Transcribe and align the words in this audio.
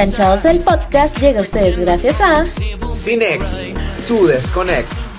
Enganchados 0.00 0.46
el 0.46 0.60
podcast 0.60 1.14
llega 1.18 1.40
a 1.40 1.42
ustedes 1.42 1.78
gracias 1.78 2.18
a 2.22 2.42
Cinex, 2.94 3.62
tu 4.08 4.26
desconex. 4.26 5.10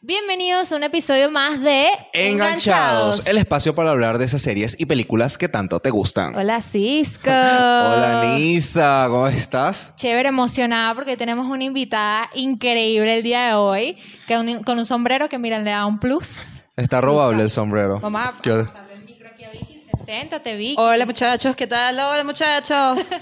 Bienvenidos 0.00 0.72
a 0.72 0.76
un 0.76 0.82
episodio 0.82 1.30
más 1.30 1.60
de 1.60 1.86
Enganchados, 2.12 3.24
el 3.28 3.38
espacio 3.38 3.76
para 3.76 3.92
hablar 3.92 4.18
de 4.18 4.24
esas 4.24 4.42
series 4.42 4.74
y 4.80 4.86
películas 4.86 5.38
que 5.38 5.48
tanto 5.48 5.78
te 5.78 5.90
gustan. 5.90 6.34
Hola 6.34 6.60
Cisco. 6.60 7.20
Hola 7.30 8.24
Nisa, 8.36 9.04
¿cómo 9.10 9.28
estás? 9.28 9.92
Chévere, 9.94 10.30
emocionada 10.30 10.92
porque 10.96 11.16
tenemos 11.16 11.46
una 11.46 11.62
invitada 11.62 12.28
increíble 12.34 13.18
el 13.18 13.22
día 13.22 13.46
de 13.46 13.54
hoy, 13.54 13.96
que 14.26 14.36
un- 14.36 14.64
con 14.64 14.76
un 14.78 14.86
sombrero 14.86 15.28
que 15.28 15.38
miren 15.38 15.62
le 15.62 15.70
da 15.70 15.86
un 15.86 16.00
plus. 16.00 16.40
Está 16.76 17.00
robable 17.00 17.44
el 17.44 17.50
sombrero. 17.50 18.00
Vamos 18.00 18.20
a 18.22 18.34
¿Qué? 18.42 18.50
pasarle 18.50 18.94
el 18.94 19.04
micro 19.04 19.28
aquí 19.32 19.44
a 19.44 19.50
Vicky. 19.52 19.86
Preséntate, 20.06 20.54
Vicky. 20.56 20.76
Hola 20.78 21.04
muchachos, 21.04 21.56
¿qué 21.56 21.66
tal? 21.66 21.98
Hola 21.98 22.24
muchachos. 22.24 23.08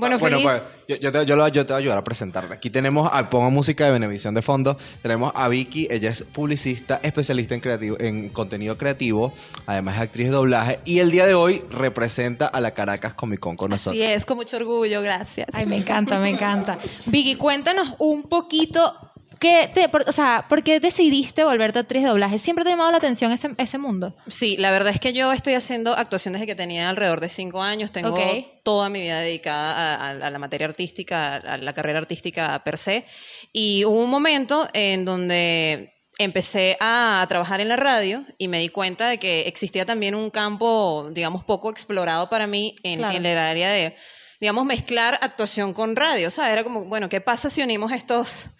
Bueno, 0.00 0.14
Ah, 0.14 0.18
feliz. 0.20 0.44
pues, 0.44 0.62
yo, 0.86 0.94
yo 0.94 1.10
te, 1.10 1.26
yo 1.26 1.34
lo- 1.34 1.48
yo 1.48 1.66
te 1.66 1.72
voy 1.72 1.80
a 1.80 1.82
ayudar 1.82 1.98
a 1.98 2.04
presentarte. 2.04 2.54
Aquí 2.54 2.70
tenemos, 2.70 3.10
a, 3.12 3.28
pongo 3.28 3.50
música 3.50 3.84
de 3.84 3.90
Benevisión 3.90 4.32
de 4.32 4.42
fondo. 4.42 4.78
Tenemos 5.02 5.32
a 5.34 5.48
Vicky, 5.48 5.88
ella 5.90 6.10
es 6.10 6.22
publicista, 6.22 7.00
especialista 7.02 7.56
en, 7.56 7.60
creativo, 7.60 7.96
en 7.98 8.28
contenido 8.28 8.78
creativo, 8.78 9.32
además 9.66 9.96
es 9.96 10.02
actriz 10.02 10.26
de 10.28 10.32
doblaje 10.34 10.78
y 10.84 11.00
el 11.00 11.10
día 11.10 11.26
de 11.26 11.34
hoy 11.34 11.64
representa 11.68 12.46
a 12.46 12.60
la 12.60 12.74
Caracas 12.74 13.14
Comic 13.14 13.40
Con 13.40 13.56
con 13.56 13.72
Así 13.72 13.88
nosotros. 13.90 14.08
es, 14.08 14.24
con 14.24 14.36
mucho 14.36 14.56
orgullo, 14.56 15.02
gracias. 15.02 15.48
Ay, 15.52 15.66
me 15.66 15.78
encanta, 15.78 16.20
me 16.20 16.30
encanta. 16.30 16.78
Vicky, 17.06 17.34
cuéntanos 17.34 17.96
un 17.98 18.28
poquito, 18.28 19.07
¿qué 19.40 19.70
te, 19.72 19.88
por, 19.88 20.08
o 20.08 20.12
sea, 20.12 20.46
¿por 20.48 20.62
qué 20.62 20.80
decidiste 20.80 21.44
volverte 21.44 21.78
actriz 21.78 22.02
de 22.02 22.08
doblaje? 22.08 22.38
¿Siempre 22.38 22.64
te 22.64 22.70
ha 22.70 22.72
llamado 22.72 22.90
la 22.90 22.98
atención 22.98 23.32
ese, 23.32 23.50
ese 23.58 23.78
mundo? 23.78 24.16
Sí, 24.26 24.56
la 24.58 24.70
verdad 24.70 24.92
es 24.92 25.00
que 25.00 25.12
yo 25.12 25.32
estoy 25.32 25.54
haciendo 25.54 25.94
actuación 25.94 26.32
desde 26.34 26.46
que 26.46 26.54
tenía 26.54 26.88
alrededor 26.88 27.20
de 27.20 27.28
cinco 27.28 27.62
años. 27.62 27.92
Tengo 27.92 28.10
Ok. 28.10 28.46
toda 28.64 28.88
mi 28.88 29.00
vida 29.00 29.20
dedicada 29.20 29.96
a, 29.96 30.06
a- 30.08 30.26
a 30.26 30.30
la 30.30 30.38
materia 30.38 30.66
artística, 30.66 31.36
a 31.36 31.56
la 31.58 31.72
carrera 31.72 31.98
artística 31.98 32.62
per 32.64 32.78
se. 32.78 33.04
Y 33.52 33.84
hubo 33.84 34.02
un 34.02 34.10
momento 34.10 34.68
en 34.72 35.04
donde 35.04 35.94
empecé 36.18 36.76
a 36.80 37.24
trabajar 37.28 37.60
en 37.60 37.68
la 37.68 37.76
radio 37.76 38.24
y 38.38 38.48
me 38.48 38.58
di 38.58 38.70
cuenta 38.70 39.08
de 39.08 39.18
que 39.18 39.42
existía 39.42 39.86
también 39.86 40.14
un 40.16 40.30
campo, 40.30 41.10
digamos, 41.12 41.44
poco 41.44 41.70
explorado 41.70 42.28
para 42.28 42.46
mí 42.48 42.74
en, 42.82 42.98
Claro. 42.98 43.16
en 43.16 43.24
el 43.24 43.38
área 43.38 43.70
de, 43.70 43.94
digamos, 44.40 44.64
mezclar 44.64 45.16
actuación 45.22 45.72
con 45.72 45.94
radio. 45.94 46.26
O 46.26 46.30
sea, 46.32 46.52
era 46.52 46.64
como, 46.64 46.86
bueno, 46.86 47.08
¿qué 47.08 47.20
pasa 47.20 47.50
si 47.50 47.62
unimos 47.62 47.92
estos, 47.92 48.50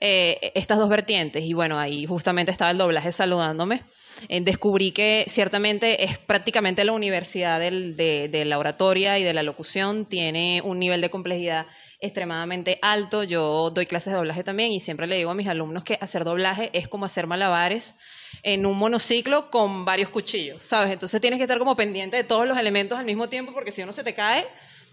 eh, 0.00 0.52
estas 0.54 0.78
dos 0.78 0.88
vertientes? 0.88 1.42
Y 1.42 1.54
bueno, 1.54 1.78
ahí 1.78 2.06
justamente 2.06 2.52
estaba 2.52 2.70
el 2.70 2.78
doblaje 2.78 3.12
saludándome. 3.12 3.82
Eh, 4.28 4.40
descubrí 4.40 4.92
que 4.92 5.24
ciertamente 5.28 6.04
es 6.04 6.18
prácticamente 6.18 6.84
la 6.84 6.92
universidad 6.92 7.60
del- 7.60 7.96
de, 7.96 8.28
de 8.28 8.44
la 8.44 8.58
oratoria 8.58 9.18
y 9.18 9.22
de 9.24 9.34
la 9.34 9.42
locución, 9.42 10.06
tiene 10.06 10.62
un 10.64 10.78
nivel 10.78 11.00
de 11.00 11.10
complejidad 11.10 11.66
extremadamente 12.00 12.78
alto. 12.82 13.22
Yo 13.24 13.70
doy 13.70 13.86
clases 13.86 14.12
de 14.12 14.18
doblaje 14.18 14.44
también 14.44 14.72
y 14.72 14.80
siempre 14.80 15.06
le 15.06 15.16
digo 15.16 15.30
a 15.30 15.34
mis 15.34 15.48
alumnos 15.48 15.84
que 15.84 15.98
hacer 16.00 16.24
doblaje 16.24 16.70
es 16.72 16.88
como 16.88 17.04
hacer 17.06 17.26
malabares 17.26 17.94
en 18.42 18.64
un 18.66 18.78
monociclo 18.78 19.50
con 19.50 19.84
varios 19.84 20.08
cuchillos, 20.10 20.62
¿sabes? 20.62 20.92
Entonces 20.92 21.20
tienes 21.20 21.38
que 21.38 21.44
estar 21.44 21.58
como 21.58 21.74
pendiente 21.76 22.16
de 22.16 22.24
todos 22.24 22.46
los 22.46 22.56
elementos 22.58 22.98
al 22.98 23.04
mismo 23.06 23.28
tiempo 23.28 23.52
porque 23.52 23.72
si 23.72 23.82
uno 23.82 23.92
se 23.92 24.04
te 24.04 24.14
cae, 24.14 24.46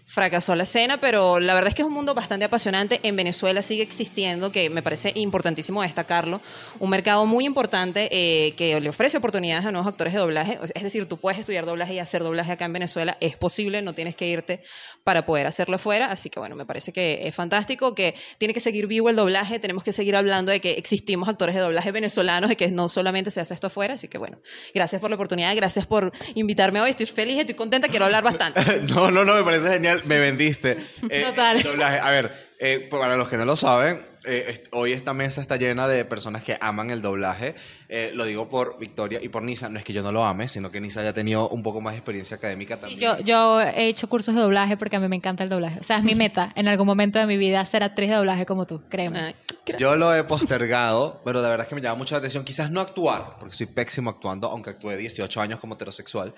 fracasó 0.06 0.54
la 0.54 0.64
escena, 0.64 0.98
pero 0.98 1.40
la 1.40 1.54
verdad 1.54 1.68
es 1.68 1.74
que 1.74 1.82
es 1.82 1.88
un 1.88 1.94
mundo 1.94 2.14
bastante 2.14 2.44
apasionante. 2.44 3.00
En 3.02 3.16
Venezuela 3.16 3.62
sigue 3.62 3.82
existiendo, 3.82 4.52
que 4.52 4.70
me 4.70 4.82
parece 4.82 5.12
importantísimo 5.14 5.82
destacarlo, 5.82 6.40
un 6.78 6.90
mercado 6.90 7.26
muy 7.26 7.44
importante 7.44 8.08
eh, 8.12 8.54
que 8.56 8.80
le 8.80 8.88
ofrece 8.88 9.16
oportunidades 9.16 9.66
a 9.66 9.72
nuevos 9.72 9.88
actores 9.88 10.12
de 10.12 10.18
doblaje. 10.20 10.58
Es 10.74 10.82
decir, 10.82 11.06
tú 11.06 11.18
puedes 11.18 11.38
estudiar 11.38 11.66
doblaje 11.66 11.94
y 11.94 11.98
hacer 11.98 12.22
doblaje 12.22 12.52
acá 12.52 12.64
en 12.64 12.72
Venezuela, 12.72 13.16
es 13.20 13.36
posible, 13.36 13.82
no 13.82 13.94
tienes 13.94 14.14
que 14.16 14.26
irte 14.28 14.62
para 15.04 15.26
poder 15.26 15.46
hacerlo 15.46 15.76
afuera. 15.76 16.06
Así 16.06 16.30
que 16.30 16.38
bueno, 16.38 16.56
me 16.56 16.66
parece 16.66 16.92
que 16.92 17.26
es 17.26 17.34
fantástico, 17.34 17.94
que 17.94 18.14
tiene 18.38 18.54
que 18.54 18.60
seguir 18.60 18.86
vivo 18.86 19.10
el 19.10 19.16
doblaje, 19.16 19.58
tenemos 19.58 19.84
que 19.84 19.92
seguir 19.92 20.16
hablando 20.16 20.52
de 20.52 20.60
que 20.60 20.72
existimos 20.72 21.28
actores 21.28 21.54
de 21.54 21.60
doblaje 21.60 21.92
venezolanos 21.92 22.50
y 22.50 22.56
que 22.56 22.68
no 22.68 22.88
solamente 22.88 23.30
se 23.30 23.40
hace 23.40 23.54
esto 23.54 23.68
afuera. 23.68 23.94
Así 23.94 24.08
que 24.08 24.18
bueno, 24.18 24.38
gracias 24.74 25.00
por 25.00 25.10
la 25.10 25.16
oportunidad, 25.16 25.54
gracias 25.56 25.86
por 25.86 26.12
invitarme 26.34 26.80
hoy, 26.80 26.90
estoy 26.90 27.06
feliz, 27.06 27.38
estoy 27.38 27.54
contenta, 27.54 27.88
quiero 27.88 28.04
hablar 28.04 28.22
bastante. 28.22 28.62
No, 28.94 29.10
no, 29.10 29.24
no, 29.24 29.34
me 29.34 29.42
parece 29.42 29.70
genial. 29.70 29.93
Me 30.04 30.18
vendiste. 30.18 30.76
Eh, 31.10 31.22
Total. 31.24 31.62
doblaje. 31.62 31.98
A 31.98 32.10
ver, 32.10 32.32
eh, 32.58 32.88
para 32.90 33.16
los 33.16 33.28
que 33.28 33.36
no 33.36 33.44
lo 33.44 33.56
saben, 33.56 34.04
eh, 34.26 34.44
est- 34.48 34.66
hoy 34.72 34.92
esta 34.92 35.12
mesa 35.14 35.40
está 35.40 35.56
llena 35.56 35.86
de 35.88 36.04
personas 36.04 36.42
que 36.42 36.56
aman 36.60 36.90
el 36.90 37.02
doblaje. 37.02 37.54
Eh, 37.88 38.10
lo 38.14 38.24
digo 38.24 38.48
por 38.48 38.78
Victoria 38.78 39.20
y 39.22 39.28
por 39.28 39.42
Nisa. 39.42 39.68
No 39.68 39.78
es 39.78 39.84
que 39.84 39.92
yo 39.92 40.02
no 40.02 40.10
lo 40.12 40.24
ame, 40.24 40.48
sino 40.48 40.70
que 40.70 40.80
Nisa 40.80 41.00
haya 41.00 41.12
tenido 41.12 41.48
un 41.50 41.62
poco 41.62 41.80
más 41.80 41.92
de 41.94 41.98
experiencia 41.98 42.36
académica 42.36 42.78
también. 42.78 42.98
yo, 43.00 43.18
yo 43.20 43.60
he 43.60 43.86
hecho 43.88 44.08
cursos 44.08 44.34
de 44.34 44.40
doblaje 44.40 44.76
porque 44.76 44.96
a 44.96 45.00
mí 45.00 45.08
me 45.08 45.16
encanta 45.16 45.44
el 45.44 45.50
doblaje. 45.50 45.78
O 45.80 45.82
sea, 45.82 45.98
es 45.98 46.04
mi 46.04 46.14
meta 46.16 46.50
en 46.56 46.68
algún 46.68 46.86
momento 46.86 47.18
de 47.18 47.26
mi 47.26 47.36
vida 47.36 47.64
ser 47.64 47.82
actriz 47.82 48.10
de 48.10 48.16
doblaje 48.16 48.46
como 48.46 48.66
tú, 48.66 48.82
créeme. 48.88 49.18
Ay. 49.20 49.36
Yo 49.78 49.96
lo 49.96 50.14
he 50.14 50.24
postergado, 50.24 51.22
pero 51.24 51.40
la 51.40 51.48
verdad 51.48 51.64
es 51.64 51.68
que 51.68 51.74
me 51.74 51.80
llama 51.80 51.96
mucho 51.96 52.14
la 52.14 52.18
atención. 52.18 52.44
Quizás 52.44 52.70
no 52.70 52.80
actuar, 52.80 53.36
porque 53.38 53.54
soy 53.56 53.66
pésimo 53.66 54.10
actuando, 54.10 54.48
aunque 54.50 54.70
actué 54.70 54.96
18 54.96 55.40
años 55.40 55.60
como 55.60 55.74
heterosexual. 55.74 56.34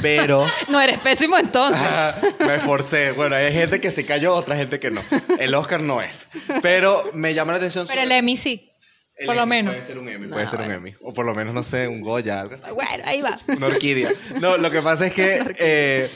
Pero 0.00 0.46
No, 0.68 0.80
eres 0.80 0.98
pésimo 0.98 1.36
entonces. 1.38 1.80
me 2.40 2.54
esforcé. 2.56 3.12
Bueno, 3.12 3.36
hay 3.36 3.52
gente 3.52 3.80
que 3.80 3.90
se 3.90 4.04
cayó, 4.06 4.34
otra 4.34 4.56
gente 4.56 4.78
que 4.80 4.90
no. 4.90 5.00
El 5.38 5.54
Oscar 5.54 5.80
no 5.82 6.00
es. 6.00 6.28
Pero 6.62 7.10
me 7.12 7.29
llama 7.34 7.52
la 7.52 7.58
atención. 7.58 7.86
Pero 7.88 8.02
el 8.02 8.12
Emmy 8.12 8.36
sí. 8.36 8.72
el 9.16 9.26
por 9.26 9.36
lo 9.36 9.42
Emmy 9.42 9.50
menos. 9.50 9.74
Puede 9.74 9.86
ser 9.86 9.98
un 9.98 10.08
Emmy, 10.08 10.26
No, 10.26 10.34
puede 10.34 10.46
ser 10.46 10.60
un. 10.60 10.70
Emmy. 10.70 10.94
O 11.02 11.12
por 11.12 11.26
lo 11.26 11.34
menos, 11.34 11.54
no 11.54 11.62
sé, 11.62 11.88
un 11.88 12.00
Goya, 12.00 12.40
algo 12.40 12.54
así. 12.54 12.70
Bueno, 12.70 13.04
ahí 13.04 13.20
va. 13.20 13.38
Una 13.48 13.66
orquídea. 13.66 14.10
No, 14.40 14.56
lo 14.56 14.70
que 14.70 14.82
pasa 14.82 15.06
es 15.06 15.12
que 15.12 15.40
eh, 15.58 16.08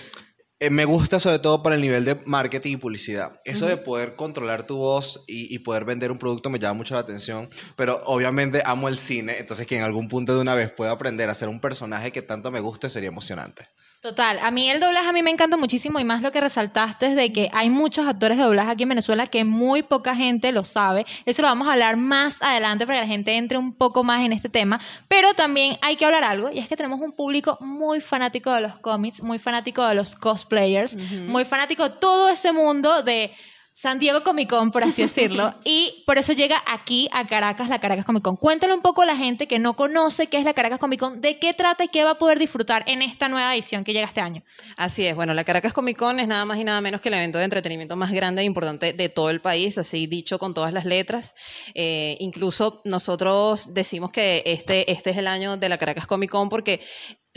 eh, 0.60 0.70
me 0.70 0.84
gusta 0.84 1.20
sobre 1.20 1.38
todo 1.38 1.62
por 1.62 1.72
el 1.72 1.80
nivel 1.80 2.04
de 2.04 2.16
marketing 2.26 2.72
y 2.72 2.76
publicidad. 2.76 3.40
Eso 3.44 3.66
de 3.66 3.76
poder 3.76 4.16
controlar 4.16 4.66
tu 4.66 4.76
voz 4.76 5.24
y, 5.26 5.54
y 5.54 5.58
poder 5.58 5.84
vender 5.84 6.10
un 6.10 6.18
producto 6.18 6.50
me 6.50 6.58
llama 6.58 6.74
mucho 6.74 6.94
la 6.94 7.00
atención. 7.00 7.48
Pero 7.76 8.02
obviamente 8.06 8.62
amo 8.64 8.88
el 8.88 8.98
cine, 8.98 9.38
entonces 9.38 9.66
que 9.66 9.76
en 9.76 9.82
algún 9.82 10.08
punto 10.08 10.34
de 10.34 10.40
una 10.40 10.54
vez 10.54 10.70
pueda 10.72 10.92
aprender 10.92 11.28
a 11.28 11.34
ser 11.34 11.48
un 11.48 11.60
personaje 11.60 12.12
que 12.12 12.22
tanto 12.22 12.50
me 12.50 12.60
guste 12.60 12.88
sería 12.88 13.08
emocionante. 13.08 13.68
Total, 14.04 14.38
a 14.42 14.50
mí 14.50 14.68
el 14.68 14.80
doblaje 14.80 15.08
a 15.08 15.12
mí 15.12 15.22
me 15.22 15.30
encanta 15.30 15.56
muchísimo 15.56 15.98
y 15.98 16.04
más 16.04 16.20
lo 16.20 16.30
que 16.30 16.38
resaltaste 16.38 17.06
es 17.06 17.16
de 17.16 17.32
que 17.32 17.48
hay 17.54 17.70
muchos 17.70 18.06
actores 18.06 18.36
de 18.36 18.44
doblaje 18.44 18.70
aquí 18.70 18.82
en 18.82 18.90
Venezuela 18.90 19.26
que 19.26 19.44
muy 19.44 19.82
poca 19.82 20.14
gente 20.14 20.52
lo 20.52 20.62
sabe. 20.66 21.06
Eso 21.24 21.40
lo 21.40 21.48
vamos 21.48 21.68
a 21.68 21.72
hablar 21.72 21.96
más 21.96 22.42
adelante 22.42 22.84
para 22.84 22.98
que 22.98 23.06
la 23.06 23.10
gente 23.10 23.34
entre 23.34 23.56
un 23.56 23.72
poco 23.72 24.04
más 24.04 24.20
en 24.20 24.34
este 24.34 24.50
tema. 24.50 24.78
Pero 25.08 25.32
también 25.32 25.78
hay 25.80 25.96
que 25.96 26.04
hablar 26.04 26.22
algo 26.22 26.50
y 26.50 26.58
es 26.58 26.68
que 26.68 26.76
tenemos 26.76 27.00
un 27.00 27.12
público 27.12 27.56
muy 27.62 28.02
fanático 28.02 28.52
de 28.52 28.60
los 28.60 28.76
cómics, 28.76 29.22
muy 29.22 29.38
fanático 29.38 29.82
de 29.86 29.94
los 29.94 30.14
cosplayers, 30.14 30.94
muy 31.26 31.46
fanático 31.46 31.84
de 31.88 31.96
todo 31.98 32.28
ese 32.28 32.52
mundo 32.52 33.02
de 33.02 33.32
San 33.74 33.98
Diego 33.98 34.22
Comic 34.22 34.48
Con, 34.48 34.70
por 34.70 34.84
así 34.84 35.02
decirlo, 35.02 35.52
y 35.64 36.04
por 36.06 36.16
eso 36.16 36.32
llega 36.32 36.62
aquí 36.66 37.08
a 37.12 37.26
Caracas, 37.26 37.68
la 37.68 37.80
Caracas 37.80 38.04
Comic 38.04 38.22
Con. 38.22 38.36
Cuéntale 38.36 38.72
un 38.72 38.82
poco 38.82 39.02
a 39.02 39.06
la 39.06 39.16
gente 39.16 39.48
que 39.48 39.58
no 39.58 39.74
conoce 39.74 40.28
qué 40.28 40.38
es 40.38 40.44
la 40.44 40.54
Caracas 40.54 40.78
Comic 40.78 41.00
Con, 41.00 41.20
de 41.20 41.38
qué 41.38 41.54
trata 41.54 41.84
y 41.84 41.88
qué 41.88 42.04
va 42.04 42.10
a 42.10 42.18
poder 42.18 42.38
disfrutar 42.38 42.84
en 42.86 43.02
esta 43.02 43.28
nueva 43.28 43.52
edición 43.54 43.84
que 43.84 43.92
llega 43.92 44.06
este 44.06 44.20
año. 44.20 44.42
Así 44.76 45.06
es, 45.06 45.16
bueno, 45.16 45.34
la 45.34 45.44
Caracas 45.44 45.72
Comic 45.72 45.98
Con 45.98 46.20
es 46.20 46.28
nada 46.28 46.44
más 46.44 46.58
y 46.58 46.64
nada 46.64 46.80
menos 46.80 47.00
que 47.00 47.08
el 47.08 47.14
evento 47.14 47.38
de 47.38 47.44
entretenimiento 47.44 47.96
más 47.96 48.12
grande 48.12 48.42
e 48.42 48.44
importante 48.44 48.92
de 48.92 49.08
todo 49.08 49.30
el 49.30 49.40
país, 49.40 49.76
así 49.76 50.06
dicho 50.06 50.38
con 50.38 50.54
todas 50.54 50.72
las 50.72 50.84
letras. 50.84 51.34
Eh, 51.74 52.16
incluso 52.20 52.80
nosotros 52.84 53.74
decimos 53.74 54.12
que 54.12 54.42
este, 54.46 54.90
este 54.92 55.10
es 55.10 55.16
el 55.16 55.26
año 55.26 55.56
de 55.56 55.68
la 55.68 55.78
Caracas 55.78 56.06
Comic 56.06 56.30
Con 56.30 56.48
porque 56.48 56.80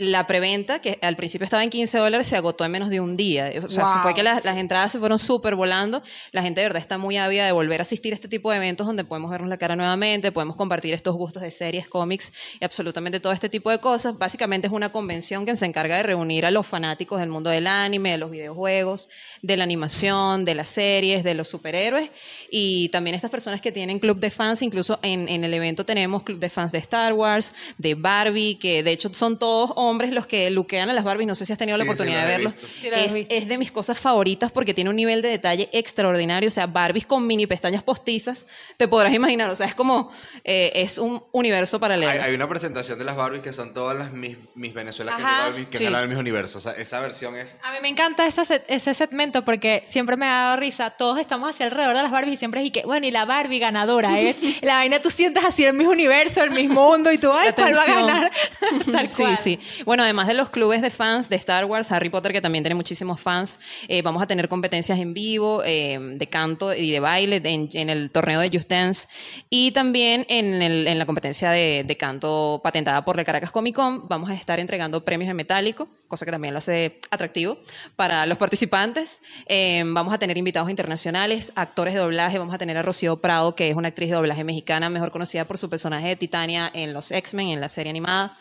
la 0.00 0.28
preventa, 0.28 0.80
que 0.80 0.96
al 1.02 1.16
principio 1.16 1.44
estaba 1.44 1.64
en 1.64 1.70
15 1.70 1.98
dólares, 1.98 2.28
se 2.28 2.36
agotó 2.36 2.64
en 2.64 2.70
menos 2.70 2.88
de 2.88 3.00
un 3.00 3.16
día. 3.16 3.50
O 3.64 3.68
sea, 3.68 3.84
Wow. 3.84 4.02
fue 4.02 4.14
que 4.14 4.22
las, 4.22 4.44
las 4.44 4.56
entradas 4.56 4.92
se 4.92 5.00
fueron 5.00 5.18
súper 5.18 5.56
volando. 5.56 6.02
La 6.30 6.40
gente 6.42 6.60
de 6.60 6.66
verdad 6.68 6.80
está 6.80 6.98
muy 6.98 7.16
ávida 7.16 7.44
de 7.46 7.50
volver 7.50 7.80
a 7.80 7.82
asistir 7.82 8.12
a 8.12 8.14
este 8.14 8.28
tipo 8.28 8.52
de 8.52 8.58
eventos 8.58 8.86
donde 8.86 9.02
podemos 9.02 9.28
vernos 9.28 9.50
la 9.50 9.56
cara 9.58 9.74
nuevamente, 9.74 10.30
podemos 10.30 10.54
compartir 10.54 10.94
estos 10.94 11.16
gustos 11.16 11.42
de 11.42 11.50
series, 11.50 11.88
cómics 11.88 12.32
y 12.60 12.64
absolutamente 12.64 13.18
todo 13.18 13.32
este 13.32 13.48
tipo 13.48 13.70
de 13.70 13.78
cosas. 13.80 14.16
Básicamente 14.16 14.68
es 14.68 14.72
una 14.72 14.92
convención 14.92 15.44
que 15.44 15.56
se 15.56 15.66
encarga 15.66 15.96
de 15.96 16.04
reunir 16.04 16.46
a 16.46 16.52
los 16.52 16.64
fanáticos 16.64 17.18
del 17.18 17.28
mundo 17.30 17.50
del 17.50 17.66
anime, 17.66 18.12
de 18.12 18.18
los 18.18 18.30
videojuegos, 18.30 19.08
de 19.42 19.56
la 19.56 19.64
animación, 19.64 20.44
de 20.44 20.54
las 20.54 20.68
series, 20.70 21.24
de 21.24 21.34
los 21.34 21.48
superhéroes 21.48 22.10
y 22.52 22.88
también 22.90 23.16
estas 23.16 23.32
personas 23.32 23.60
que 23.60 23.72
tienen 23.72 23.98
club 23.98 24.20
de 24.20 24.30
fans. 24.30 24.62
Incluso 24.62 25.00
en, 25.02 25.28
en 25.28 25.42
el 25.42 25.52
evento 25.54 25.84
tenemos 25.84 26.22
club 26.22 26.38
de 26.38 26.50
fans 26.50 26.70
de 26.70 26.78
Star 26.78 27.14
Wars, 27.14 27.52
de 27.78 27.96
Barbie, 27.96 28.54
que 28.60 28.84
de 28.84 28.92
hecho 28.92 29.12
son 29.12 29.40
todos 29.40 29.72
hombres 29.88 30.12
los 30.12 30.26
que 30.26 30.50
luquean 30.50 30.88
a 30.90 30.92
las 30.92 31.04
Barbies. 31.04 31.26
No 31.26 31.34
sé 31.34 31.44
si 31.46 31.52
has 31.52 31.58
tenido 31.58 31.76
la 31.78 31.84
Sí, 31.84 31.88
sí, 31.88 31.94
oportunidad 31.94 32.26
de. 32.26 32.36
Sí, 32.36 32.90
las 32.90 33.00
he 33.00 33.04
es, 33.06 33.14
visto. 33.14 33.34
es 33.34 33.48
de 33.48 33.58
mis 33.58 33.72
cosas 33.72 33.98
favoritas 33.98 34.52
porque 34.52 34.74
tiene 34.74 34.90
un 34.90 34.96
nivel 34.96 35.22
de 35.22 35.28
detalle 35.28 35.68
extraordinario. 35.72 36.48
O 36.48 36.50
sea, 36.52 36.66
Barbies 36.66 37.06
con 37.06 37.26
mini 37.26 37.46
pestañas 37.46 37.82
postizas, 37.82 38.46
te 38.76 38.86
podrás 38.88 39.12
imaginar. 39.14 39.50
O 39.50 39.56
sea, 39.56 39.66
es 39.66 39.74
como, 39.74 40.10
eh, 40.44 40.72
es 40.74 40.98
un 40.98 41.22
universo 41.32 41.80
paralelo. 41.80 42.12
Hay, 42.12 42.18
hay 42.18 42.34
una 42.34 42.48
presentación 42.48 42.98
de 42.98 43.04
las 43.04 43.16
Barbies 43.16 43.42
que 43.42 43.52
son 43.52 43.74
todas 43.74 43.96
las 43.98 44.12
mis, 44.12 44.36
mis 44.54 44.74
Venezuela 44.74 45.16
que, 45.16 45.22
Ajá, 45.22 45.52
que 45.70 45.78
sí. 45.78 45.84
ganan 45.84 46.08
mis 46.08 46.18
universos. 46.18 46.64
O 46.66 46.70
sea, 46.70 46.80
esa 46.80 47.00
versión 47.00 47.36
es... 47.36 47.54
A 47.62 47.72
mí 47.72 47.78
me 47.82 47.88
encanta 47.88 48.26
ese, 48.26 48.44
set- 48.44 48.64
ese 48.68 48.94
segmento 48.94 49.44
porque 49.44 49.82
siempre 49.86 50.16
me 50.16 50.26
ha 50.26 50.32
dado 50.42 50.56
risa. 50.58 50.90
Todos 50.90 51.18
estamos 51.18 51.50
hacia 51.50 51.66
alrededor 51.66 51.96
de 51.96 52.02
las 52.02 52.10
Barbies 52.12 52.34
y 52.34 52.36
siempre 52.36 52.60
es 52.60 52.66
y 52.66 52.70
que, 52.70 52.82
bueno, 52.82 53.06
y 53.06 53.10
la 53.10 53.24
Barbie 53.24 53.58
ganadora 53.58 54.18
es. 54.20 54.36
la 54.62 54.74
vaina 54.74 55.00
tú 55.00 55.10
sientes 55.10 55.44
así 55.44 55.64
el 55.64 55.74
mismo 55.74 55.92
universo, 55.92 56.42
el 56.42 56.50
mismo 56.50 56.88
mundo 56.90 57.10
y 57.12 57.18
tú, 57.18 57.32
ay, 57.32 57.48
La 57.48 57.54
¿cuál 57.54 57.74
va 57.76 57.82
a 57.82 57.86
ganar? 57.94 58.32
Tal 58.92 59.10
Sí, 59.10 59.22
cual. 59.22 59.38
sí. 59.38 59.58
Bueno, 59.84 60.02
además 60.02 60.26
de 60.26 60.34
los 60.34 60.50
clubes 60.50 60.82
de 60.82 60.90
fans 60.90 61.28
de 61.28 61.36
Star 61.36 61.64
Wars, 61.64 61.90
Harry 61.92 62.08
Potter, 62.10 62.32
que 62.32 62.40
también 62.40 62.64
tiene 62.64 62.74
muchísimos 62.74 63.20
fans, 63.20 63.58
eh, 63.88 64.02
vamos 64.02 64.22
a 64.22 64.26
tener 64.26 64.48
competencias 64.48 64.98
en 64.98 65.14
vivo 65.14 65.62
eh, 65.64 65.98
de 66.16 66.26
canto 66.28 66.74
y 66.74 66.90
de 66.90 67.00
baile 67.00 67.40
en, 67.44 67.68
en 67.72 67.90
el 67.90 68.10
torneo 68.10 68.40
de 68.40 68.50
Just 68.50 68.68
Dance 68.68 69.08
y 69.50 69.70
también 69.72 70.26
en, 70.28 70.60
el- 70.62 70.86
en 70.86 70.98
la 70.98 71.06
competencia 71.06 71.50
de, 71.50 71.84
de 71.86 71.96
canto 71.96 72.60
patentada 72.62 73.04
por 73.04 73.16
la 73.16 73.24
Caracas 73.24 73.50
Comic 73.50 73.74
Con. 73.76 74.08
Vamos 74.08 74.30
a 74.30 74.34
estar 74.34 74.58
entregando 74.60 75.04
premios 75.04 75.30
en 75.30 75.36
metálico, 75.36 75.88
cosa 76.08 76.24
que 76.24 76.32
también 76.32 76.52
lo 76.54 76.58
hace 76.58 77.00
atractivo 77.10 77.58
para 77.96 78.26
los 78.26 78.38
participantes. 78.38 79.20
Eh, 79.46 79.82
vamos 79.86 80.12
a 80.12 80.18
tener 80.18 80.36
invitados 80.38 80.70
internacionales, 80.70 81.52
actores 81.54 81.94
de 81.94 82.00
doblaje. 82.00 82.38
Vamos 82.38 82.54
a 82.54 82.58
tener 82.58 82.76
a 82.76 82.82
Rocío 82.82 83.20
Prado, 83.20 83.54
que 83.54 83.70
es 83.70 83.76
una 83.76 83.88
actriz 83.88 84.10
de 84.10 84.16
doblaje 84.16 84.44
mexicana, 84.44 84.88
mejor 84.90 85.10
conocida 85.12 85.46
por 85.46 85.58
su 85.58 85.68
personaje 85.68 86.08
de 86.08 86.16
Titania 86.16 86.70
en 86.74 86.92
los 86.92 87.10
X-Men, 87.10 87.48
en 87.48 87.60
la 87.60 87.68
serie 87.68 87.90
animada. 87.90 88.36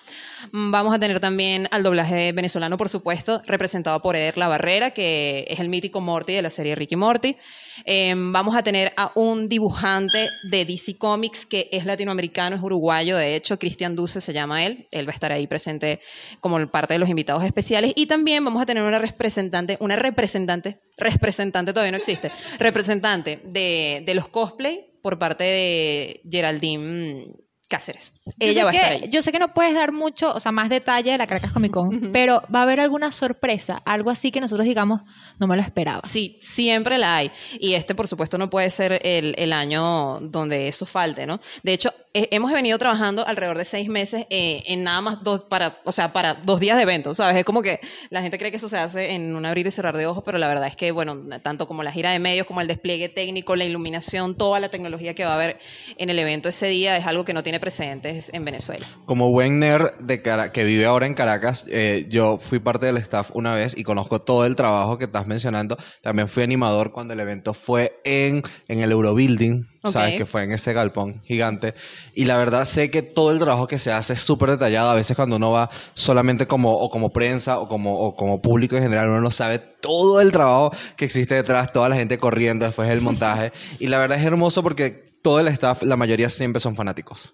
Mm, 0.52 0.72
Vamos 0.72 0.94
a 0.94 1.00
tener 1.00 1.20
también 1.20 1.68
al 1.72 1.84
doblaje 1.84 2.32
venezolano, 2.32 2.78
por 2.78 2.90
supuesto, 2.90 3.42
representado 3.46 4.02
por 4.02 4.16
Eder 4.16 4.38
La 4.38 4.48
Barrera, 4.48 4.92
que 4.92 5.46
es 5.50 5.60
el 5.60 5.70
mítico 5.70 6.02
Morty 6.02 6.34
de 6.34 6.42
la 6.42 6.50
serie 6.50 6.76
Ricky 6.76 6.96
Morty. 6.96 7.38
Eh, 7.86 8.14
vamos 8.16 8.56
a 8.56 8.64
tener 8.64 8.94
a 8.98 9.12
un 9.16 9.50
dibujante 9.50 10.30
de 10.50 10.66
DC 10.66 10.98
Comics 10.98 11.46
que 11.46 11.70
es 11.72 11.86
latinoamericano, 11.86 12.56
es 12.56 12.62
uruguayo, 12.62 13.18
de 13.18 13.36
hecho, 13.36 13.58
Cristian 13.60 13.96
Duce 13.96 14.22
se 14.22 14.34
llama 14.34 14.66
él. 14.66 14.88
Él 14.92 15.08
va 15.08 15.12
a 15.12 15.14
estar 15.16 15.32
ahí 15.32 15.48
presente 15.48 16.00
como 16.42 16.66
parte 16.68 16.94
de 16.94 17.00
los 17.00 17.10
invitados 17.10 17.44
especiales. 17.44 17.94
Y 17.96 18.06
también 18.06 18.44
vamos 18.44 18.62
a 18.62 18.66
tener 18.66 18.84
una 18.84 19.00
representante, 19.00 19.78
una 19.80 19.96
representante, 19.96 20.80
representante 20.98 21.74
todavía 21.74 21.92
no 21.92 21.98
existe, 21.98 22.32
representante 22.60 23.42
de, 23.44 24.04
de 24.06 24.14
los 24.16 24.28
cosplay 24.28 24.88
por 25.02 25.20
parte 25.20 25.44
de 25.44 26.22
Geraldine 26.30 27.26
mm, 27.26 27.47
Cáceres. 27.70 28.14
Yo 28.26 28.32
Ella 28.40 28.54
sé 28.54 28.64
va 28.64 28.70
a 28.70 28.72
que- 28.72 28.78
estar 28.78 28.92
ahí. 28.94 29.10
Yo 29.10 29.22
sé 29.22 29.32
que 29.34 29.40
no 29.40 29.54
puedes 29.54 29.74
dar 29.74 29.92
mucho, 29.92 30.34
o 30.34 30.40
sea, 30.40 30.54
más 30.54 30.70
detalle 30.70 31.12
de 31.12 31.18
la 31.18 31.28
Caracas 31.28 31.52
Comic 31.52 31.74
Con, 31.74 32.12
pero 32.14 32.42
va 32.54 32.60
a 32.60 32.64
haber 32.64 32.80
alguna 32.80 33.12
sorpresa, 33.12 33.82
algo 33.86 34.10
así 34.10 34.32
que 34.32 34.40
nosotros 34.40 34.66
digamos, 34.66 35.02
no 35.38 35.48
me 35.48 35.56
lo 35.58 35.62
esperaba. 35.62 36.02
Sí, 36.06 36.40
siempre 36.42 36.98
la 36.98 37.18
hay. 37.18 37.32
Y 37.60 37.74
este, 37.74 37.94
por 37.94 38.08
supuesto, 38.08 38.38
no 38.38 38.50
puede 38.50 38.70
ser 38.70 39.02
el, 39.04 39.36
el 39.38 39.52
año 39.52 40.20
donde 40.22 40.70
eso 40.70 40.86
falte, 40.86 41.26
¿no? 41.28 41.42
De 41.62 41.74
hecho, 41.74 41.94
eh, 42.18 42.28
hemos 42.32 42.52
venido 42.52 42.78
trabajando 42.80 43.28
alrededor 43.28 43.58
de 43.58 43.66
seis 43.66 43.90
meses 43.90 44.26
eh, 44.30 44.64
en 44.66 44.84
nada 44.84 45.02
más 45.02 45.24
dos, 45.24 45.42
para, 45.44 45.80
o 45.84 45.92
sea, 45.92 46.14
para 46.14 46.34
dos 46.34 46.60
días 46.60 46.76
de 46.78 46.84
evento, 46.84 47.14
¿sabes? 47.14 47.38
Es 47.38 47.46
como 47.46 47.62
que 47.62 47.80
la 48.10 48.22
gente 48.22 48.38
cree 48.40 48.50
que 48.50 48.58
eso 48.58 48.70
se 48.70 48.78
hace 48.78 49.14
en 49.14 49.36
un 49.36 49.46
abrir 49.46 49.68
y 49.68 49.72
cerrar 49.72 49.96
de 49.96 50.08
ojos, 50.08 50.24
pero 50.26 50.38
la 50.38 50.48
verdad 50.48 50.68
es 50.68 50.76
que, 50.76 50.92
bueno, 50.92 51.16
tanto 51.44 51.68
como 51.68 51.84
la 51.84 51.92
gira 51.92 52.12
de 52.12 52.20
medios, 52.20 52.48
como 52.48 52.62
el 52.62 52.68
despliegue 52.68 53.10
técnico, 53.10 53.56
la 53.56 53.66
iluminación, 53.66 54.36
toda 54.36 54.60
la 54.60 54.70
tecnología 54.70 55.14
que 55.14 55.26
va 55.26 55.32
a 55.32 55.36
haber 55.36 55.60
en 55.98 56.10
el 56.10 56.18
evento 56.18 56.50
ese 56.50 56.68
día 56.68 56.98
es 56.98 57.06
algo 57.06 57.24
que 57.24 57.34
no 57.34 57.44
tiene 57.44 57.60
precedentes 57.60 58.32
en 58.34 58.44
Venezuela. 58.46 58.88
Como 59.06 59.32
buen 59.32 59.60
nerd 59.60 59.92
de 60.00 60.22
Cara- 60.22 60.52
que 60.52 60.64
vive 60.64 60.86
ahora 60.86 61.06
en 61.06 61.14
Caracas, 61.14 61.66
eh, 61.70 62.06
yo 62.10 62.40
fui 62.40 62.60
parte 62.60 62.88
del 62.88 62.98
staff 62.98 63.30
una 63.34 63.54
vez 63.54 63.78
y 63.78 63.84
conozco 63.84 64.22
todo 64.22 64.46
el 64.46 64.56
trabajo 64.56 64.98
que 64.98 65.06
estás 65.06 65.28
mencionando. 65.28 65.78
También 66.02 66.28
fui 66.30 66.44
animador 66.44 66.92
cuando 66.92 67.14
el 67.14 67.20
evento 67.20 67.54
fue 67.54 68.00
en, 68.04 68.42
en 68.68 68.80
el 68.80 68.92
Eurobuilding, 68.92 69.66
Ok. 69.82 69.92
¿sabes? 69.92 70.18
Que 70.18 70.26
fue 70.26 70.44
en 70.44 70.52
ese 70.52 70.74
galpón 70.74 71.22
gigante. 71.24 71.74
Y 72.14 72.26
la 72.26 72.38
verdad 72.38 72.66
sé 72.66 72.90
que 72.90 73.02
todo 73.02 73.32
el 73.32 73.40
trabajo 73.40 73.68
que 73.68 73.80
se 73.80 73.92
hace 73.92 74.14
es 74.14 74.20
súper 74.22 74.52
detallado. 74.52 74.90
A 74.90 74.96
veces 74.96 75.16
cuando 75.16 75.36
uno 75.36 75.52
va 75.52 75.70
solamente 75.94 76.48
como, 76.48 76.74
o 76.74 76.90
como 76.90 77.12
prensa 77.12 77.60
o 77.60 77.68
como, 77.68 78.00
o 78.00 78.16
como 78.16 78.42
público 78.42 78.76
en 78.76 78.84
general, 78.84 79.10
uno 79.10 79.22
no 79.22 79.32
sabe 79.32 79.60
todo 79.60 80.22
el 80.22 80.32
trabajo 80.32 80.72
que 80.96 81.06
existe 81.06 81.36
detrás, 81.36 81.72
toda 81.72 81.90
la 81.90 81.96
gente 81.96 82.18
corriendo 82.18 82.66
después 82.66 82.90
del 82.90 83.02
montaje. 83.02 83.52
y 83.80 83.88
la 83.88 84.00
verdad 84.00 84.20
es 84.20 84.26
hermoso 84.26 84.64
porque 84.64 85.08
todo 85.22 85.40
el 85.40 85.48
staff, 85.50 85.84
la 85.84 85.96
mayoría 85.96 86.30
siempre 86.30 86.60
son 86.60 86.76
fanáticos. 86.76 87.34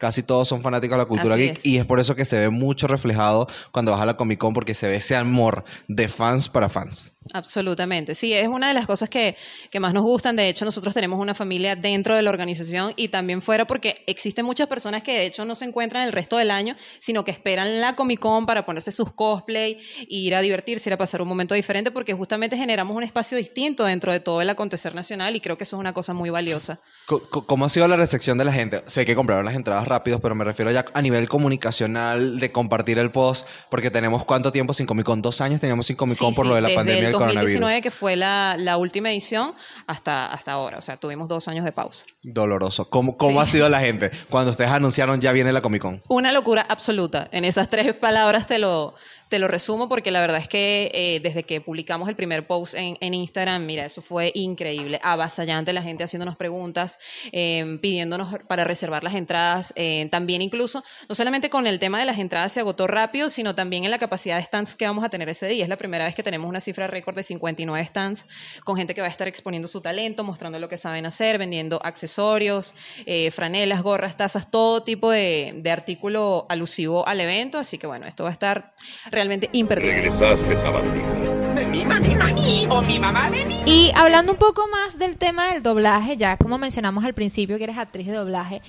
Casi 0.00 0.22
todos 0.22 0.48
son 0.48 0.62
fanáticos 0.62 0.96
de 0.96 1.02
la 1.02 1.04
cultura 1.04 1.34
Así 1.34 1.42
geek 1.42 1.58
es. 1.58 1.66
y 1.66 1.76
es 1.76 1.84
por 1.84 2.00
eso 2.00 2.14
que 2.14 2.24
se 2.24 2.40
ve 2.40 2.48
mucho 2.48 2.86
reflejado 2.86 3.46
cuando 3.70 3.92
vas 3.92 4.00
a 4.00 4.06
la 4.06 4.16
Comic 4.16 4.38
Con 4.38 4.54
porque 4.54 4.72
se 4.72 4.88
ve 4.88 4.96
ese 4.96 5.14
amor 5.14 5.62
de 5.88 6.08
fans 6.08 6.48
para 6.48 6.70
fans. 6.70 7.12
Absolutamente, 7.34 8.14
sí, 8.14 8.32
es 8.32 8.48
una 8.48 8.68
de 8.68 8.74
las 8.74 8.86
cosas 8.86 9.10
que, 9.10 9.36
que 9.70 9.78
más 9.78 9.92
nos 9.92 10.02
gustan. 10.02 10.36
De 10.36 10.48
hecho, 10.48 10.64
nosotros 10.64 10.94
tenemos 10.94 11.20
una 11.20 11.34
familia 11.34 11.76
dentro 11.76 12.16
de 12.16 12.22
la 12.22 12.30
organización 12.30 12.94
y 12.96 13.08
también 13.08 13.42
fuera 13.42 13.66
porque 13.66 14.02
existen 14.06 14.46
muchas 14.46 14.68
personas 14.68 15.02
que 15.02 15.12
de 15.12 15.26
hecho 15.26 15.44
no 15.44 15.54
se 15.54 15.66
encuentran 15.66 16.06
el 16.06 16.12
resto 16.12 16.38
del 16.38 16.50
año, 16.50 16.76
sino 16.98 17.22
que 17.22 17.30
esperan 17.30 17.82
la 17.82 17.94
Comic 17.94 18.20
Con 18.20 18.46
para 18.46 18.64
ponerse 18.64 18.92
sus 18.92 19.12
cosplay, 19.12 19.78
e 19.98 20.06
ir 20.08 20.34
a 20.34 20.40
divertirse, 20.40 20.88
ir 20.88 20.94
a 20.94 20.98
pasar 20.98 21.20
un 21.20 21.28
momento 21.28 21.54
diferente 21.54 21.90
porque 21.90 22.14
justamente 22.14 22.56
generamos 22.56 22.96
un 22.96 23.02
espacio 23.02 23.36
distinto 23.36 23.84
dentro 23.84 24.12
de 24.12 24.20
todo 24.20 24.40
el 24.40 24.48
acontecer 24.48 24.94
nacional 24.94 25.36
y 25.36 25.40
creo 25.40 25.58
que 25.58 25.64
eso 25.64 25.76
es 25.76 25.80
una 25.80 25.92
cosa 25.92 26.14
muy 26.14 26.30
valiosa. 26.30 26.80
¿Cómo 27.06 27.66
ha 27.66 27.68
sido 27.68 27.86
la 27.86 27.98
recepción 27.98 28.38
de 28.38 28.46
la 28.46 28.52
gente? 28.52 28.82
Sé 28.86 29.04
que 29.04 29.14
compraron 29.14 29.44
las 29.44 29.54
entradas 29.54 29.86
rápidos, 29.90 30.20
pero 30.22 30.34
me 30.34 30.44
refiero 30.44 30.70
ya 30.70 30.86
a 30.94 31.02
nivel 31.02 31.28
comunicacional 31.28 32.38
de 32.40 32.50
compartir 32.52 32.98
el 32.98 33.10
post, 33.10 33.46
porque 33.68 33.90
tenemos 33.90 34.24
cuánto 34.24 34.50
tiempo 34.50 34.72
sin 34.72 34.86
Comic 34.86 35.04
Con, 35.04 35.20
dos 35.20 35.40
años 35.40 35.60
teníamos 35.60 35.86
sin 35.86 35.96
Comic 35.96 36.16
Con 36.18 36.30
Sí, 36.30 36.34
por 36.36 36.46
sí, 36.46 36.48
lo 36.48 36.54
de 36.54 36.60
la 36.62 36.68
desde 36.68 36.76
pandemia 36.78 36.98
el 37.00 37.04
del 37.06 37.12
2019, 37.12 37.58
coronavirus. 37.58 37.82
que 37.82 37.90
fue 37.90 38.16
la, 38.16 38.56
la 38.58 38.76
última 38.78 39.10
edición, 39.10 39.54
hasta, 39.86 40.32
hasta 40.32 40.52
ahora. 40.52 40.78
O 40.78 40.82
sea, 40.82 40.96
tuvimos 40.96 41.28
dos 41.28 41.46
años 41.48 41.64
de 41.64 41.72
pausa. 41.72 42.06
Doloroso. 42.22 42.88
¿Cómo, 42.88 43.16
cómo 43.16 43.40
Sí. 43.42 43.48
ha 43.48 43.52
sido 43.52 43.68
la 43.68 43.80
gente 43.80 44.10
cuando 44.30 44.50
ustedes 44.52 44.70
anunciaron 44.70 45.20
ya 45.20 45.32
viene 45.32 45.52
la 45.52 45.60
Comic 45.60 45.82
Con? 45.82 46.02
Una 46.08 46.32
locura 46.32 46.64
absoluta. 46.68 47.28
En 47.32 47.44
esas 47.44 47.68
tres 47.68 47.94
palabras 47.94 48.46
te 48.46 48.58
lo, 48.58 48.94
te 49.30 49.38
lo 49.38 49.46
resumo 49.46 49.88
porque 49.88 50.10
la 50.10 50.20
verdad 50.20 50.40
es 50.40 50.48
que 50.48 50.90
eh, 50.92 51.20
desde 51.20 51.44
que 51.44 51.60
publicamos 51.60 52.08
el 52.08 52.16
primer 52.16 52.48
post 52.48 52.74
en, 52.76 53.14
Instagram, 53.14 53.64
mira, 53.64 53.86
eso 53.86 54.02
fue 54.02 54.32
increíble, 54.34 54.98
avasallante, 55.02 55.72
la 55.72 55.82
gente 55.82 56.02
haciéndonos 56.02 56.36
preguntas, 56.36 56.98
eh, 57.30 57.78
pidiéndonos 57.80 58.40
para 58.48 58.64
reservar 58.64 59.04
las 59.04 59.14
entradas. 59.14 59.72
eh, 59.76 60.08
también 60.10 60.42
incluso, 60.42 60.82
no 61.08 61.14
solamente 61.14 61.48
con 61.48 61.68
el 61.68 61.78
tema 61.78 62.00
de 62.00 62.06
las 62.06 62.18
entradas 62.18 62.52
se 62.52 62.60
agotó 62.60 62.88
rápido, 62.88 63.30
sino 63.30 63.54
también 63.54 63.84
en 63.84 63.92
la 63.92 63.98
capacidad 63.98 64.36
de 64.36 64.44
stands 64.44 64.74
que 64.74 64.84
vamos 64.84 65.04
a 65.04 65.08
tener 65.08 65.28
ese 65.28 65.46
día. 65.46 65.62
Es 65.62 65.68
la 65.68 65.78
primera 65.78 66.04
vez 66.04 66.16
que 66.16 66.24
tenemos 66.24 66.48
una 66.48 66.60
cifra 66.60 66.88
récord 66.88 67.14
de 67.14 67.22
59 67.22 67.86
stands 67.86 68.26
con 68.64 68.76
gente 68.76 68.96
que 68.96 69.00
va 69.00 69.06
a 69.06 69.10
estar 69.10 69.28
exponiendo 69.28 69.68
su 69.68 69.80
talento, 69.80 70.24
mostrando 70.24 70.58
lo 70.58 70.68
que 70.68 70.76
saben 70.76 71.06
hacer, 71.06 71.38
vendiendo 71.38 71.80
accesorios, 71.84 72.74
eh, 73.06 73.30
franelas, 73.30 73.82
gorras, 73.82 74.16
tazas, 74.16 74.50
todo 74.50 74.82
tipo 74.82 75.12
de 75.12 75.70
artículo 75.70 76.46
alusivo 76.48 77.06
al 77.06 77.20
evento. 77.20 77.58
Así 77.58 77.78
que 77.78 77.86
bueno, 77.86 78.06
esto 78.06 78.24
va 78.24 78.30
a 78.30 78.32
estar 78.32 78.74
realmente 79.20 79.50
imperdible. 79.52 79.96
Regresaste, 79.96 80.56
sabandija. 80.56 81.12
De 81.54 81.66
mi 81.66 81.84
mami, 81.84 82.14
mami, 82.14 82.66
o 82.70 82.80
mi 82.80 82.98
mamá 82.98 83.30
de 83.30 83.44
mí. 83.44 83.62
Y 83.66 83.92
hablando 83.94 84.32
un 84.32 84.38
poco 84.38 84.66
más 84.68 84.98
del 84.98 85.18
tema 85.18 85.52
del 85.52 85.62
doblaje, 85.62 86.16
ya 86.16 86.38
como 86.38 86.56
mencionamos 86.56 87.04
al 87.04 87.12
principio 87.12 87.58
que 87.58 87.64
eres 87.64 87.76
actriz 87.76 88.06
de 88.06 88.14
doblaje, 88.14 88.62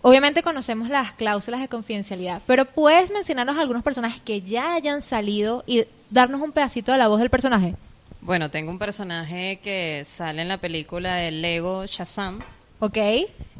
obviamente 0.00 0.42
conocemos 0.42 0.88
las 0.88 1.12
cláusulas 1.12 1.60
de 1.60 1.68
confidencialidad, 1.68 2.40
pero 2.46 2.64
puedes 2.64 3.10
mencionarnos 3.10 3.58
algunos 3.58 3.82
personajes 3.82 4.22
que 4.22 4.40
ya 4.40 4.72
hayan 4.72 5.02
salido 5.02 5.64
y 5.66 5.84
darnos 6.08 6.40
un 6.40 6.52
pedacito 6.52 6.92
de 6.92 6.98
la 6.98 7.08
voz 7.08 7.20
del 7.20 7.28
personaje. 7.28 7.74
Bueno, 8.22 8.50
tengo 8.50 8.70
un 8.70 8.78
personaje 8.78 9.60
que 9.62 10.02
sale 10.06 10.40
en 10.40 10.48
la 10.48 10.56
película 10.56 11.16
de 11.16 11.30
Lego 11.30 11.84
Shazam, 11.84 12.40
¿Ok? 12.80 12.96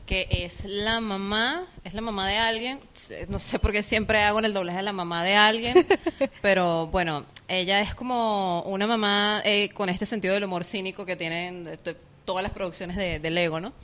Que 0.08 0.26
es 0.30 0.64
la 0.64 1.00
mamá, 1.00 1.66
es 1.84 1.92
la 1.92 2.00
mamá 2.00 2.26
de 2.26 2.38
alguien, 2.38 2.80
no 3.28 3.38
sé 3.38 3.58
por 3.58 3.72
qué 3.72 3.82
siempre 3.82 4.22
hago 4.22 4.38
en 4.38 4.46
el 4.46 4.54
doblaje 4.54 4.78
de 4.78 4.82
la 4.82 4.94
mamá 4.94 5.22
de 5.22 5.36
alguien, 5.36 5.86
pero 6.42 6.86
bueno, 6.86 7.26
ella 7.46 7.82
es 7.82 7.94
como 7.94 8.62
una 8.62 8.86
mamá 8.86 9.42
eh, 9.44 9.68
con 9.68 9.90
este 9.90 10.06
sentido 10.06 10.32
del 10.32 10.44
humor 10.44 10.64
cínico 10.64 11.04
que 11.04 11.14
tienen 11.14 11.78
todas 12.24 12.42
las 12.42 12.52
producciones 12.52 12.96
de, 12.96 13.18
de 13.18 13.30
Lego, 13.30 13.60
¿no? 13.60 13.74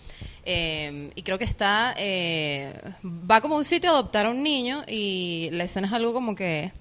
Eh, 0.46 1.10
y 1.14 1.22
creo 1.22 1.36
que 1.38 1.44
está, 1.44 1.94
eh, 1.98 2.72
va 3.04 3.42
como 3.42 3.56
a 3.56 3.58
un 3.58 3.64
sitio 3.66 3.90
a 3.90 3.92
adoptar 3.92 4.24
a 4.24 4.30
un 4.30 4.42
niño 4.42 4.82
y 4.88 5.50
la 5.52 5.64
escena 5.64 5.88
es 5.88 5.92
algo 5.92 6.14
como 6.14 6.34
que... 6.34 6.72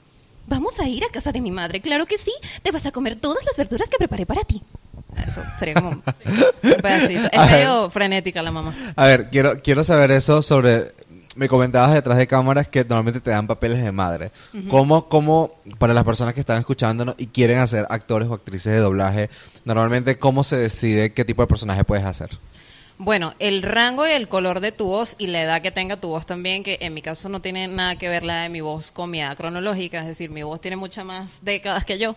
Vamos 0.46 0.78
a 0.82 0.88
ir 0.90 1.06
a 1.06 1.08
casa 1.08 1.32
de 1.32 1.40
mi 1.40 1.52
madre, 1.52 1.80
claro 1.80 2.06
que 2.06 2.18
sí. 2.18 2.34
Te 2.62 2.72
vas 2.72 2.86
a 2.86 2.92
comer 2.92 3.16
todas 3.16 3.46
las 3.46 3.56
verduras 3.56 3.90
que 3.90 3.98
preparé 3.98 4.26
para 4.26 4.44
ti. 4.44 4.62
Eso 5.28 5.42
sería 5.60 5.76
como 5.76 5.90
un 5.92 6.02
pedacito. 6.82 7.30
Es 7.32 7.40
A 7.40 7.46
ver. 7.46 7.52
medio 7.52 7.90
frenética 7.90 8.42
la 8.42 8.52
mamá. 8.52 8.76
A 8.96 9.06
ver, 9.06 9.30
quiero, 9.30 9.62
quiero 9.62 9.84
saber 9.84 10.12
eso 10.12 10.42
sobre... 10.42 10.92
Me 11.36 11.48
comentabas 11.50 11.92
detrás 11.96 12.20
de 12.20 12.28
cámaras 12.28 12.68
que 12.68 12.84
normalmente 12.84 13.20
te 13.20 13.32
dan 13.32 13.48
papeles 13.48 13.82
de 13.84 13.92
madre. 13.92 14.32
¿Cómo, 14.70 15.10
cómo, 15.10 15.56
para 15.80 15.92
las 15.92 16.04
personas 16.04 16.36
que 16.36 16.42
están 16.42 16.60
escuchándonos 16.60 17.16
y 17.18 17.26
quieren 17.26 17.58
hacer 17.58 17.88
actores 17.90 18.30
o 18.30 18.36
actrices 18.36 18.72
de 18.72 18.78
doblaje, 18.80 19.32
normalmente 19.66 20.20
cómo 20.20 20.44
se 20.44 20.58
decide 20.58 21.12
qué 21.14 21.26
tipo 21.26 21.42
de 21.42 21.48
personaje 21.48 21.84
puedes 21.84 22.06
hacer? 22.06 22.30
Bueno, 23.00 23.34
el 23.40 23.64
rango 23.64 24.08
y 24.08 24.12
el 24.12 24.28
color 24.28 24.60
de 24.60 24.72
tu 24.72 24.86
voz 24.86 25.16
y 25.18 25.26
la 25.26 25.42
edad 25.42 25.64
que 25.64 25.72
tenga 25.72 25.98
tu 25.98 26.10
voz 26.10 26.28
también, 26.28 26.64
que 26.64 26.78
en 26.82 26.94
mi 26.94 27.02
caso 27.02 27.28
no 27.30 27.42
tiene 27.42 27.68
nada 27.68 27.96
que 27.96 28.10
ver 28.10 28.22
la 28.22 28.44
de 28.44 28.50
mi 28.50 28.62
voz 28.62 28.92
con 28.92 29.10
mi 29.10 29.20
edad 29.20 29.36
cronológica, 29.36 30.02
es 30.02 30.06
decir, 30.06 30.30
mi 30.30 30.44
voz 30.44 30.62
tiene 30.62 30.78
muchas 30.78 31.04
más 31.04 31.40
décadas 31.44 31.84
que 31.84 31.98
yo. 31.98 32.16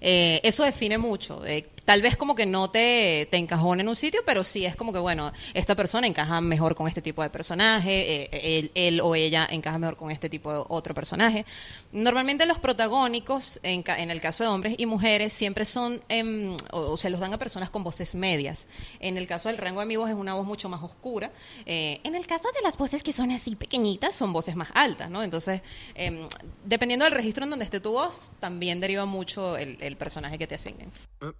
Eh, 0.00 0.40
eso 0.42 0.64
define 0.64 0.98
mucho. 0.98 1.44
Eh, 1.46 1.66
tal 1.84 2.02
vez 2.02 2.16
como 2.16 2.34
que 2.34 2.46
no 2.46 2.70
te, 2.70 3.28
te 3.30 3.36
en 3.36 3.88
un 3.88 3.96
sitio, 3.96 4.22
pero 4.24 4.42
sí 4.42 4.64
es 4.64 4.74
como 4.74 4.92
que, 4.92 4.98
bueno, 4.98 5.32
esta 5.52 5.74
persona 5.74 6.06
encaja 6.06 6.40
mejor 6.40 6.74
con 6.74 6.88
este 6.88 7.02
tipo 7.02 7.22
de 7.22 7.30
personaje, 7.30 8.22
eh, 8.22 8.58
él, 8.58 8.70
él 8.74 9.00
o 9.00 9.14
ella 9.14 9.46
encaja 9.50 9.78
mejor 9.78 9.96
con 9.96 10.10
este 10.10 10.28
tipo 10.28 10.52
de 10.52 10.64
otro 10.68 10.94
personaje. 10.94 11.44
Normalmente 11.92 12.46
los 12.46 12.58
protagónicos, 12.58 13.60
en, 13.62 13.84
en 13.86 14.10
el 14.10 14.20
caso 14.20 14.44
de 14.44 14.50
hombres 14.50 14.74
y 14.78 14.86
mujeres, 14.86 15.32
siempre 15.32 15.64
son, 15.64 16.02
em, 16.08 16.56
o, 16.72 16.96
se 16.96 17.10
los 17.10 17.20
dan 17.20 17.34
a 17.34 17.38
personas 17.38 17.70
con 17.70 17.84
voces 17.84 18.14
medias. 18.14 18.66
En 19.00 19.18
el 19.18 19.26
caso 19.26 19.48
del 19.48 19.58
rango 19.58 19.80
de 19.80 19.86
mi 19.86 19.96
voz 19.96 20.08
es 20.08 20.16
una 20.16 20.34
voz 20.34 20.46
mucho 20.46 20.68
más 20.68 20.82
oscura. 20.82 21.30
Eh, 21.66 22.00
en 22.02 22.14
el 22.14 22.26
caso 22.26 22.48
de 22.52 22.62
las 22.62 22.76
voces 22.78 23.02
que 23.02 23.12
son 23.12 23.30
así 23.30 23.56
pequeñitas, 23.56 24.14
son 24.14 24.32
voces 24.32 24.56
más 24.56 24.68
altas, 24.74 25.10
¿no? 25.10 25.22
Entonces, 25.22 25.60
em, 25.94 26.28
dependiendo 26.64 27.04
del 27.04 27.14
registro 27.14 27.44
en 27.44 27.50
donde 27.50 27.64
esté 27.64 27.80
tu 27.80 27.92
voz, 27.92 28.30
también 28.40 28.80
deriva 28.80 29.04
mucho 29.04 29.56
el, 29.56 29.76
el 29.86 29.96
personaje 29.96 30.38
que 30.38 30.46
te 30.46 30.54
asignen. 30.54 30.92
Eh, 31.20 31.32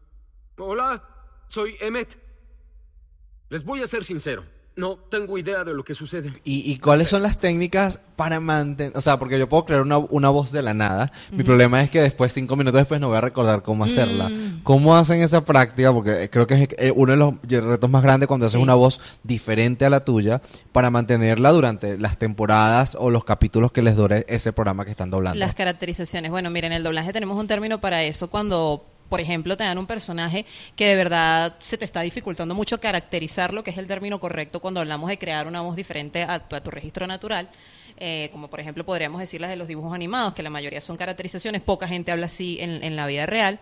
Hola, 0.58 1.02
soy 1.48 1.76
Emmet. 1.80 2.18
Les 3.48 3.64
voy 3.64 3.82
a 3.82 3.86
ser 3.86 4.04
sincero. 4.04 4.44
No 4.76 4.96
tengo 4.96 5.38
idea 5.38 5.62
de 5.62 5.72
lo 5.72 5.84
que 5.84 5.94
sucede. 5.94 6.32
¿Y, 6.42 6.68
y 6.72 6.78
cuáles 6.78 7.08
son 7.08 7.22
las 7.22 7.38
técnicas 7.38 8.00
para 8.16 8.40
mantener? 8.40 8.92
O 8.96 9.00
sea, 9.00 9.20
porque 9.20 9.38
yo 9.38 9.48
puedo 9.48 9.64
crear 9.66 9.82
una, 9.82 9.98
una 9.98 10.30
voz 10.30 10.50
de 10.50 10.62
la 10.62 10.74
nada. 10.74 11.12
Mi 11.30 11.44
problema 11.44 11.80
es 11.80 11.90
que 11.90 12.00
después, 12.00 12.32
cinco 12.32 12.56
minutos 12.56 12.80
después, 12.80 13.00
no 13.00 13.06
voy 13.06 13.16
a 13.16 13.20
recordar 13.20 13.62
cómo 13.62 13.84
hacerla. 13.84 14.32
¿Cómo 14.64 14.96
hacen 14.96 15.20
esa 15.20 15.44
práctica? 15.44 15.92
Porque 15.92 16.28
creo 16.28 16.48
que 16.48 16.54
es 16.54 16.68
eh, 16.76 16.92
uno 16.94 17.12
de 17.12 17.18
los 17.60 17.64
retos 17.64 17.88
más 17.88 18.02
grandes 18.02 18.26
cuando 18.26 18.46
haces 18.46 18.58
Sí. 18.58 18.62
una 18.62 18.74
voz 18.74 19.00
diferente 19.22 19.84
a 19.84 19.90
la 19.90 20.04
tuya 20.04 20.42
para 20.72 20.90
mantenerla 20.90 21.52
durante 21.52 21.96
las 21.96 22.18
temporadas 22.18 22.96
o 22.98 23.10
los 23.10 23.24
capítulos 23.24 23.70
que 23.70 23.80
les 23.82 23.94
dure 23.94 24.24
ese 24.28 24.52
programa 24.52 24.84
que 24.84 24.90
están 24.90 25.08
doblando. 25.10 25.38
Las 25.38 25.54
caracterizaciones. 25.54 26.32
Bueno, 26.32 26.50
miren, 26.50 26.72
en 26.72 26.78
el 26.78 26.82
doblaje 26.82 27.12
tenemos 27.12 27.38
un 27.38 27.46
término 27.46 27.80
para 27.80 28.02
eso 28.02 28.28
cuando, 28.28 28.84
por 29.14 29.20
ejemplo, 29.20 29.56
te 29.56 29.62
dan 29.62 29.78
un 29.78 29.86
personaje 29.86 30.44
que 30.74 30.88
de 30.88 30.96
verdad 30.96 31.54
se 31.60 31.78
te 31.78 31.84
está 31.84 32.00
dificultando 32.00 32.52
mucho 32.52 32.80
caracterizarlo, 32.80 33.62
que 33.62 33.70
es 33.70 33.78
el 33.78 33.86
término 33.86 34.18
correcto 34.18 34.58
cuando 34.58 34.80
hablamos 34.80 35.08
de 35.08 35.18
crear 35.18 35.46
una 35.46 35.60
voz 35.60 35.76
diferente 35.76 36.24
a 36.24 36.40
tu, 36.40 36.56
a 36.56 36.60
tu 36.60 36.72
registro 36.72 37.06
natural. 37.06 37.48
Eh, 37.96 38.28
como 38.32 38.50
por 38.50 38.58
ejemplo 38.58 38.84
podríamos 38.84 39.20
decir 39.20 39.40
las 39.40 39.50
de 39.50 39.56
los 39.56 39.68
dibujos 39.68 39.94
animados, 39.94 40.34
que 40.34 40.42
la 40.42 40.50
mayoría 40.50 40.80
son 40.80 40.96
caracterizaciones, 40.96 41.62
poca 41.62 41.86
gente 41.86 42.10
habla 42.10 42.26
así 42.26 42.58
en, 42.60 42.82
en 42.82 42.96
la 42.96 43.06
vida 43.06 43.24
real, 43.24 43.60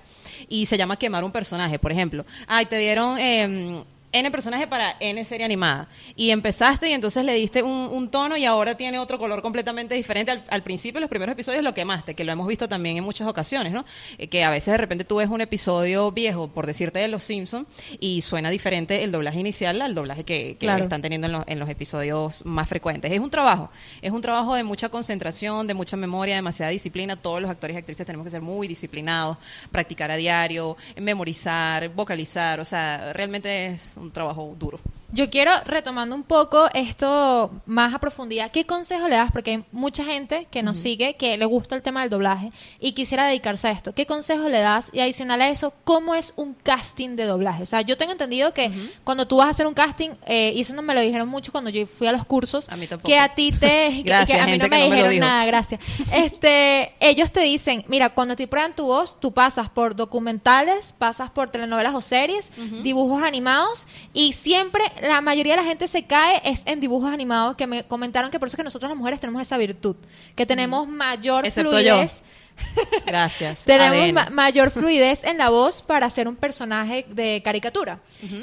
y 0.48 0.64
se 0.64 0.78
llama 0.78 0.96
quemar 0.98 1.22
un 1.22 1.32
personaje, 1.32 1.78
por 1.78 1.92
ejemplo. 1.92 2.24
Ay, 2.46 2.64
te 2.64 2.78
dieron 2.78 3.18
eh, 3.18 3.84
N 4.12 4.30
personaje 4.30 4.66
para 4.66 4.96
N 5.00 5.24
serie 5.24 5.44
animada. 5.44 5.88
Y 6.16 6.30
empezaste 6.30 6.88
y 6.88 6.92
entonces 6.92 7.24
le 7.24 7.32
diste 7.34 7.62
un, 7.62 7.88
un 7.90 8.10
tono 8.10 8.36
y 8.36 8.44
ahora 8.44 8.76
tiene 8.76 8.98
otro 8.98 9.18
color 9.18 9.42
completamente 9.42 9.94
diferente. 9.94 10.30
Al, 10.32 10.44
al 10.50 10.62
principio, 10.62 11.00
los 11.00 11.08
primeros 11.10 11.32
episodios 11.32 11.62
lo 11.64 11.72
quemaste, 11.74 12.14
que 12.14 12.24
lo 12.24 12.32
hemos 12.32 12.46
visto 12.46 12.68
también 12.68 12.96
en 12.96 13.04
muchas 13.04 13.26
ocasiones, 13.26 13.72
¿no? 13.72 13.84
Eh, 14.18 14.28
que 14.28 14.44
a 14.44 14.50
veces 14.50 14.72
de 14.72 14.78
repente 14.78 15.04
tú 15.04 15.16
ves 15.16 15.28
un 15.28 15.40
episodio 15.40 16.12
viejo, 16.12 16.48
por 16.48 16.66
decirte 16.66 16.98
de 16.98 17.08
Los 17.08 17.24
Simpsons, 17.24 17.66
y 18.00 18.20
suena 18.22 18.50
diferente 18.50 19.02
el 19.04 19.12
doblaje 19.12 19.40
inicial 19.40 19.80
al 19.82 19.94
doblaje 19.94 20.24
que, 20.24 20.56
que 20.58 20.66
Claro. 20.66 20.84
están 20.84 21.02
teniendo 21.02 21.26
en, 21.26 21.32
los- 21.32 21.44
en 21.46 21.58
los 21.58 21.68
episodios 21.68 22.44
más 22.44 22.68
frecuentes. 22.68 23.10
Es 23.12 23.20
un 23.20 23.30
trabajo, 23.30 23.70
es 24.02 24.12
un 24.12 24.20
trabajo 24.20 24.54
de 24.54 24.62
mucha 24.64 24.88
concentración, 24.90 25.66
de 25.66 25.74
mucha 25.74 25.96
memoria, 25.96 26.34
demasiada 26.34 26.70
disciplina. 26.70 27.16
Todos 27.16 27.40
los 27.40 27.50
actores 27.50 27.74
y 27.74 27.78
actrices 27.78 28.04
tenemos 28.06 28.24
que 28.24 28.30
ser 28.30 28.42
muy 28.42 28.68
disciplinados, 28.68 29.38
practicar 29.70 30.10
a 30.10 30.16
diario, 30.16 30.76
memorizar, 31.16 31.88
vocalizar. 31.90 32.60
O 32.60 32.64
sea, 32.64 33.12
realmente 33.12 33.66
es 33.66 33.94
un 34.02 34.10
trabajo 34.10 34.54
duro. 34.58 34.78
Yo 35.14 35.28
quiero, 35.28 35.52
retomando 35.66 36.16
un 36.16 36.22
poco 36.22 36.70
esto 36.72 37.50
más 37.66 37.92
a 37.92 37.98
profundidad, 37.98 38.50
¿qué 38.50 38.64
consejo 38.64 39.08
le 39.08 39.16
das? 39.16 39.30
Porque 39.30 39.50
hay 39.50 39.64
mucha 39.70 40.04
gente 40.04 40.48
que 40.50 40.62
nos 40.62 40.78
sigue, 40.78 41.16
que 41.16 41.36
le 41.36 41.44
gusta 41.44 41.76
el 41.76 41.82
tema 41.82 42.00
del 42.00 42.08
doblaje 42.08 42.50
y 42.80 42.92
quisiera 42.92 43.26
dedicarse 43.26 43.68
a 43.68 43.72
esto. 43.72 43.94
¿Qué 43.94 44.06
consejo 44.06 44.48
le 44.48 44.60
das? 44.60 44.88
Y 44.90 45.00
adicional 45.00 45.42
a 45.42 45.50
eso, 45.50 45.74
¿cómo 45.84 46.14
es 46.14 46.32
un 46.36 46.54
casting 46.54 47.10
de 47.16 47.24
doblaje? 47.26 47.62
O 47.62 47.66
sea, 47.66 47.82
yo 47.82 47.98
tengo 47.98 48.12
entendido 48.12 48.54
que 48.54 48.72
cuando 49.04 49.28
tú 49.28 49.36
vas 49.36 49.48
a 49.48 49.50
hacer 49.50 49.66
un 49.66 49.74
casting, 49.74 50.10
eh, 50.24 50.52
y 50.54 50.62
eso 50.62 50.72
no 50.72 50.80
me 50.80 50.94
lo 50.94 51.02
dijeron 51.02 51.28
mucho 51.28 51.52
cuando 51.52 51.68
yo 51.68 51.86
fui 51.86 52.06
a 52.06 52.12
los 52.12 52.24
cursos, 52.24 52.68
A 52.70 52.76
mí 52.76 52.86
tampoco. 52.86 53.06
que 53.08 53.18
a 53.18 53.34
ti 53.34 53.52
te... 53.52 54.02
Gracias, 54.04 54.38
que 54.38 54.42
a 54.42 54.46
mí 54.46 54.52
gente 54.52 54.66
no 54.66 54.70
me 54.70 54.78
que 54.78 54.84
no 54.84 54.90
me 54.90 55.02
lo 55.02 55.08
dijeron 55.08 55.28
nada, 55.28 55.44
gracias. 55.44 55.80
Este, 56.10 56.94
ellos 57.00 57.30
te 57.30 57.40
dicen, 57.40 57.84
mira, 57.86 58.10
cuando 58.14 58.34
te 58.34 58.46
prueban 58.46 58.74
tu 58.74 58.86
voz, 58.86 59.20
tú 59.20 59.32
pasas 59.32 59.68
por 59.68 59.94
documentales, 59.94 60.94
pasas 60.96 61.30
por 61.30 61.50
telenovelas 61.50 61.94
o 61.94 62.00
series, 62.00 62.50
dibujos 62.82 63.22
animados 63.22 63.86
y 64.14 64.32
siempre 64.32 64.84
la 65.02 65.20
mayoría 65.20 65.54
de 65.56 65.62
la 65.62 65.68
gente 65.68 65.86
se 65.88 66.04
cae 66.04 66.40
es 66.44 66.62
en 66.66 66.80
dibujos 66.80 67.12
animados 67.12 67.56
que 67.56 67.66
me 67.66 67.84
comentaron 67.84 68.30
que 68.30 68.38
por 68.38 68.48
eso 68.48 68.54
es 68.54 68.58
que 68.58 68.64
nosotros 68.64 68.88
las 68.90 68.98
mujeres 68.98 69.20
tenemos 69.20 69.42
esa 69.42 69.56
virtud, 69.58 69.96
que 70.34 70.46
tenemos 70.46 70.88
mayor 70.88 71.44
Excepto 71.46 71.80
yo. 71.80 71.92
fluidez. 71.94 72.22
Gracias. 73.06 73.64
Tenemos 73.66 74.12
ma- 74.12 74.30
mayor 74.30 74.70
fluidez 74.70 75.24
en 75.24 75.38
la 75.38 75.48
voz 75.48 75.80
para 75.82 76.08
ser 76.10 76.28
un 76.28 76.36
personaje 76.36 77.06
de 77.08 77.40
caricatura. 77.42 78.00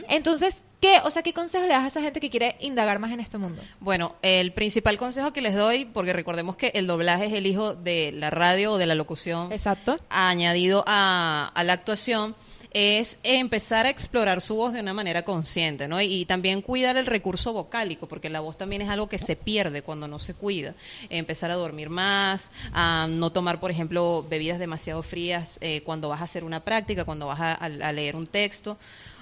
Entonces, 0.10 0.63
¿qué, 0.82 1.00
o 1.04 1.12
sea, 1.12 1.22
qué 1.22 1.32
consejo 1.34 1.68
le 1.68 1.74
das 1.74 1.84
a 1.84 1.88
esa 1.88 2.01
gente 2.01 2.20
que 2.20 2.30
quiere 2.32 2.56
indagar 2.60 2.98
más 3.00 3.12
en 3.12 3.20
este 3.20 3.38
mundo? 3.38 3.62
Bueno, 3.80 4.16
el 4.24 4.51
principal 4.51 4.98
consejo 4.98 5.32
que 5.32 5.42
les 5.42 5.54
doy, 5.56 5.86
porque 5.86 6.12
recordemos 6.12 6.58
que 6.58 6.72
el 6.74 6.88
doblaje 6.88 7.25
es 7.28 7.34
el 7.34 7.46
hijo 7.46 7.75
de 7.75 8.12
la 8.12 8.32
radio 8.32 8.74
o 8.74 8.78
de 8.80 8.88
la 8.88 8.96
locución 8.96 9.51
Exacto. 9.51 10.00
añadido 10.10 10.84
a, 10.88 11.51
a 11.54 11.63
la 11.63 11.74
actuación, 11.74 12.36
es 12.71 13.17
empezar 13.23 13.85
a 13.85 13.89
explorar 13.89 14.41
su 14.41 14.55
voz 14.55 14.73
de 14.73 14.81
una 14.81 14.93
manera 14.93 15.23
consciente, 15.23 15.88
¿no? 15.88 15.99
Y, 16.01 16.25
también 16.25 16.61
cuidar 16.61 16.97
el 16.97 17.05
recurso 17.05 17.53
vocálico, 17.53 18.07
porque 18.07 18.29
la 18.29 18.39
voz 18.39 18.57
también 18.57 18.81
es 18.81 18.89
algo 18.89 19.09
que 19.09 19.17
se 19.17 19.35
pierde 19.35 19.81
cuando 19.81 20.07
no 20.07 20.19
se 20.19 20.33
cuida. 20.33 20.75
Empezar 21.09 21.49
a 21.49 21.55
dormir 21.55 21.89
más, 21.89 22.51
a 22.71 23.07
no 23.09 23.31
tomar, 23.31 23.59
por 23.59 23.71
ejemplo, 23.71 24.25
bebidas 24.29 24.59
demasiado 24.59 25.01
frías 25.01 25.57
eh, 25.61 25.81
cuando 25.81 26.09
vas 26.09 26.21
a 26.21 26.25
hacer 26.25 26.43
una 26.43 26.59
práctica, 26.59 27.05
cuando 27.05 27.25
vas 27.25 27.39
a, 27.39 27.69
leer 27.91 28.15
un 28.15 28.27
texto. 28.27 28.77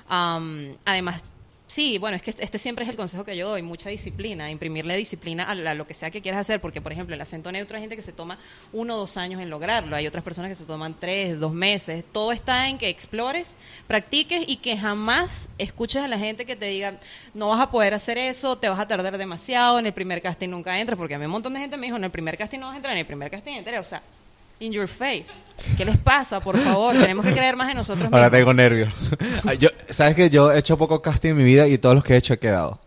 Además, 0.09 1.23
Sí, 1.69 1.97
bueno, 1.97 2.15
es 2.15 2.23
que 2.23 2.33
este 2.39 2.59
siempre 2.59 2.85
es 2.85 2.89
el 2.89 2.95
consejo 2.95 3.25
que 3.25 3.35
yo 3.35 3.49
doy, 3.49 3.61
mucha 3.61 3.89
disciplina, 3.89 4.49
imprimirle 4.49 4.95
disciplina 4.95 5.43
a, 5.43 5.53
la- 5.53 5.73
lo 5.73 5.85
que 5.85 5.93
sea 5.93 6.09
que 6.09 6.21
quieras 6.21 6.39
hacer, 6.39 6.61
porque 6.61 6.79
por 6.79 6.93
ejemplo 6.93 7.13
el 7.13 7.19
acento 7.19 7.51
neutro 7.51 7.75
hay 7.75 7.81
gente 7.83 7.97
que 7.97 8.01
se 8.01 8.13
toma 8.13 8.39
uno 8.71 8.95
o 8.95 8.97
dos 8.99 9.17
años 9.17 9.41
en 9.41 9.49
lograrlo, 9.49 9.93
hay 9.97 10.07
otras 10.07 10.23
personas 10.23 10.49
que 10.49 10.55
se 10.55 10.63
toman 10.63 10.95
tres, 10.97 11.37
dos 11.37 11.51
meses, 11.51 12.05
todo 12.13 12.31
está 12.31 12.69
en 12.69 12.77
que 12.77 12.87
explores, 12.87 13.57
practiques 13.85 14.45
y 14.47 14.55
que 14.57 14.77
jamás 14.77 15.49
escuches 15.57 16.01
a 16.01 16.07
la 16.07 16.17
gente 16.17 16.45
que 16.45 16.55
te 16.55 16.67
diga, 16.67 16.99
no 17.33 17.49
vas 17.49 17.59
a 17.59 17.69
poder 17.69 17.93
hacer 17.93 18.17
eso, 18.17 18.57
te 18.57 18.69
vas 18.69 18.79
a 18.79 18.87
tardar 18.87 19.17
demasiado, 19.17 19.77
en 19.77 19.87
el 19.87 19.93
primer 19.93 20.21
casting 20.21 20.47
nunca 20.49 20.79
entras, 20.79 20.97
porque 20.97 21.15
a 21.15 21.19
mí 21.19 21.25
un 21.25 21.31
montón 21.31 21.53
de 21.53 21.59
gente 21.59 21.75
me 21.75 21.87
dijo, 21.87 21.97
en 21.97 22.03
el 22.05 22.11
primer 22.11 22.37
casting 22.37 22.59
no 22.59 22.67
vas 22.67 22.75
a 22.75 22.77
entrar, 22.77 22.93
en 22.93 22.99
el 22.99 23.05
primer 23.05 23.29
casting 23.29 23.55
entré, 23.55 23.77
o 23.77 23.83
sea, 23.83 24.01
in 24.59 24.71
your 24.71 24.87
face. 24.87 25.31
¿Qué 25.75 25.85
les 25.85 25.97
pasa, 25.97 26.39
por 26.39 26.57
favor? 26.59 26.95
Tenemos 26.95 27.25
que 27.25 27.33
creer 27.33 27.55
más 27.55 27.69
en 27.69 27.77
nosotros 27.77 28.05
mismos. 28.05 28.17
Ahora 28.17 28.29
tengo 28.29 28.53
nervios. 28.53 28.89
Yo, 29.59 29.69
¿Sabes 29.89 30.15
que 30.15 30.29
Yo 30.29 30.51
he 30.51 30.59
hecho 30.59 30.77
poco 30.77 31.01
casting 31.01 31.31
en 31.31 31.37
mi 31.37 31.43
vida 31.43 31.67
y 31.67 31.77
todos 31.77 31.95
los 31.95 32.03
que 32.03 32.13
he 32.13 32.17
hecho 32.17 32.33
he 32.33 32.39
quedado. 32.39 32.79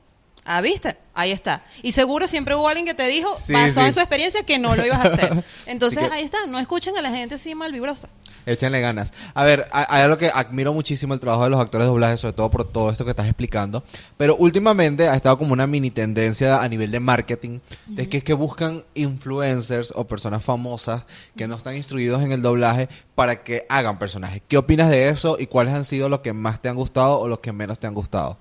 Ah, 0.44 0.60
¿viste? 0.62 0.96
Ahí 1.14 1.32
está. 1.32 1.62
Y 1.82 1.92
seguro 1.92 2.26
siempre 2.26 2.54
hubo 2.54 2.66
alguien 2.66 2.86
que 2.86 2.94
te 2.94 3.06
dijo, 3.06 3.36
Sí, 3.38 3.52
basado 3.52 3.82
sí. 3.82 3.86
en 3.88 3.92
su 3.92 4.00
experiencia, 4.00 4.42
que 4.42 4.58
no 4.58 4.74
lo 4.74 4.84
ibas 4.86 5.00
a 5.04 5.08
hacer. 5.12 5.44
Entonces, 5.66 6.08
que- 6.08 6.14
ahí 6.14 6.24
está. 6.24 6.46
No 6.46 6.58
escuchen 6.58 6.96
a 6.96 7.02
la 7.02 7.10
gente 7.10 7.34
así 7.34 7.54
malvibrosa. 7.54 8.08
Échenle 8.46 8.80
ganas. 8.80 9.12
A 9.34 9.44
ver, 9.44 9.68
hay 9.70 10.00
algo 10.00 10.16
que 10.16 10.30
admiro 10.32 10.72
muchísimo 10.72 11.12
el 11.12 11.20
trabajo 11.20 11.44
de 11.44 11.50
los 11.50 11.60
actores 11.60 11.84
de 11.84 11.90
doblaje, 11.90 12.16
sobre 12.16 12.32
todo 12.32 12.50
por 12.50 12.64
todo 12.72 12.90
esto 12.90 13.04
que 13.04 13.10
estás 13.10 13.26
explicando. 13.26 13.84
Pero 14.16 14.34
últimamente 14.36 15.08
ha 15.08 15.14
estado 15.14 15.36
como 15.36 15.52
una 15.52 15.66
mini 15.66 15.90
tendencia 15.90 16.62
a 16.62 16.68
nivel 16.68 16.90
de 16.90 17.00
marketing, 17.00 17.60
de 17.86 18.08
que 18.08 18.16
es 18.16 18.24
que 18.24 18.32
buscan 18.32 18.82
influencers 18.94 19.92
o 19.94 20.06
personas 20.06 20.42
famosas 20.42 21.04
que 21.36 21.46
no 21.46 21.54
están 21.56 21.76
instruidos 21.76 22.22
en 22.22 22.32
el 22.32 22.40
doblaje 22.40 22.88
para 23.14 23.44
que 23.44 23.66
hagan 23.68 23.98
personajes. 23.98 24.40
¿Qué 24.48 24.56
opinas 24.56 24.88
de 24.88 25.10
eso 25.10 25.36
y 25.38 25.46
cuáles 25.46 25.74
han 25.74 25.84
sido 25.84 26.08
los 26.08 26.20
que 26.20 26.32
más 26.32 26.62
te 26.62 26.70
han 26.70 26.76
gustado 26.76 27.20
o 27.20 27.28
los 27.28 27.40
que 27.40 27.52
menos 27.52 27.78
te 27.78 27.86
han 27.86 27.94
gustado? 27.94 28.38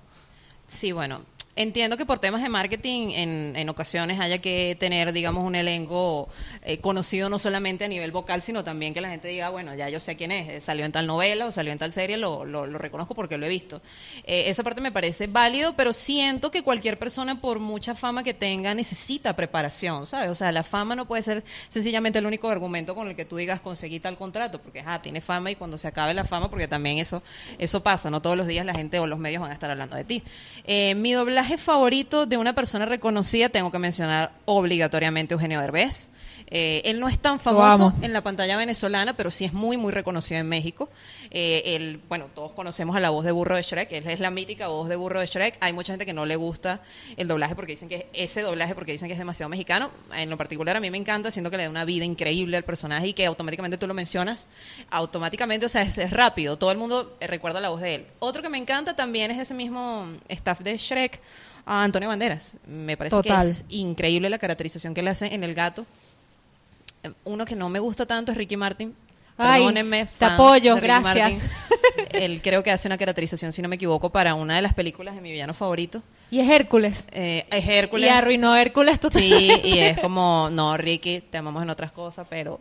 Sí, 0.66 0.92
bueno. 0.92 1.20
Entiendo 1.56 1.96
que 1.96 2.06
por 2.06 2.20
temas 2.20 2.42
de 2.42 2.48
marketing 2.48 3.10
en, 3.10 3.56
en 3.56 3.68
ocasiones 3.68 4.20
haya 4.20 4.38
que 4.38 4.76
tener, 4.78 5.12
digamos, 5.12 5.42
un 5.42 5.56
elenco 5.56 6.28
eh, 6.62 6.78
conocido 6.78 7.28
no 7.28 7.40
solamente 7.40 7.84
a 7.84 7.88
nivel 7.88 8.12
vocal, 8.12 8.40
sino 8.40 8.62
también 8.62 8.94
que 8.94 9.00
la 9.00 9.10
gente 9.10 9.26
diga, 9.26 9.50
bueno, 9.50 9.74
ya 9.74 9.88
yo 9.88 9.98
sé 9.98 10.16
quién 10.16 10.30
es, 10.30 10.48
eh, 10.48 10.60
salió 10.60 10.84
en 10.84 10.92
tal 10.92 11.08
novela 11.08 11.46
o 11.46 11.52
salió 11.52 11.72
en 11.72 11.78
tal 11.78 11.90
serie, 11.90 12.16
lo, 12.16 12.44
lo, 12.44 12.66
lo 12.66 12.78
reconozco 12.78 13.16
porque 13.16 13.36
lo 13.36 13.46
he 13.46 13.48
visto. 13.48 13.82
Eh, 14.24 14.44
esa 14.46 14.62
parte 14.62 14.80
me 14.80 14.92
parece 14.92 15.26
válido, 15.26 15.74
pero 15.74 15.92
siento 15.92 16.52
que 16.52 16.62
cualquier 16.62 17.00
persona, 17.00 17.40
por 17.40 17.58
mucha 17.58 17.96
fama 17.96 18.22
que 18.22 18.32
tenga, 18.32 18.72
necesita 18.72 19.34
preparación, 19.34 20.06
¿sabes? 20.06 20.30
O 20.30 20.36
sea, 20.36 20.52
la 20.52 20.62
fama 20.62 20.94
no 20.94 21.06
puede 21.06 21.22
ser 21.22 21.44
sencillamente 21.68 22.20
el 22.20 22.26
único 22.26 22.48
argumento 22.48 22.94
con 22.94 23.08
el 23.08 23.16
que 23.16 23.24
tú 23.24 23.36
digas 23.36 23.60
conseguí 23.60 23.98
tal 23.98 24.16
contrato, 24.16 24.62
porque, 24.62 24.84
ah, 24.86 25.02
tiene 25.02 25.20
fama 25.20 25.50
y 25.50 25.56
cuando 25.56 25.78
se 25.78 25.88
acabe 25.88 26.14
la 26.14 26.24
fama, 26.24 26.48
porque 26.48 26.68
también 26.68 26.98
eso, 26.98 27.24
eso 27.58 27.82
pasa, 27.82 28.08
no 28.08 28.22
todos 28.22 28.36
los 28.36 28.46
días 28.46 28.64
la 28.64 28.74
gente 28.74 29.00
o 29.00 29.06
los 29.08 29.18
medios 29.18 29.42
van 29.42 29.50
a 29.50 29.54
estar 29.54 29.70
hablando 29.70 29.96
de 29.96 30.04
ti. 30.04 30.22
Eh, 30.64 30.94
mi 30.94 31.12
doblaje 31.12 31.39
doblaje 31.40 31.56
favorito 31.56 32.26
de 32.26 32.36
una 32.36 32.52
persona 32.52 32.84
reconocida, 32.84 33.48
tengo 33.48 33.70
que 33.70 33.78
mencionar 33.78 34.30
obligatoriamente 34.44 35.32
Eugenio 35.32 35.58
Derbez. 35.58 36.08
Eh, 36.50 36.82
él 36.84 36.98
no 36.98 37.08
es 37.08 37.18
tan 37.18 37.38
famoso 37.38 37.84
amo. 37.86 37.94
en 38.02 38.12
la 38.12 38.22
pantalla 38.22 38.56
venezolana, 38.56 39.12
pero 39.14 39.30
sí 39.30 39.44
es 39.44 39.52
muy, 39.52 39.76
muy 39.76 39.92
reconocido 39.92 40.40
en 40.40 40.48
México. 40.48 40.88
Eh, 41.30 41.62
él, 41.76 42.00
bueno, 42.08 42.26
todos 42.34 42.52
conocemos 42.52 42.96
a 42.96 43.00
la 43.00 43.10
voz 43.10 43.24
de 43.24 43.30
burro 43.30 43.54
de 43.54 43.62
Shrek, 43.62 43.92
él 43.92 44.08
es 44.08 44.20
la 44.20 44.30
mítica 44.30 44.68
voz 44.68 44.88
de 44.88 44.96
burro 44.96 45.20
de 45.20 45.26
Shrek. 45.26 45.56
Hay 45.60 45.72
mucha 45.72 45.92
gente 45.92 46.06
que 46.06 46.12
no 46.12 46.26
le 46.26 46.36
gusta 46.36 46.80
el 47.16 47.28
doblaje 47.28 47.54
porque 47.54 47.72
dicen 47.72 47.88
que 47.88 48.08
ese 48.12 48.42
doblaje 48.42 48.74
porque 48.74 48.92
dicen 48.92 49.08
que 49.08 49.12
es 49.12 49.18
demasiado 49.18 49.48
mexicano. 49.48 49.90
En 50.14 50.28
lo 50.28 50.36
particular 50.36 50.76
a 50.76 50.80
mí 50.80 50.90
me 50.90 50.98
encanta, 50.98 51.30
siento 51.30 51.50
que 51.50 51.56
le 51.56 51.64
da 51.64 51.70
una 51.70 51.84
vida 51.84 52.04
increíble 52.04 52.56
al 52.56 52.64
personaje 52.64 53.08
y 53.08 53.12
que 53.12 53.26
automáticamente 53.26 53.78
tú 53.78 53.86
lo 53.86 53.94
mencionas, 53.94 54.48
automáticamente, 54.90 55.66
o 55.66 55.68
sea, 55.68 55.82
es, 55.82 55.98
es 55.98 56.10
rápido. 56.10 56.58
Todo 56.58 56.72
el 56.72 56.78
mundo 56.78 57.16
eh, 57.20 57.26
recuerda 57.28 57.60
la 57.60 57.68
voz 57.68 57.80
de 57.80 57.94
él. 57.94 58.06
Otro 58.18 58.42
que 58.42 58.48
me 58.48 58.58
encanta 58.58 58.96
también 58.96 59.30
es 59.30 59.38
ese 59.38 59.54
mismo 59.54 60.08
staff 60.28 60.60
de 60.60 60.76
Shrek, 60.76 61.20
a 61.66 61.84
Antonio 61.84 62.08
Banderas. 62.08 62.56
Me 62.66 62.96
parece 62.96 63.16
Total. 63.16 63.42
que 63.42 63.50
es 63.50 63.64
increíble 63.68 64.28
la 64.30 64.38
caracterización 64.38 64.94
que 64.94 65.02
le 65.02 65.10
hace 65.10 65.34
en 65.34 65.44
el 65.44 65.54
gato. 65.54 65.86
Uno 67.24 67.44
que 67.44 67.56
no 67.56 67.68
me 67.68 67.78
gusta 67.78 68.06
tanto 68.06 68.32
es 68.32 68.38
Ricky 68.38 68.56
Martin. 68.56 68.94
Ay, 69.36 69.62
Perdónenme, 69.62 70.06
te 70.18 70.24
apoyo, 70.24 70.76
gracias. 70.76 71.02
Martin. 71.02 71.40
Él 72.12 72.42
creo 72.42 72.62
que 72.62 72.70
hace 72.70 72.88
una 72.88 72.98
caracterización, 72.98 73.52
si 73.52 73.62
no 73.62 73.68
me 73.68 73.76
equivoco, 73.76 74.10
para 74.10 74.34
una 74.34 74.56
de 74.56 74.62
las 74.62 74.74
películas 74.74 75.14
de 75.14 75.20
mi 75.22 75.32
villano 75.32 75.54
favorito. 75.54 76.02
Y 76.30 76.40
es 76.40 76.48
Hércules. 76.48 77.06
Eh, 77.12 77.46
es 77.50 77.66
Hércules. 77.66 78.06
Y 78.06 78.10
arruinó 78.10 78.54
Hércules 78.54 79.00
total. 79.00 79.22
Sí, 79.22 79.50
y 79.64 79.78
es 79.78 79.98
como, 79.98 80.48
no, 80.52 80.76
Ricky, 80.76 81.22
te 81.22 81.38
amamos 81.38 81.62
en 81.62 81.70
otras 81.70 81.90
cosas, 81.90 82.26
pero 82.28 82.60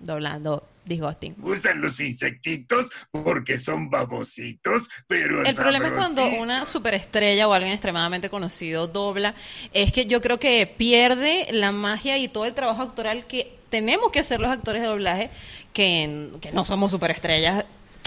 doblando 0.00 0.66
disgusting. 0.84 1.34
gustan 1.38 1.80
los 1.80 2.00
insectitos 2.00 2.86
porque 3.10 3.58
son 3.58 3.90
babositos, 3.90 4.88
pero 5.06 5.42
El 5.44 5.54
problema 5.54 5.88
es 5.88 5.94
cuando 5.94 6.26
una 6.26 6.64
superestrella 6.64 7.46
o 7.46 7.52
alguien 7.52 7.72
extremadamente 7.72 8.28
conocido 8.28 8.86
dobla, 8.88 9.34
es 9.72 9.92
que 9.92 10.06
yo 10.06 10.20
creo 10.20 10.40
que 10.40 10.66
pierde 10.66 11.46
la 11.52 11.70
magia 11.72 12.18
y 12.18 12.28
todo 12.28 12.44
el 12.44 12.54
trabajo 12.54 12.82
actoral 12.82 13.26
que 13.26 13.56
tenemos 13.68 14.10
que 14.10 14.20
hacer 14.20 14.40
los 14.40 14.50
actores 14.50 14.82
de 14.82 14.88
doblaje, 14.88 15.30
que, 15.72 16.30
que 16.40 16.50
no 16.50 16.64
somos 16.64 16.90
superestrellas, 16.90 17.64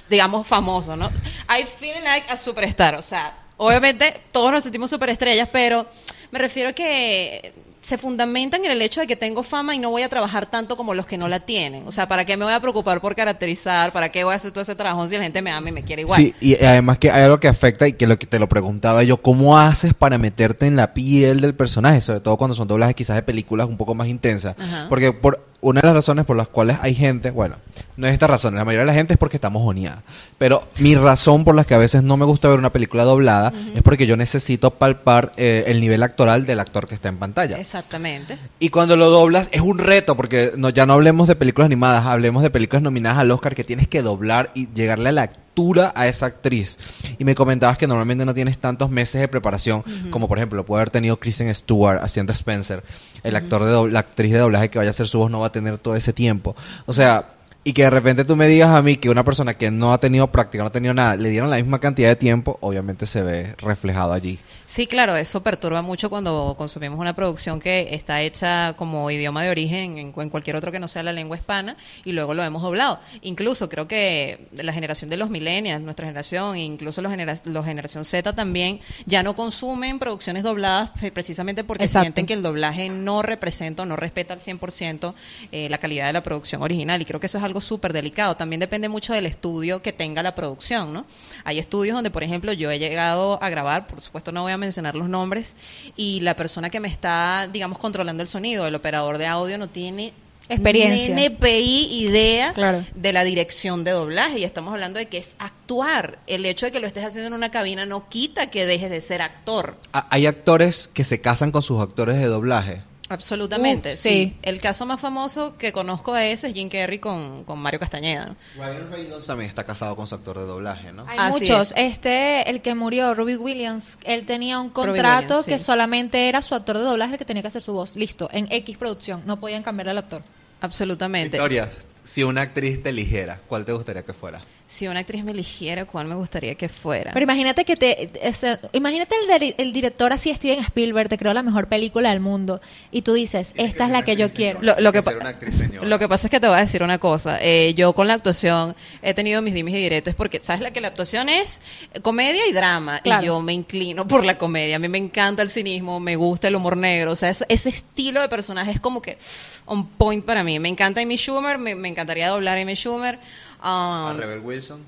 digamos, 0.09 0.45
famosos, 0.45 0.97
¿no? 0.97 1.09
I 1.49 1.65
feel 1.65 2.03
like 2.03 2.29
a 2.29 2.37
superstar, 2.37 2.95
o 2.95 3.01
sea, 3.01 3.37
obviamente 3.57 4.21
todos 4.31 4.51
nos 4.51 4.63
sentimos 4.63 4.89
superestrellas, 4.89 5.47
pero 5.51 5.87
me 6.31 6.39
refiero 6.39 6.71
a 6.71 6.73
que 6.73 7.53
se 7.83 7.97
fundamentan 7.97 8.63
en 8.63 8.71
el 8.71 8.81
hecho 8.81 9.01
de 9.01 9.07
que 9.07 9.17
tengo 9.17 9.43
fama 9.43 9.75
y 9.75 9.79
no 9.79 9.89
voy 9.91 10.03
a 10.03 10.09
trabajar 10.09 10.45
tanto 10.45 10.77
como 10.77 10.93
los 10.93 11.05
que 11.05 11.17
no 11.17 11.27
la 11.27 11.41
tienen. 11.41 11.85
O 11.85 11.91
sea, 11.91 12.07
¿para 12.07 12.25
qué 12.25 12.37
me 12.37 12.45
voy 12.45 12.53
a 12.53 12.59
preocupar 12.61 13.01
por 13.01 13.13
caracterizar? 13.13 13.91
¿Para 13.91 14.09
qué 14.09 14.23
voy 14.23 14.33
a 14.33 14.37
hacer 14.37 14.51
todo 14.51 14.61
ese 14.61 14.73
trabajo 14.73 15.05
si 15.07 15.17
la 15.17 15.23
gente 15.23 15.41
me 15.41 15.51
ama 15.51 15.69
y 15.69 15.73
me 15.73 15.83
quiere 15.83 16.03
igual? 16.03 16.17
Sí, 16.17 16.33
y 16.39 16.55
además 16.63 16.97
que 16.97 17.11
hay 17.11 17.23
algo 17.23 17.41
que 17.41 17.49
afecta 17.49 17.85
y 17.85 17.93
que 17.93 18.07
lo 18.07 18.17
que 18.17 18.25
te 18.25 18.39
lo 18.39 18.47
preguntaba 18.47 19.03
yo, 19.03 19.21
¿cómo 19.21 19.57
haces 19.57 19.93
para 19.93 20.17
meterte 20.17 20.65
en 20.65 20.77
la 20.77 20.93
piel 20.93 21.41
del 21.41 21.55
personaje? 21.55 21.99
Sobre 21.99 22.21
todo 22.21 22.37
cuando 22.37 22.55
son 22.55 22.69
doblajes 22.69 22.95
quizás 22.95 23.17
de 23.17 23.23
películas 23.23 23.67
un 23.67 23.75
poco 23.75 23.93
más 23.95 24.07
intensas. 24.07 24.55
Ajá. 24.57 24.85
Porque 24.87 25.11
por 25.11 25.52
una 25.63 25.81
de 25.81 25.87
las 25.87 25.95
razones 25.95 26.25
por 26.25 26.37
las 26.37 26.47
cuales 26.47 26.77
hay 26.81 26.93
gente, 26.93 27.31
bueno, 27.31 27.55
no 27.97 28.07
es 28.07 28.13
esta 28.13 28.27
razón, 28.27 28.55
la 28.55 28.65
mayoría 28.65 28.81
de 28.81 28.87
la 28.87 28.93
gente 28.93 29.13
es 29.13 29.17
porque 29.17 29.37
está 29.37 29.49
mojoneada. 29.49 30.03
Pero 30.37 30.67
mi 30.79 30.95
razón 30.95 31.43
por 31.43 31.55
la 31.55 31.63
que 31.63 31.73
a 31.73 31.77
veces 31.77 32.03
no 32.03 32.17
me 32.17 32.25
gusta 32.25 32.49
ver 32.49 32.59
una 32.59 32.71
película 32.71 33.03
doblada 33.03 33.53
es 33.73 33.81
porque 33.81 34.05
yo 34.05 34.17
necesito 34.17 34.71
palpar 34.71 35.33
eh, 35.37 35.63
el 35.67 35.79
nivel 35.79 36.03
actoral 36.03 36.45
del 36.45 36.59
actor 36.59 36.87
que 36.87 36.95
está 36.95 37.09
en 37.09 37.17
pantalla. 37.17 37.57
Exactamente. 37.57 38.37
Y 38.59 38.69
cuando 38.69 38.95
lo 38.95 39.09
doblas 39.09 39.49
es 39.51 39.61
un 39.61 39.79
reto, 39.79 40.15
porque 40.15 40.51
no, 40.57 40.69
ya 40.69 40.85
no 40.85 40.93
hablemos 40.93 41.27
de 41.27 41.35
películas 41.35 41.67
animadas, 41.67 42.05
hablemos 42.05 42.43
de 42.43 42.49
películas 42.49 42.83
nominadas 42.83 43.19
al 43.19 43.31
Oscar 43.31 43.55
que 43.55 43.63
tienes 43.63 43.87
que 43.87 44.01
doblar 44.01 44.51
y 44.53 44.67
llegarle 44.73 45.09
a 45.09 45.13
la 45.13 45.31
altura 45.53 45.93
a 45.95 46.07
esa 46.07 46.25
actriz. 46.25 46.77
Y 47.19 47.23
me 47.23 47.35
comentabas 47.35 47.77
que 47.77 47.85
normalmente 47.85 48.25
no 48.25 48.33
tienes 48.33 48.57
tantos 48.57 48.89
meses 48.89 49.21
de 49.21 49.27
preparación, 49.27 49.83
como 50.09 50.27
por 50.27 50.39
ejemplo 50.39 50.65
puede 50.65 50.81
haber 50.81 50.89
tenido 50.89 51.17
Kristen 51.17 51.53
Stewart 51.53 51.99
haciendo 52.01 52.33
Spencer, 52.33 52.83
el 53.23 53.35
actor 53.35 53.63
de 53.63 53.91
la 53.91 53.99
actriz 53.99 54.31
de 54.31 54.39
doblaje 54.39 54.69
que 54.69 54.79
vaya 54.79 54.89
a 54.89 54.91
hacer 54.91 55.07
su 55.07 55.19
voz 55.19 55.29
no 55.29 55.39
va 55.39 55.47
a 55.47 55.51
tener 55.51 55.77
todo 55.77 55.95
ese 55.95 56.11
tiempo. 56.11 56.55
O 56.87 56.93
sea, 56.93 57.27
y 57.63 57.73
que 57.73 57.83
de 57.83 57.89
repente 57.89 58.25
tú 58.25 58.35
me 58.35 58.47
digas 58.47 58.69
a 58.71 58.81
mí 58.81 58.97
que 58.97 59.09
una 59.09 59.23
persona 59.23 59.53
que 59.53 59.71
no 59.71 59.93
ha 59.93 59.97
tenido 59.97 60.27
práctica, 60.27 60.63
no 60.63 60.67
ha 60.67 60.71
tenido 60.71 60.93
nada, 60.93 61.15
le 61.15 61.29
dieron 61.29 61.49
la 61.49 61.57
misma 61.57 61.79
cantidad 61.79 62.09
de 62.09 62.15
tiempo, 62.15 62.57
obviamente 62.61 63.05
se 63.05 63.21
ve 63.21 63.55
reflejado 63.57 64.11
allí. 64.11 64.39
Sí, 64.65 64.87
claro, 64.87 65.15
eso 65.15 65.43
perturba 65.43 65.81
mucho 65.81 66.09
cuando 66.09 66.55
consumimos 66.57 66.99
una 66.99 67.15
producción 67.15 67.59
que 67.59 67.89
está 67.91 68.21
hecha 68.21 68.73
como 68.73 69.09
idioma 69.11 69.43
de 69.43 69.49
origen 69.49 69.97
en, 69.97 70.13
en 70.15 70.29
cualquier 70.29 70.55
otro 70.55 70.71
que 70.71 70.79
no 70.79 70.87
sea 70.87 71.03
la 71.03 71.13
lengua 71.13 71.37
hispana 71.37 71.77
y 72.03 72.11
luego 72.11 72.33
lo 72.33 72.43
hemos 72.43 72.61
doblado. 72.61 72.99
Incluso 73.21 73.69
creo 73.69 73.87
que 73.87 74.47
la 74.51 74.73
generación 74.73 75.09
de 75.09 75.17
los 75.17 75.29
millennials, 75.29 75.81
nuestra 75.81 76.05
generación, 76.05 76.55
e 76.55 76.63
incluso 76.63 77.01
los, 77.01 77.11
genera 77.11 77.35
los 77.45 77.65
generación 77.65 78.03
Z 78.03 78.33
también, 78.33 78.81
ya 79.05 79.23
no 79.23 79.35
consumen 79.35 79.99
producciones 79.99 80.43
dobladas 80.43 80.91
precisamente 81.13 81.63
porque 81.63 81.85
Exacto. 81.85 82.05
sienten 82.05 82.25
que 82.25 82.33
el 82.33 82.43
doblaje 82.43 82.89
no 82.89 83.21
representa 83.21 83.83
o 83.83 83.85
no 83.85 83.95
respeta 83.95 84.33
al 84.33 84.41
100% 84.41 85.13
eh, 85.51 85.69
la 85.69 85.77
calidad 85.77 86.07
de 86.07 86.13
la 86.13 86.23
producción 86.23 86.61
original. 86.61 87.01
Y 87.01 87.05
creo 87.05 87.19
que 87.19 87.27
eso 87.27 87.37
es 87.37 87.43
algo 87.43 87.52
súper 87.61 87.93
delicado. 87.93 88.35
También 88.35 88.59
depende 88.59 88.89
mucho 88.89 89.13
del 89.13 89.25
estudio 89.25 89.81
que 89.81 89.93
tenga 89.93 90.23
la 90.23 90.35
producción, 90.35 90.93
¿no? 90.93 91.05
Hay 91.43 91.59
estudios 91.59 91.95
donde, 91.95 92.11
por 92.11 92.23
ejemplo, 92.23 92.53
yo 92.53 92.71
he 92.71 92.79
llegado 92.79 93.41
a 93.43 93.49
grabar, 93.49 93.87
por 93.87 94.01
supuesto 94.01 94.31
no 94.31 94.41
voy 94.43 94.51
a 94.51 94.57
mencionar 94.57 94.95
los 94.95 95.09
nombres, 95.09 95.55
y 95.95 96.19
la 96.21 96.35
persona 96.35 96.69
que 96.69 96.79
me 96.79 96.87
está, 96.87 97.47
digamos, 97.51 97.77
controlando 97.77 98.21
el 98.23 98.29
sonido, 98.29 98.65
el 98.67 98.75
operador 98.75 99.17
de 99.17 99.27
audio, 99.27 99.57
no 99.57 99.69
tiene 99.69 100.13
Experiencia. 100.49 101.15
NPI 101.15 101.87
idea 102.03 102.51
Claro. 102.53 102.83
de 102.95 103.13
la 103.13 103.23
dirección 103.23 103.85
de 103.85 103.91
doblaje 103.91 104.39
y 104.39 104.43
estamos 104.43 104.73
hablando 104.73 104.99
de 104.99 105.05
que 105.07 105.17
es 105.17 105.35
actuar. 105.39 106.19
El 106.27 106.45
hecho 106.45 106.65
de 106.65 106.71
que 106.73 106.81
lo 106.81 106.87
estés 106.87 107.05
haciendo 107.05 107.27
en 107.27 107.33
una 107.33 107.49
cabina 107.49 107.85
no 107.85 108.09
quita 108.09 108.51
que 108.51 108.65
dejes 108.65 108.89
de 108.89 108.99
ser 108.99 109.21
actor. 109.21 109.77
A- 109.93 110.05
Hay 110.09 110.25
actores 110.27 110.89
que 110.93 111.05
se 111.05 111.21
casan 111.21 111.51
con 111.51 111.61
sus 111.61 111.81
actores 111.81 112.17
de 112.17 112.25
doblaje. 112.25 112.81
Absolutamente, 113.13 113.93
Uf, 113.93 113.99
sí. 113.99 114.09
sí. 114.09 114.37
El 114.41 114.59
caso 114.59 114.85
más 114.85 114.99
famoso 114.99 115.57
que 115.57 115.71
conozco 115.71 116.13
de 116.13 116.31
ese 116.31 116.47
es 116.47 116.53
Jim 116.53 116.69
Carrey 116.69 116.99
con, 116.99 117.43
con 117.43 117.59
Mario 117.59 117.79
Castañeda, 117.79 118.25
¿no? 118.25 118.35
Ryan 118.57 118.91
Reynolds 118.91 119.27
también 119.27 119.47
está 119.49 119.63
casado 119.63 119.95
con 119.95 120.07
su 120.07 120.15
actor 120.15 120.39
de 120.39 120.45
doblaje, 120.45 120.91
¿no? 120.91 121.05
Hay 121.07 121.17
Así 121.19 121.41
muchos. 121.41 121.71
es. 121.75 121.93
Este, 121.93 122.49
el 122.49 122.61
que 122.61 122.75
murió, 122.75 123.13
Robbie 123.13 123.37
Williams, 123.37 123.97
él 124.03 124.25
tenía 124.25 124.59
un 124.59 124.69
contrato 124.69 125.25
Williams, 125.25 125.45
que 125.45 125.59
sí. 125.59 125.65
solamente 125.65 126.27
era 126.29 126.41
su 126.41 126.55
actor 126.55 126.77
de 126.77 126.83
doblaje 126.83 127.13
el 127.13 127.19
que 127.19 127.25
tenía 127.25 127.41
que 127.41 127.49
hacer 127.49 127.61
su 127.61 127.73
voz. 127.73 127.95
Listo, 127.95 128.29
en 128.31 128.47
X 128.51 128.77
producción. 128.77 129.21
No 129.25 129.39
podían 129.39 129.63
cambiar 129.63 129.89
al 129.89 129.97
actor. 129.99 130.23
Absolutamente. 130.61 131.37
Victoria, 131.37 131.69
si 132.03 132.23
una 132.23 132.41
actriz 132.41 132.81
te 132.81 132.89
eligiera, 132.89 133.39
¿cuál 133.47 133.65
te 133.65 133.71
gustaría 133.73 134.03
que 134.03 134.13
fuera? 134.13 134.41
Si 134.65 134.87
una 134.87 135.01
actriz 135.01 135.23
me 135.23 135.31
eligiera, 135.33 135.85
¿cuál 135.85 136.07
me 136.07 136.15
gustaría 136.15 136.55
que 136.55 136.67
fuera? 136.69 137.11
Pero 137.13 137.23
imagínate 137.23 137.63
que 137.65 137.75
te, 137.75 138.09
ese- 138.27 138.57
imagínate 138.71 139.13
el, 139.21 139.29
dir- 139.41 139.55
el 139.57 139.71
director 139.73 140.11
así 140.13 140.33
Steven 140.33 140.59
Spielberg 140.63 141.09
te 141.09 141.17
creó 141.17 141.33
la 141.33 141.43
mejor 141.43 141.67
película 141.67 142.09
del 142.09 142.21
mundo 142.21 142.59
y 142.89 143.01
tú 143.03 143.13
dices 143.13 143.53
esta 143.55 143.85
es 143.85 143.91
la 143.91 144.03
que 144.03 144.15
yo 144.15 144.29
quiero. 144.31 144.59
Lo, 144.63 144.79
lo 144.79 144.91
que 144.91 145.01
ser 145.01 145.13
pa- 145.13 145.19
una 145.19 145.29
actriz 145.29 145.55
señora. 145.55 145.85
lo 145.87 145.99
que 145.99 146.07
pasa 146.09 146.27
es 146.27 146.31
que 146.31 146.39
te 146.39 146.47
voy 146.47 146.57
a 146.57 146.61
decir 146.61 146.81
una 146.81 146.97
cosa. 146.97 147.37
Eh, 147.41 147.73
yo 147.75 147.93
con 147.93 148.07
la 148.07 148.15
actuación 148.15 148.75
he 149.03 149.13
tenido 149.13 149.41
mis 149.43 149.53
dimes 149.53 149.73
y 149.75 149.77
diretes 149.77 150.15
porque, 150.15 150.39
¿sabes? 150.39 150.61
La 150.61 150.71
que 150.71 150.81
la 150.81 150.87
actuación 150.87 151.29
es 151.29 151.61
comedia 152.01 152.47
y 152.47 152.53
drama. 152.53 152.99
Claro. 153.01 153.21
Y 153.21 153.25
yo 153.27 153.41
me 153.41 153.53
inclino 153.53 154.07
por 154.07 154.25
la 154.25 154.37
comedia. 154.39 154.77
A 154.77 154.79
mí 154.79 154.87
me 154.87 154.97
encanta 154.97 155.43
el 155.43 155.49
cinismo, 155.49 155.99
me 155.99 156.15
gusta 156.15 156.47
el 156.47 156.55
humor 156.55 156.77
negro. 156.77 157.11
O 157.11 157.15
sea, 157.15 157.29
es- 157.29 157.45
ese 157.49 157.69
estilo 157.69 158.21
de 158.21 158.29
personaje 158.29 158.71
es 158.71 158.79
como 158.79 159.01
que 159.01 159.17
on 159.65 159.85
point 159.87 160.25
para 160.25 160.43
mí. 160.43 160.57
Me 160.59 160.69
encanta 160.69 161.01
Amy 161.01 161.17
Schumer, 161.17 161.57
me, 161.59 161.75
me 161.75 161.89
encantaría 161.89 162.29
doblar 162.29 162.57
a 162.57 162.61
Amy 162.61 162.73
Schumer. 162.75 163.19
A 163.63 164.11
Um, 164.11 164.17
Rebel 164.19 164.39
Wilson. 164.41 164.85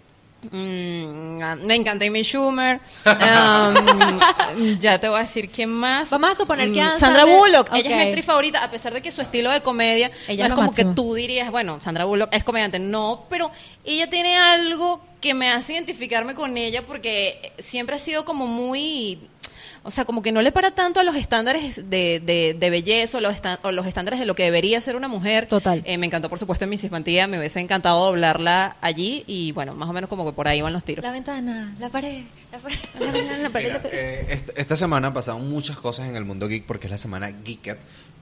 mm, 0.51 1.65
me 1.65 1.75
encanta 1.75 2.05
Amy 2.05 2.23
Schumer. 2.23 2.79
Um, 3.05 4.77
ya 4.79 4.99
te 4.99 5.07
voy 5.09 5.17
a 5.19 5.21
decir 5.21 5.49
quién 5.49 5.69
más. 5.71 6.09
Vamos 6.09 6.31
a 6.31 6.35
suponer 6.35 6.71
que 6.73 6.81
Mm, 6.83 6.97
Sandra 6.97 7.25
Bullock. 7.25 7.69
Ella 7.73 7.89
es 7.89 7.95
mi 7.95 8.01
actriz 8.09 8.25
favorita, 8.25 8.63
a 8.63 8.69
pesar 8.69 8.93
de 8.93 9.01
que 9.01 9.11
su 9.11 9.21
estilo 9.21 9.49
de 9.51 9.61
comedia 9.61 10.11
Ella 10.27 10.43
es 10.45 10.49
no 10.49 10.55
es 10.55 10.59
como 10.59 10.67
máximo. 10.67 10.89
que 10.91 10.95
tú 10.95 11.13
dirías, 11.15 11.49
bueno, 11.51 11.79
Sandra 11.81 12.05
Bullock 12.05 12.29
es 12.33 12.43
comediante. 12.43 12.77
No, 12.79 13.25
pero 13.29 13.49
ella 13.83 14.09
tiene 14.09 14.37
algo 14.37 15.01
que 15.21 15.33
me 15.33 15.49
hace 15.49 15.73
identificarme 15.73 16.35
con 16.35 16.55
ella 16.57 16.83
porque 16.85 17.53
siempre 17.59 17.95
ha 17.95 17.99
sido 17.99 18.25
como 18.25 18.45
muy... 18.45 19.19
O 19.87 19.91
sea, 19.91 20.03
como 20.03 20.21
que 20.23 20.31
no 20.31 20.41
le 20.41 20.51
para 20.51 20.71
tanto 20.71 20.99
a 20.99 21.03
los 21.03 21.15
estándares 21.15 21.89
de, 21.89 22.19
de, 22.19 22.55
de 22.59 22.69
belleza 22.71 23.19
o 23.19 23.21
los, 23.21 23.35
o 23.61 23.71
los 23.71 23.85
estándares 23.85 24.19
de 24.19 24.25
lo 24.25 24.33
que 24.33 24.43
debería 24.43 24.81
ser 24.81 24.95
una 24.95 25.07
mujer. 25.07 25.45
Total. 25.47 25.83
Eh, 25.85 25.97
me 25.99 26.07
encantó, 26.07 26.27
por 26.27 26.39
supuesto, 26.39 26.63
en 26.63 26.71
Miss 26.71 26.83
Infantía. 26.83 27.27
Me 27.27 27.37
hubiese 27.37 27.59
encantado 27.59 28.03
doblarla 28.05 28.77
allí. 28.81 29.23
Y 29.27 29.51
bueno, 29.51 29.75
más 29.75 29.87
o 29.87 29.93
menos 29.93 30.09
como 30.09 30.25
que 30.25 30.33
por 30.33 30.47
ahí 30.47 30.59
van 30.61 30.73
los 30.73 30.83
tiros. 30.83 31.03
La 31.05 31.11
ventana, 31.11 31.75
la 31.79 31.89
pared, 31.89 32.23
la 32.51 32.57
pared. 32.57 32.77
La 32.99 33.11
ventana, 33.11 33.37
la 33.43 33.49
pared, 33.51 33.65
Mira, 33.67 33.77
la 33.77 33.81
pared. 33.83 33.93
eh, 33.99 34.25
est- 34.29 34.49
esta 34.57 34.75
semana 34.75 35.13
pasaron 35.13 35.47
muchas 35.49 35.77
cosas 35.77 36.09
en 36.09 36.15
el 36.15 36.25
mundo 36.25 36.47
geek 36.47 36.65
porque 36.65 36.87
es 36.87 36.91
la 36.91 36.97
semana 36.97 37.31
Geeket. 37.43 37.77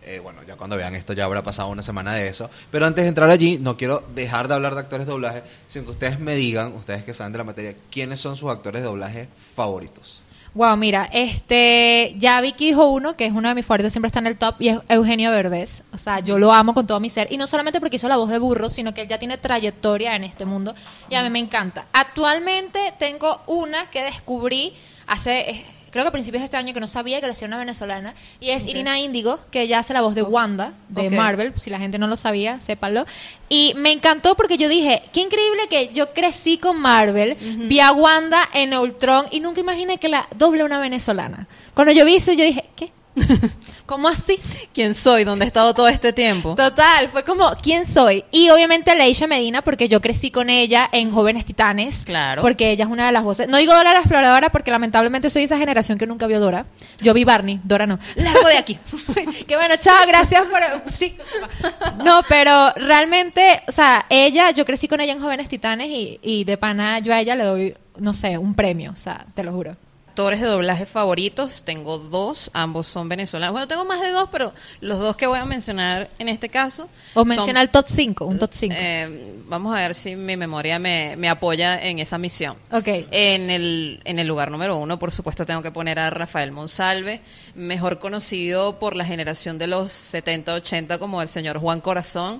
Eh, 0.06 0.20
bueno, 0.20 0.42
ya 0.46 0.58
cuando 0.58 0.76
vean 0.76 0.96
esto 0.96 1.14
ya 1.14 1.24
habrá 1.24 1.44
pasado 1.44 1.70
una 1.70 1.82
semana 1.82 2.14
de 2.14 2.28
eso. 2.28 2.50
Pero 2.72 2.86
antes 2.86 3.06
de 3.06 3.08
entrar 3.08 3.30
allí, 3.30 3.58
no 3.58 3.78
quiero 3.78 4.04
dejar 4.14 4.50
de 4.50 4.56
hablar 4.56 4.74
de 4.74 4.82
actores 4.82 5.06
de 5.06 5.14
doblaje, 5.14 5.44
sin 5.68 5.86
que 5.86 5.92
ustedes 5.92 6.20
me 6.20 6.36
digan, 6.36 6.74
ustedes 6.74 7.06
que 7.06 7.14
saben 7.14 7.32
de 7.32 7.38
la 7.38 7.46
materia, 7.46 7.74
quiénes 7.90 8.20
son 8.20 8.36
sus 8.36 8.50
actores 8.52 8.82
de 8.82 8.88
doblaje 8.90 9.30
favoritos. 9.56 10.22
Wow, 10.56 10.78
mira, 10.78 11.10
este, 11.12 12.14
ya 12.20 12.40
Vicky 12.40 12.68
dijo 12.68 12.88
uno 12.88 13.18
que 13.18 13.26
es 13.26 13.34
uno 13.34 13.50
de 13.50 13.56
mis 13.56 13.66
favoritos, 13.66 13.92
siempre 13.92 14.08
está 14.08 14.20
en 14.20 14.28
el 14.28 14.38
top, 14.38 14.56
y 14.60 14.70
es 14.70 14.78
Eugenio 14.88 15.32
Derbez. 15.32 15.82
O 15.92 15.98
sea, 15.98 16.20
yo 16.20 16.38
lo 16.38 16.54
amo 16.54 16.76
con 16.76 16.86
todo 16.86 17.00
mi 17.00 17.10
ser. 17.10 17.28
Y 17.32 17.38
no 17.38 17.48
solamente 17.48 17.80
porque 17.80 17.96
hizo 17.96 18.08
la 18.08 18.18
voz 18.18 18.30
de 18.30 18.38
burro, 18.38 18.70
sino 18.70 18.94
que 18.94 19.02
él 19.02 19.08
ya 19.08 19.18
tiene 19.18 19.40
trayectoria 19.40 20.16
en 20.16 20.24
este 20.24 20.46
mundo. 20.46 20.76
Y 21.10 21.16
a 21.16 21.24
mí 21.24 21.32
me 21.32 21.40
encanta. 21.40 21.88
Actualmente 21.92 22.94
tengo 23.00 23.42
una 23.48 23.90
que 23.90 24.04
descubrí 24.04 24.74
hace, 25.08 25.66
creo 25.94 26.04
que 26.04 26.10
a 26.10 26.12
principios 26.12 26.42
de 26.42 26.46
este 26.46 26.58
año, 26.58 26.74
que 26.74 26.80
no 26.80 26.88
sabía 26.88 27.22
que 27.22 27.28
la 27.28 27.34
hacía 27.34 27.48
una 27.48 27.60
venezolana, 27.60 28.16
y 28.40 28.50
es 28.50 28.66
Irina 28.66 29.00
Índigo, 29.00 29.40
que 29.52 29.62
ella 29.62 29.78
hace 29.78 29.94
la 29.94 30.02
voz 30.02 30.16
de 30.16 30.24
Wanda, 30.24 30.74
de. 30.90 31.12
Marvel, 31.12 31.54
si 31.56 31.70
la 31.70 31.78
gente 31.78 32.00
no 32.00 32.08
lo 32.08 32.16
sabía, 32.16 32.60
sépanlo. 32.62 33.06
Y 33.48 33.74
me 33.76 33.92
encantó 33.92 34.36
porque 34.36 34.58
yo 34.58 34.68
dije, 34.68 35.04
qué 35.14 35.22
increíble 35.22 35.68
que 35.70 35.94
yo 35.94 36.12
crecí 36.12 36.58
con 36.58 36.80
Marvel, 36.80 37.36
vi 37.36 37.80
a 37.80 37.92
Wanda 37.92 38.50
en 38.54 38.74
Ultron 38.74 39.28
y 39.30 39.40
nunca 39.40 39.60
imaginé 39.60 40.00
que 40.00 40.10
la 40.10 40.28
doble 40.36 40.64
una 40.64 40.80
venezolana. 40.80 41.48
Cuando 41.76 41.94
yo 41.94 42.06
vi 42.06 42.16
eso, 42.16 42.34
yo 42.34 42.44
dije, 42.44 42.66
¿qué? 42.76 42.92
¿Cómo 43.86 44.08
así? 44.08 44.40
¿Quién 44.74 44.94
soy? 44.94 45.24
¿Dónde 45.24 45.46
he 45.46 45.48
estado 45.48 45.74
todo 45.74 45.88
este 45.88 46.14
tiempo? 46.14 46.56
Total, 46.56 47.10
fue 47.10 47.24
como, 47.24 47.54
¿quién 47.62 47.86
soy? 47.86 48.24
Y 48.32 48.50
obviamente 48.50 48.96
Leisha 48.96 49.28
Medina, 49.28 49.62
porque 49.62 49.88
yo 49.88 50.02
crecí 50.02 50.32
con 50.32 50.50
ella 50.50 50.90
en 50.92 51.12
Jóvenes 51.12 51.46
Titanes. 51.46 52.04
Claro. 52.06 52.42
Porque 52.42 52.72
ella 52.72 52.86
es 52.86 52.92
una 52.92 53.06
de 53.06 53.12
las 53.12 53.24
voces. 53.24 53.48
No 53.48 53.58
digo 53.58 53.74
Dora 53.74 53.94
la 53.94 54.00
Exploradora 54.00 54.52
porque 54.52 54.72
lamentablemente 54.72 55.30
soy 55.30 55.44
esa 55.44 55.58
generación 55.58 55.98
que 55.98 56.08
nunca 56.08 56.28
vio 56.28 56.40
Dora. 56.40 56.66
Yo 57.02 57.14
vi 57.14 57.24
Barney, 57.24 57.60
Dora 57.64 57.86
no. 57.86 58.00
Largo 58.16 58.48
de 58.48 58.58
aquí. 58.58 58.80
Qué 59.48 59.56
bueno, 59.56 59.76
chao, 59.78 60.08
gracias 60.08 60.44
por... 60.44 60.94
Sí. 60.94 61.16
No, 62.04 62.22
pero 62.28 62.72
realmente, 62.76 63.62
o 63.68 63.72
sea, 63.72 64.06
ella, 64.10 64.52
yo 64.52 64.66
crecí 64.66 64.88
con 64.88 65.02
ella 65.02 65.14
en 65.14 65.22
Jóvenes 65.22 65.50
Titanes 65.50 65.90
y, 65.90 66.20
y 66.22 66.44
de 66.46 66.58
pana 66.58 67.00
yo 67.00 67.14
a 67.14 67.20
ella 67.20 67.36
le 67.36 67.44
doy, 67.44 67.76
no 67.98 68.14
sé, 68.14 68.38
un 68.38 68.56
premio, 68.56 68.92
o 68.92 68.96
sea, 68.96 69.26
te 69.36 69.44
lo 69.44 69.52
juro. 69.52 69.76
Actores 70.14 70.42
de 70.42 70.46
doblaje 70.48 70.86
favoritos, 70.86 71.64
tengo 71.66 71.98
dos, 71.98 72.52
ambos 72.54 72.86
son 72.86 73.10
venezolanos. 73.10 73.52
Bueno, 73.54 73.68
tengo 73.68 73.84
más 73.84 74.00
de 74.00 74.12
dos, 74.12 74.30
pero 74.32 74.54
los 74.80 75.00
dos 75.00 75.16
que 75.16 75.26
voy 75.26 75.40
a 75.40 75.46
mencionar 75.46 76.12
en 76.20 76.30
este 76.30 76.50
caso. 76.50 76.88
O 77.16 77.22
son- 77.22 77.30
menciona 77.30 77.60
el 77.64 77.72
top 77.72 77.86
5, 77.88 78.26
un 78.26 78.38
top 78.38 78.52
5. 78.54 78.76
Eh, 78.78 79.34
vamos 79.48 79.76
a 79.76 79.80
ver 79.80 79.96
si 79.96 80.16
mi 80.16 80.38
memoria 80.38 80.78
me, 80.78 81.16
me 81.18 81.30
apoya 81.30 81.82
en 81.82 81.98
esa 81.98 82.20
misión. 82.20 82.58
ok. 82.72 82.88
En 83.10 83.50
el, 83.50 84.02
en 84.06 84.20
el 84.20 84.28
lugar 84.28 84.52
número 84.52 84.78
uno, 84.78 85.00
por 85.00 85.10
supuesto, 85.10 85.48
tengo 85.48 85.64
que 85.64 85.72
poner 85.72 85.98
a 85.98 86.12
Rafael 86.12 86.52
Monsalve, 86.52 87.20
mejor 87.56 87.98
conocido 87.98 88.78
por 88.78 88.96
la 88.96 89.06
generación 89.06 89.58
de 89.58 89.66
los 89.66 89.92
70-80 90.14 91.00
como 91.00 91.24
el 91.24 91.28
señor 91.28 91.58
Juan 91.58 91.82
Corazón. 91.82 92.40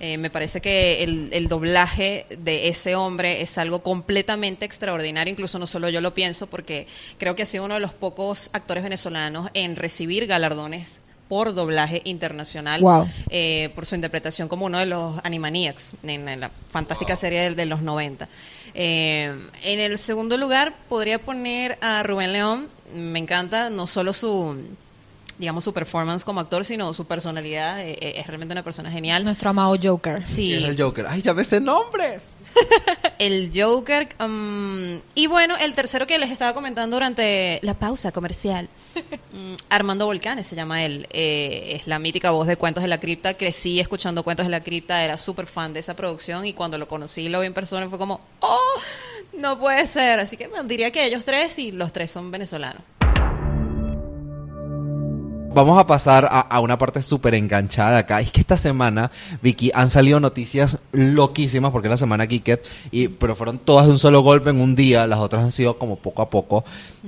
Eh, 0.00 0.16
me 0.16 0.30
parece 0.30 0.60
que 0.62 1.02
el, 1.04 1.28
el 1.32 1.46
doblaje 1.48 2.24
de 2.30 2.68
ese 2.68 2.94
hombre 2.94 3.42
es 3.42 3.58
algo 3.58 3.82
completamente 3.82 4.64
extraordinario, 4.64 5.30
incluso 5.30 5.58
no 5.58 5.66
solo 5.66 5.90
yo 5.90 6.00
lo 6.00 6.14
pienso, 6.14 6.46
porque 6.46 6.86
creo 7.18 7.36
que 7.36 7.42
ha 7.42 7.46
sido 7.46 7.64
uno 7.66 7.74
de 7.74 7.80
los 7.80 7.92
pocos 7.92 8.48
actores 8.54 8.82
venezolanos 8.82 9.50
en 9.52 9.76
recibir 9.76 10.26
galardones 10.26 11.00
por 11.28 11.54
doblaje 11.54 12.00
internacional 12.04 12.80
Wow. 12.80 13.08
eh, 13.28 13.70
por 13.76 13.86
su 13.86 13.94
interpretación 13.94 14.48
como 14.48 14.66
uno 14.66 14.78
de 14.78 14.86
los 14.86 15.20
Animaniacs 15.22 15.92
en, 16.02 16.28
en 16.28 16.40
la 16.40 16.50
fantástica 16.70 17.14
serie 17.14 17.42
de, 17.50 17.54
de 17.54 17.66
los 17.66 17.82
90. 17.82 18.26
Eh, 18.74 19.32
en 19.62 19.80
el 19.80 19.98
segundo 19.98 20.36
lugar 20.36 20.74
podría 20.88 21.18
poner 21.20 21.78
a 21.82 22.02
Rubén 22.02 22.32
León. 22.32 22.68
Me 22.94 23.18
encanta 23.20 23.70
no 23.70 23.86
solo 23.86 24.12
su 24.12 24.56
digamos 25.40 25.64
su 25.64 25.72
performance 25.72 26.22
como 26.22 26.38
actor, 26.38 26.64
sino 26.66 26.92
su 26.92 27.06
personalidad. 27.06 27.80
Eh, 27.80 27.96
eh, 28.00 28.12
es 28.16 28.26
realmente 28.26 28.52
una 28.52 28.62
persona 28.62 28.90
genial. 28.90 29.24
Nuestro 29.24 29.50
amado 29.50 29.74
Joker. 29.82 30.28
Sí, 30.28 30.52
Es 30.52 30.64
el 30.64 30.80
Joker. 30.80 31.06
Ay, 31.08 31.22
ya 31.22 31.32
me 31.32 31.44
sé 31.44 31.60
nombres. 31.60 32.24
el 33.18 33.50
Joker. 33.54 34.08
um, 34.20 35.00
y 35.14 35.26
bueno, 35.28 35.56
el 35.56 35.72
tercero 35.72 36.06
que 36.06 36.18
les 36.18 36.30
estaba 36.30 36.52
comentando 36.52 36.96
durante 36.96 37.58
la 37.62 37.72
pausa 37.72 38.12
comercial. 38.12 38.68
mm, 39.32 39.54
Armando 39.70 40.04
Volcanes 40.04 40.46
se 40.46 40.56
llama 40.56 40.84
él. 40.84 41.06
Eh, 41.10 41.78
es 41.80 41.86
la 41.86 41.98
mítica 41.98 42.32
voz 42.32 42.46
de 42.46 42.56
Cuentos 42.56 42.82
de 42.82 42.88
la 42.88 43.00
Cripta. 43.00 43.34
Crecí 43.34 43.80
escuchando 43.80 44.22
Cuentos 44.22 44.44
de 44.44 44.50
la 44.50 44.62
Cripta. 44.62 45.02
Era 45.02 45.16
súper 45.16 45.46
fan 45.46 45.72
de 45.72 45.80
esa 45.80 45.96
producción. 45.96 46.44
Y 46.44 46.52
cuando 46.52 46.76
lo 46.76 46.86
conocí 46.86 47.22
y 47.22 47.28
lo 47.30 47.40
vi 47.40 47.46
en 47.46 47.54
persona 47.54 47.88
fue 47.88 47.98
como, 47.98 48.20
¡oh! 48.40 48.80
No 49.32 49.58
puede 49.58 49.86
ser. 49.86 50.20
Así 50.20 50.36
que 50.36 50.48
bueno, 50.48 50.64
diría 50.64 50.90
que 50.90 51.06
ellos 51.06 51.24
tres 51.24 51.58
y 51.58 51.72
los 51.72 51.94
tres 51.94 52.10
son 52.10 52.30
venezolanos. 52.30 52.82
Vamos 55.52 55.76
a 55.80 55.84
pasar 55.84 56.28
a, 56.30 56.60
una 56.60 56.78
parte 56.78 57.02
súper 57.02 57.34
enganchada 57.34 57.98
acá. 57.98 58.20
Es 58.20 58.30
que 58.30 58.40
esta 58.40 58.56
semana, 58.56 59.10
Vicky, 59.42 59.72
han 59.74 59.90
salido 59.90 60.20
noticias 60.20 60.78
loquísimas 60.92 61.72
porque 61.72 61.88
es 61.88 61.90
la 61.90 61.96
semana 61.96 62.26
Geeket, 62.26 62.64
y 62.92 63.08
pero 63.08 63.34
fueron 63.34 63.58
todas 63.58 63.86
de 63.86 63.92
un 63.92 63.98
solo 63.98 64.20
golpe 64.20 64.50
en 64.50 64.60
un 64.60 64.76
día. 64.76 65.08
Las 65.08 65.18
otras 65.18 65.42
han 65.42 65.50
sido 65.50 65.76
como 65.76 65.96
poco 65.96 66.22
a 66.22 66.30
poco 66.30 66.64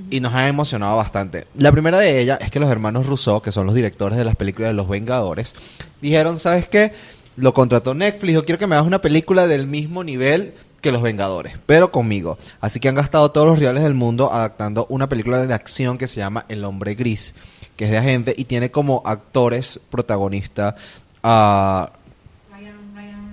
y 0.09 0.19
nos 0.19 0.33
han 0.33 0.47
emocionado 0.47 0.97
bastante. 0.97 1.47
La 1.55 1.71
primera 1.71 1.97
de 1.99 2.19
ellas 2.19 2.37
es 2.41 2.51
que 2.51 2.59
los 2.59 2.69
hermanos 2.69 3.07
Rousseau, 3.07 3.41
que 3.41 3.53
son 3.53 3.65
los 3.65 3.75
directores 3.75 4.17
de 4.17 4.25
las 4.25 4.35
películas 4.35 4.71
de 4.71 4.73
Los 4.73 4.89
Vengadores, 4.89 5.55
dijeron, 6.01 6.37
¿sabes 6.37 6.67
qué? 6.67 6.91
Lo 7.37 7.53
contrató 7.53 7.93
Netflix. 7.93 8.33
Yo 8.33 8.43
quiero 8.43 8.59
que 8.59 8.67
me 8.67 8.75
hagas 8.75 8.85
una 8.85 8.99
película 8.99 9.47
del 9.47 9.67
mismo 9.67 10.03
nivel 10.03 10.53
que 10.81 10.91
Los 10.91 11.01
Vengadores, 11.01 11.57
pero 11.65 11.93
conmigo. 11.93 12.37
Así 12.59 12.81
que 12.81 12.89
han 12.89 12.95
gastado 12.95 13.31
todos 13.31 13.47
los 13.47 13.57
reales 13.57 13.83
del 13.83 13.93
mundo 13.93 14.33
adaptando 14.33 14.85
una 14.89 15.07
película 15.07 15.43
de 15.43 15.53
acción 15.53 15.97
que 15.97 16.09
se 16.09 16.19
llama 16.19 16.45
El 16.49 16.65
Hombre 16.65 16.93
Gris, 16.93 17.33
que 17.75 17.85
es 17.85 17.91
de 17.91 17.97
agente 17.97 18.33
y 18.37 18.45
tiene 18.45 18.71
como 18.71 19.01
actores 19.05 19.79
protagonistas 19.89 20.75
a 21.23 21.91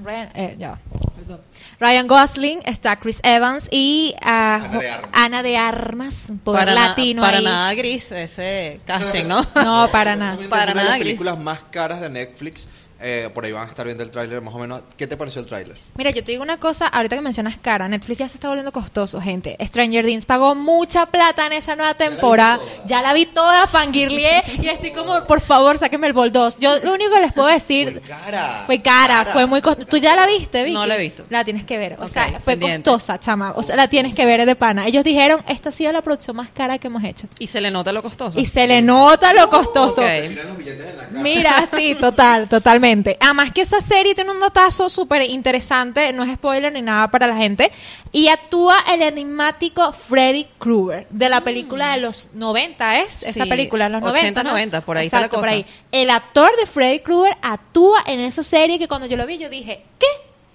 Ryan, 0.02 0.30
eh, 0.34 0.56
ya 0.58 0.78
perdón. 1.16 1.40
Ryan 1.78 2.06
Gosling, 2.06 2.60
está 2.64 2.96
Chris 2.96 3.20
Evans 3.22 3.68
y 3.70 4.14
ah, 4.22 4.56
Ana 4.64 4.78
de 4.80 4.88
Armas. 4.90 5.10
Ana 5.12 5.42
de 5.42 5.56
Armas, 5.58 6.32
poder 6.42 6.60
Para, 6.66 6.74
na- 6.74 6.88
latino 6.88 7.22
para 7.22 7.38
ahí. 7.38 7.44
nada 7.44 7.74
gris 7.74 8.10
ese 8.12 8.80
casting, 8.86 9.26
¿no? 9.26 9.44
No, 9.54 9.88
para 9.92 10.16
nada. 10.16 10.38
Para 10.48 10.72
es 10.72 10.72
una 10.72 10.74
de 10.74 10.74
nada 10.74 10.88
las 10.90 10.98
gris. 11.00 11.04
películas 11.18 11.38
más 11.38 11.60
caras 11.70 12.00
de 12.00 12.08
Netflix. 12.10 12.66
Eh, 13.02 13.30
por 13.32 13.44
ahí 13.44 13.52
van 13.52 13.66
a 13.66 13.70
estar 13.70 13.86
viendo 13.86 14.02
el 14.02 14.10
tráiler 14.10 14.42
más 14.42 14.54
o 14.54 14.58
menos. 14.58 14.82
¿Qué 14.96 15.06
te 15.06 15.16
pareció 15.16 15.40
el 15.40 15.46
tráiler? 15.46 15.78
Mira, 15.96 16.10
yo 16.10 16.22
te 16.22 16.32
digo 16.32 16.42
una 16.42 16.58
cosa, 16.58 16.86
ahorita 16.86 17.16
que 17.16 17.22
mencionas 17.22 17.56
cara, 17.58 17.88
Netflix 17.88 18.18
ya 18.18 18.28
se 18.28 18.36
está 18.36 18.48
volviendo 18.48 18.72
costoso, 18.72 19.20
gente. 19.20 19.56
Stranger 19.64 20.04
Things 20.04 20.26
pagó 20.26 20.54
mucha 20.54 21.06
plata 21.06 21.46
en 21.46 21.54
esa 21.54 21.76
nueva 21.76 21.94
temporada. 21.94 22.58
Ya 22.86 23.00
la 23.00 23.14
vi 23.14 23.24
toda, 23.24 23.66
fangirlié, 23.66 24.42
y 24.60 24.68
estoy 24.68 24.90
como, 24.90 25.24
por 25.24 25.40
favor, 25.40 25.78
sáquenme 25.78 26.08
el 26.08 26.12
Bol 26.12 26.30
2. 26.30 26.58
Yo 26.58 26.78
lo 26.80 26.92
único 26.92 27.14
que 27.14 27.20
les 27.20 27.32
puedo 27.32 27.48
decir... 27.48 28.02
cara. 28.06 28.64
Fue 28.66 28.82
cara, 28.82 29.24
fue 29.32 29.46
muy 29.46 29.62
costosa. 29.62 29.88
¿Tú 29.88 29.96
ya 29.96 30.14
la 30.14 30.26
viste, 30.26 30.62
Vicky? 30.62 30.74
No 30.74 30.84
la 30.84 30.96
he 30.96 31.00
visto. 31.00 31.24
La 31.30 31.42
tienes 31.42 31.64
que 31.64 31.78
ver. 31.78 31.96
O 32.00 32.06
sea, 32.08 32.26
fue 32.40 32.56
pendiente. 32.56 32.90
costosa, 32.90 33.18
chama. 33.18 33.52
O 33.56 33.62
sea, 33.62 33.76
la 33.76 33.88
tienes 33.88 34.14
que 34.14 34.26
ver 34.26 34.44
de 34.44 34.56
pana. 34.56 34.86
Ellos 34.86 35.04
dijeron, 35.04 35.42
esta 35.48 35.70
ha 35.70 35.72
sido 35.72 35.92
la 35.92 36.02
producción 36.02 36.36
más 36.36 36.50
cara 36.50 36.78
que 36.78 36.88
hemos 36.88 37.02
hecho. 37.04 37.28
Y 37.38 37.46
se 37.46 37.62
le 37.62 37.70
nota 37.70 37.92
lo 37.92 38.02
costoso. 38.02 38.38
Y 38.38 38.44
se 38.44 38.66
le 38.66 38.82
nota 38.82 39.32
lo 39.32 39.48
costoso. 39.48 40.02
Ok. 40.02 41.12
Mira, 41.12 41.66
sí, 41.74 41.94
total, 41.98 42.48
totalmente. 42.48 42.89
Además 43.20 43.52
que 43.52 43.60
esa 43.60 43.80
serie 43.80 44.14
tiene 44.14 44.32
un 44.32 44.40
datazo 44.40 44.88
súper 44.88 45.22
interesante, 45.22 46.12
no 46.12 46.24
es 46.24 46.34
spoiler 46.34 46.72
ni 46.72 46.82
nada 46.82 47.08
para 47.10 47.26
la 47.26 47.36
gente, 47.36 47.70
y 48.12 48.28
actúa 48.28 48.80
el 48.92 49.02
enigmático 49.02 49.92
Freddy 49.92 50.46
Krueger, 50.58 51.06
de 51.10 51.28
la 51.28 51.42
película 51.42 51.92
de 51.92 51.98
los 51.98 52.30
90, 52.34 53.00
¿es? 53.00 53.22
Esa 53.22 53.46
película, 53.46 53.84
de 53.84 53.90
los 53.90 54.00
90, 54.00 54.20
80, 54.20 54.42
¿no? 54.42 54.50
90, 54.50 54.80
por 54.80 54.96
ahí 54.96 55.06
está 55.06 55.20
la 55.20 55.26
Exacto, 55.26 55.36
por 55.40 55.48
cosa. 55.48 55.54
ahí. 55.54 55.66
El 55.92 56.10
actor 56.10 56.50
de 56.56 56.66
Freddy 56.66 57.00
Krueger 57.00 57.36
actúa 57.42 58.02
en 58.06 58.20
esa 58.20 58.42
serie 58.42 58.78
que 58.78 58.88
cuando 58.88 59.06
yo 59.06 59.16
lo 59.16 59.26
vi 59.26 59.38
yo 59.38 59.48
dije, 59.48 59.84
¿qué? 59.98 60.06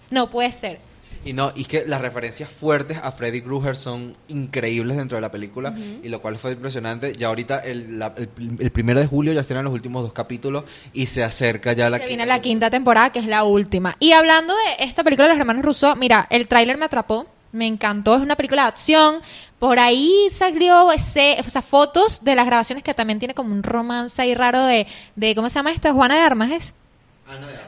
No 0.09 0.29
puede 0.29 0.51
ser. 0.51 0.79
Y 1.25 1.33
no, 1.33 1.51
y 1.55 1.63
es 1.63 1.67
que 1.67 1.83
las 1.87 1.99
referencias 2.01 2.49
fuertes 2.49 2.97
a 3.01 3.11
Freddy 3.11 3.41
Krueger 3.41 3.75
son 3.75 4.15
increíbles 4.27 4.95
dentro 4.95 5.17
de 5.17 5.21
la 5.21 5.31
película, 5.31 5.73
y 6.03 6.07
lo 6.07 6.21
cual 6.21 6.37
fue 6.37 6.51
impresionante. 6.53 7.15
Ya 7.17 7.27
ahorita, 7.27 7.59
el, 7.59 7.97
la- 7.99 8.13
el, 8.15 8.29
el 8.59 8.71
primero 8.71 8.99
de 8.99 9.07
julio, 9.07 9.33
ya 9.33 9.41
estrenan 9.41 9.65
los 9.65 9.73
últimos 9.73 10.03
dos 10.03 10.13
capítulos 10.13 10.63
y 10.93 11.07
se 11.07 11.23
acerca 11.23 11.73
ya 11.73 11.89
la 11.89 11.97
Se 11.97 12.03
quinta 12.03 12.07
viene 12.09 12.25
la 12.27 12.41
quinta 12.41 12.69
temporada, 12.69 13.09
que 13.11 13.19
es 13.19 13.25
la 13.27 13.43
última. 13.43 13.97
Y 13.99 14.11
hablando 14.11 14.53
de 14.53 14.85
esta 14.85 15.03
película 15.03 15.27
de 15.27 15.33
los 15.33 15.39
hermanos 15.39 15.65
Russo, 15.65 15.95
mira, 15.95 16.27
el 16.29 16.47
tráiler 16.47 16.77
me 16.77 16.85
atrapó, 16.85 17.25
me 17.51 17.65
encantó, 17.67 18.15
es 18.15 18.21
una 18.21 18.35
película 18.35 18.63
de 18.63 18.67
acción. 18.67 19.15
Por 19.57 19.79
ahí 19.79 20.27
salió 20.29 20.91
ese, 20.91 21.37
o 21.39 21.43
sea, 21.49 21.61
fotos 21.63 22.23
de 22.23 22.35
las 22.35 22.45
grabaciones 22.45 22.83
que 22.83 22.93
también 22.93 23.17
tiene 23.17 23.33
como 23.33 23.51
un 23.51 23.63
romance 23.63 24.21
ahí 24.21 24.35
raro 24.35 24.63
de, 24.65 24.85
de 25.15 25.33
¿cómo 25.33 25.49
se 25.49 25.55
llama 25.55 25.71
esta? 25.71 25.91
Juana 25.93 26.15
de 26.15 26.21
Armas, 26.21 26.51
¿es? 26.51 26.73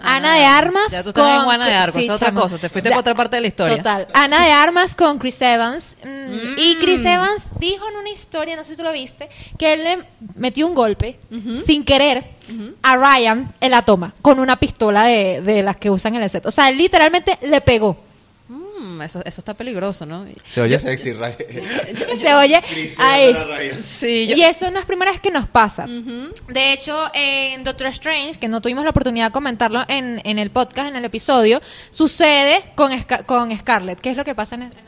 Ana 0.02 0.34
de 0.36 0.46
Armas. 0.46 0.92
Ya 0.92 1.02
tú 1.04 1.10
estás 1.10 1.40
en 1.40 1.42
Juana 1.46 1.66
de 1.68 1.74
Arco, 1.76 1.98
sí, 2.00 2.06
es 2.06 2.10
otra 2.12 2.28
chama. 2.28 2.42
cosa. 2.42 2.58
Te 2.58 2.70
fuiste 2.70 2.90
Da- 2.90 2.96
para 2.96 3.00
otra 3.02 3.16
parte 3.16 3.36
de 3.38 3.42
la 3.42 3.48
historia. 3.48 3.78
Total. 3.78 4.08
Ana 4.14 4.46
de 4.46 4.52
Armas 4.52 4.96
con 4.96 5.18
Chris 5.18 5.42
Evans. 5.42 5.96
Mm, 6.04 6.58
Y 6.58 6.76
Chris 6.80 7.04
Evans 7.04 7.44
dijo 7.60 7.88
en 7.90 7.98
una 7.98 8.10
historia, 8.10 8.56
no 8.56 8.64
sé 8.64 8.72
si 8.72 8.78
tú 8.78 8.84
lo 8.84 8.92
viste, 8.92 9.30
que 9.58 9.74
él 9.74 9.84
le 9.84 10.04
metió 10.36 10.68
un 10.68 10.76
golpe 10.76 11.20
sin 11.66 11.84
querer 11.84 12.24
a 12.84 12.96
Ryan 12.96 13.54
en 13.60 13.72
la 13.72 13.82
toma 13.82 14.14
con 14.22 14.40
una 14.40 14.58
pistola 14.58 15.04
de, 15.06 15.42
de 15.42 15.64
las 15.64 15.78
que 15.78 15.90
usan 15.90 16.16
en 16.16 16.24
el 16.24 16.30
set. 16.30 16.46
O 16.46 16.52
sea, 16.52 16.70
él 16.70 16.78
literalmente 16.78 17.38
le 17.42 17.60
pegó. 17.62 17.98
Eso, 19.06 19.22
eso 19.26 19.42
está 19.42 19.54
peligroso, 19.54 20.06
¿no? 20.06 20.26
Se 20.48 20.62
oye 20.62 20.78
sexy, 20.80 21.14
Ray. 21.14 21.36
Se 22.20 22.34
oye 22.34 22.62
ahí. 22.98 23.36
Sí, 23.82 24.28
yo- 24.28 24.36
Y 24.36 24.44
eso 24.44 24.70
no 24.72 24.80
es 24.80 24.86
primera 24.86 25.12
vez 25.12 25.20
que 25.22 25.32
nos 25.32 25.48
pasa. 25.48 25.86
De 25.88 26.74
hecho, 26.74 27.06
en 27.14 27.64
Doctor 27.64 27.88
Strange, 27.88 28.40
que 28.40 28.48
no 28.48 28.62
tuvimos 28.62 28.84
la 28.84 28.90
oportunidad 28.92 29.28
de 29.28 29.32
comentarlo 29.32 29.84
en, 29.88 30.22
en 30.24 30.40
el 30.40 30.50
podcast, 30.52 30.90
en 30.90 30.96
el 30.96 31.06
episodio, 31.06 31.62
sucede 31.92 32.72
con, 32.76 32.92
con 33.26 33.58
Scarlett. 33.58 34.00
¿Qué 34.00 34.10
es 34.12 34.18
lo 34.18 34.24
que 34.26 34.36
pasa 34.36 34.56
en, 34.56 34.70
película? 34.70 34.87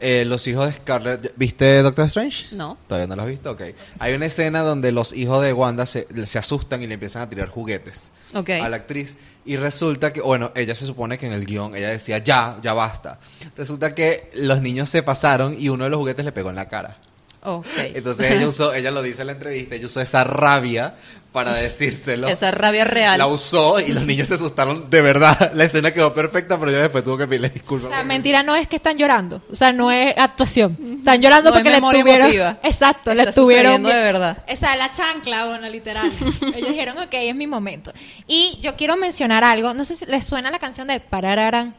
Eh, 0.00 0.24
los 0.24 0.46
hijos 0.46 0.66
de 0.66 0.72
Scarlett. 0.72 1.32
¿Viste 1.36 1.82
Doctor 1.82 2.06
Strange? 2.06 2.54
No. 2.54 2.78
¿Todavía 2.88 3.06
no 3.06 3.16
lo 3.16 3.22
has 3.22 3.28
visto? 3.28 3.50
Ok. 3.50 3.62
Hay 3.98 4.14
una 4.14 4.26
escena 4.26 4.60
donde 4.60 4.92
los 4.92 5.12
hijos 5.12 5.42
de 5.42 5.52
Wanda 5.52 5.86
se, 5.86 6.06
se 6.26 6.38
asustan 6.38 6.82
y 6.82 6.86
le 6.86 6.94
empiezan 6.94 7.22
a 7.22 7.28
tirar 7.28 7.48
juguetes 7.48 8.10
a 8.34 8.68
la 8.68 8.76
actriz. 8.76 9.16
Y 9.44 9.56
resulta 9.56 10.12
que, 10.12 10.20
bueno, 10.20 10.50
ella 10.56 10.74
se 10.74 10.86
supone 10.86 11.18
que 11.18 11.26
en 11.26 11.32
el 11.32 11.46
guion 11.46 11.76
ella 11.76 11.90
decía, 11.90 12.18
ya, 12.18 12.58
ya 12.62 12.72
basta. 12.72 13.20
Resulta 13.56 13.94
que 13.94 14.30
los 14.34 14.60
niños 14.60 14.88
se 14.88 15.02
pasaron 15.02 15.56
y 15.58 15.68
uno 15.68 15.84
de 15.84 15.90
los 15.90 15.98
juguetes 15.98 16.24
le 16.24 16.32
pegó 16.32 16.50
en 16.50 16.56
la 16.56 16.68
cara. 16.68 16.98
Ok. 17.42 17.66
Entonces 17.94 18.32
ella 18.32 18.48
usó, 18.48 18.74
ella 18.74 18.90
lo 18.90 19.02
dice 19.02 19.20
en 19.20 19.28
la 19.28 19.32
entrevista, 19.34 19.76
ella 19.76 19.86
usó 19.86 20.00
esa 20.00 20.24
rabia 20.24 20.96
para 21.36 21.52
decírselo. 21.52 22.28
Esa 22.28 22.50
rabia 22.50 22.86
real. 22.86 23.18
La 23.18 23.26
usó 23.26 23.78
y 23.78 23.92
los 23.92 24.06
niños 24.06 24.26
se 24.26 24.34
asustaron 24.34 24.88
de 24.88 25.02
verdad. 25.02 25.52
La 25.54 25.64
escena 25.64 25.92
quedó 25.92 26.14
perfecta, 26.14 26.58
pero 26.58 26.72
yo 26.72 26.78
después 26.78 27.04
tuve 27.04 27.18
que 27.18 27.26
pedirle 27.26 27.50
disculpas. 27.50 27.90
O 27.90 27.92
sea, 27.92 28.02
mentira 28.04 28.42
no 28.42 28.56
es 28.56 28.66
que 28.68 28.76
están 28.76 28.96
llorando. 28.96 29.42
O 29.52 29.54
sea, 29.54 29.70
no 29.70 29.92
es 29.92 30.16
actuación. 30.16 30.78
Están 31.00 31.20
llorando 31.20 31.50
No 31.50 31.56
es 31.56 31.62
porque 31.62 31.78
le 31.78 31.80
tuvieron. 31.82 32.26
emotiva. 32.28 32.58
Exacto, 32.62 33.12
le 33.12 33.30
tuvieron. 33.32 33.82
de 33.82 33.92
verdad. 33.92 34.38
O 34.50 34.56
sea, 34.56 34.76
la 34.76 34.90
chancla, 34.90 35.44
bueno, 35.44 35.68
literal. 35.68 36.10
Ellos 36.56 36.70
dijeron, 36.70 36.96
ok, 36.96 37.12
es 37.12 37.34
mi 37.34 37.46
momento. 37.46 37.92
Y 38.26 38.58
yo 38.62 38.74
quiero 38.74 38.96
mencionar 38.96 39.44
algo. 39.44 39.74
No 39.74 39.84
sé 39.84 39.94
si 39.94 40.06
les 40.06 40.24
suena 40.24 40.50
la 40.50 40.58
canción 40.58 40.88
de 40.88 41.00
Parararán. 41.00 41.74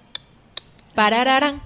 Parararán. 0.94 1.64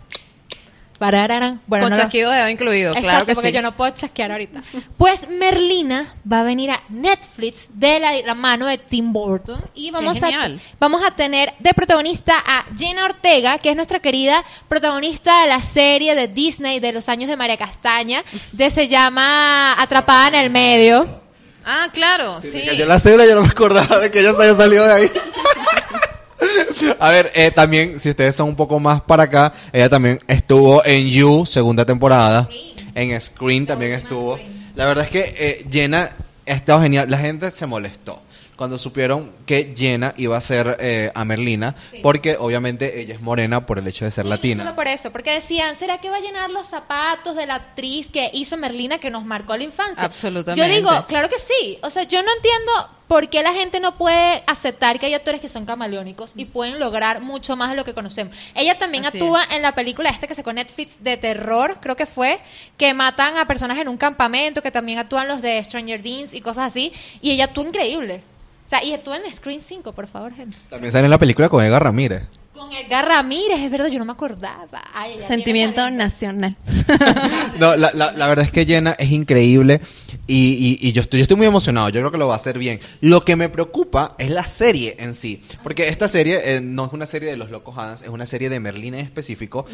Bueno, 1.01 1.59
Con 1.67 1.79
no 1.79 1.89
lo- 1.89 1.95
chasquido 2.03 2.29
de 2.31 2.37
dedo 2.37 2.49
incluido, 2.49 2.89
Exacto, 2.91 3.09
claro 3.09 3.25
que 3.25 3.33
porque 3.33 3.49
sí. 3.49 3.55
yo 3.55 3.61
no 3.61 3.75
puedo 3.75 3.91
chasquear 3.93 4.31
ahorita. 4.31 4.61
Pues 4.97 5.27
Merlina 5.29 6.13
va 6.31 6.41
a 6.41 6.43
venir 6.43 6.69
a 6.71 6.81
Netflix 6.89 7.67
de 7.73 7.99
la, 7.99 8.13
la 8.21 8.35
mano 8.35 8.65
de 8.67 8.77
Tim 8.77 9.11
Burton 9.11 9.61
y 9.73 9.91
vamos 9.91 10.17
a, 10.21 10.27
genial. 10.27 10.59
vamos 10.79 11.01
a 11.05 11.11
tener 11.15 11.53
de 11.59 11.73
protagonista 11.73 12.35
a 12.45 12.65
Jenna 12.77 13.05
Ortega, 13.05 13.57
que 13.57 13.69
es 13.71 13.75
nuestra 13.75 13.99
querida 13.99 14.43
protagonista 14.67 15.41
de 15.41 15.47
la 15.47 15.61
serie 15.61 16.15
de 16.15 16.27
Disney 16.27 16.79
de 16.79 16.91
los 16.91 17.09
años 17.09 17.29
de 17.29 17.35
María 17.37 17.57
Castaña, 17.57 18.23
de 18.51 18.69
se 18.69 18.87
llama 18.87 19.81
Atrapada 19.81 20.27
en 20.29 20.35
el 20.35 20.49
medio. 20.49 21.21
Ah, 21.65 21.89
claro, 21.93 22.41
sí. 22.41 22.57
Me 22.57 22.65
cayó 22.65 22.85
la 22.87 22.99
cédula, 22.99 23.25
yo 23.25 23.35
no 23.35 23.41
me 23.41 23.47
acordaba 23.49 23.99
de 23.99 24.09
que 24.09 24.19
ella 24.19 24.33
se 24.33 24.41
había 24.43 24.55
salido 24.57 24.87
de 24.87 24.93
ahí. 24.93 25.11
A 26.99 27.11
ver, 27.11 27.31
eh, 27.35 27.51
también, 27.51 27.99
si 27.99 28.09
ustedes 28.09 28.35
son 28.35 28.49
un 28.49 28.55
poco 28.55 28.79
más 28.79 29.01
para 29.01 29.23
acá, 29.23 29.53
ella 29.71 29.89
también 29.89 30.19
estuvo 30.27 30.83
en 30.85 31.07
You, 31.07 31.45
segunda 31.45 31.85
temporada. 31.85 32.49
En 32.95 33.19
Screen 33.19 33.65
también 33.65 33.93
estuvo. 33.93 34.37
La 34.75 34.85
verdad 34.85 35.05
es 35.05 35.11
que 35.11 35.35
eh, 35.37 35.65
Jenna 35.69 36.09
ha 36.47 36.51
estado 36.51 36.81
genial. 36.81 37.09
La 37.09 37.17
gente 37.17 37.51
se 37.51 37.65
molestó 37.65 38.21
cuando 38.61 38.77
supieron 38.77 39.33
que 39.47 39.73
Jenna 39.75 40.13
iba 40.17 40.37
a 40.37 40.41
ser 40.41 40.77
eh, 40.79 41.11
a 41.15 41.25
Merlina, 41.25 41.75
porque 42.03 42.37
obviamente 42.37 43.01
ella 43.01 43.15
es 43.15 43.21
morena 43.21 43.65
por 43.65 43.79
el 43.79 43.87
hecho 43.87 44.05
de 44.05 44.11
ser 44.11 44.25
Y 44.25 44.29
no 44.29 44.35
latina. 44.35 44.63
solo 44.63 44.75
por 44.75 44.87
eso, 44.87 45.11
porque 45.11 45.31
decían, 45.31 45.75
¿será 45.77 45.99
que 45.99 46.11
va 46.11 46.17
a 46.17 46.19
llenar 46.19 46.51
los 46.51 46.67
zapatos 46.67 47.35
de 47.35 47.47
la 47.47 47.55
actriz 47.55 48.11
que 48.11 48.29
hizo 48.33 48.57
Merlina 48.57 48.99
que 48.99 49.09
nos 49.09 49.25
marcó 49.25 49.57
la 49.57 49.63
infancia? 49.63 50.03
Absolutamente. 50.03 50.61
Yo 50.61 50.75
digo, 50.75 50.91
claro 51.07 51.27
que 51.27 51.39
sí. 51.39 51.79
O 51.81 51.89
sea, 51.89 52.03
yo 52.03 52.21
no 52.21 52.29
entiendo 52.35 52.71
por 53.11 53.27
qué 53.27 53.43
la 53.43 53.51
gente 53.51 53.81
no 53.81 53.97
puede 53.97 54.41
aceptar 54.47 54.97
que 54.97 55.05
hay 55.05 55.13
actores 55.13 55.41
que 55.41 55.49
son 55.49 55.65
camaleónicos 55.65 56.31
y 56.33 56.45
pueden 56.45 56.79
lograr 56.79 57.19
mucho 57.19 57.57
más 57.57 57.69
de 57.69 57.75
lo 57.75 57.83
que 57.83 57.93
conocemos. 57.93 58.33
Ella 58.55 58.77
también 58.77 59.05
Así 59.05 59.17
actúa 59.17 59.43
en 59.51 59.61
la 59.61 59.75
película 59.75 60.09
esta 60.09 60.27
que 60.27 60.33
sacó 60.33 60.53
Netflix 60.53 61.03
de 61.03 61.17
terror, 61.17 61.79
creo 61.81 61.97
que 61.97 62.05
fue, 62.05 62.39
que 62.77 62.93
matan 62.93 63.35
a 63.35 63.45
personas 63.47 63.77
en 63.79 63.89
un 63.89 63.97
campamento, 63.97 64.63
que 64.63 64.71
también 64.71 64.97
actúan 64.97 65.27
los 65.27 65.41
de 65.41 65.61
Stranger 65.61 66.01
Things 66.01 66.33
y 66.33 66.39
cosas 66.39 66.67
así, 66.67 66.93
y 67.21 67.31
ella 67.31 67.43
actúa 67.43 67.65
increíble. 67.65 68.23
O 68.65 68.69
sea, 68.69 68.81
y 68.81 68.93
actúa 68.93 69.17
en 69.17 69.33
Screen 69.33 69.61
5, 69.61 69.91
por 69.91 70.07
favor, 70.07 70.33
gente. 70.33 70.55
También 70.69 70.93
sale 70.93 71.03
en 71.03 71.11
la 71.11 71.17
película 71.17 71.49
con 71.49 71.61
Edgar 71.65 71.83
Ramírez. 71.83 72.23
Con 72.61 72.71
Edgar 72.73 73.07
Ramírez, 73.07 73.59
es 73.59 73.71
verdad, 73.71 73.87
yo 73.87 73.97
no 73.97 74.05
me 74.05 74.11
acordaba. 74.11 74.83
Ay, 74.93 75.17
Sentimiento 75.27 75.89
nacional. 75.89 76.55
No, 77.59 77.75
la, 77.75 77.91
la- 77.93 78.11
la 78.11 78.27
verdad 78.27 78.45
es 78.45 78.51
que 78.51 78.65
Jenna 78.65 78.95
es 78.99 79.11
increíble 79.11 79.81
y, 80.27 80.77
y- 80.81 80.87
y 80.87 80.91
yo, 80.91 81.01
estoy, 81.01 81.19
yo 81.19 81.23
estoy 81.23 81.37
muy 81.37 81.47
emocionado. 81.47 81.89
Yo 81.89 81.99
creo 82.01 82.11
que 82.11 82.17
lo 82.19 82.27
va 82.27 82.33
a 82.33 82.37
hacer 82.37 82.57
bien. 82.59 82.79
Lo 83.01 83.25
que 83.25 83.35
me 83.35 83.49
preocupa 83.49 84.15
es 84.19 84.29
la 84.29 84.45
serie 84.45 84.95
en 84.99 85.13
sí. 85.15 85.41
Porque 85.63 85.87
esta 85.89 86.07
serie 86.07 86.39
eh, 86.55 86.61
no 86.61 86.85
es 86.85 86.93
una 86.93 87.05
serie 87.07 87.29
de 87.31 87.37
los 87.37 87.49
locos 87.49 87.77
Adams, 87.77 88.03
es 88.03 88.09
una 88.09 88.25
serie 88.27 88.49
de 88.49 88.59
Merlín 88.59 88.93
en 88.93 88.99
específico. 89.01 89.65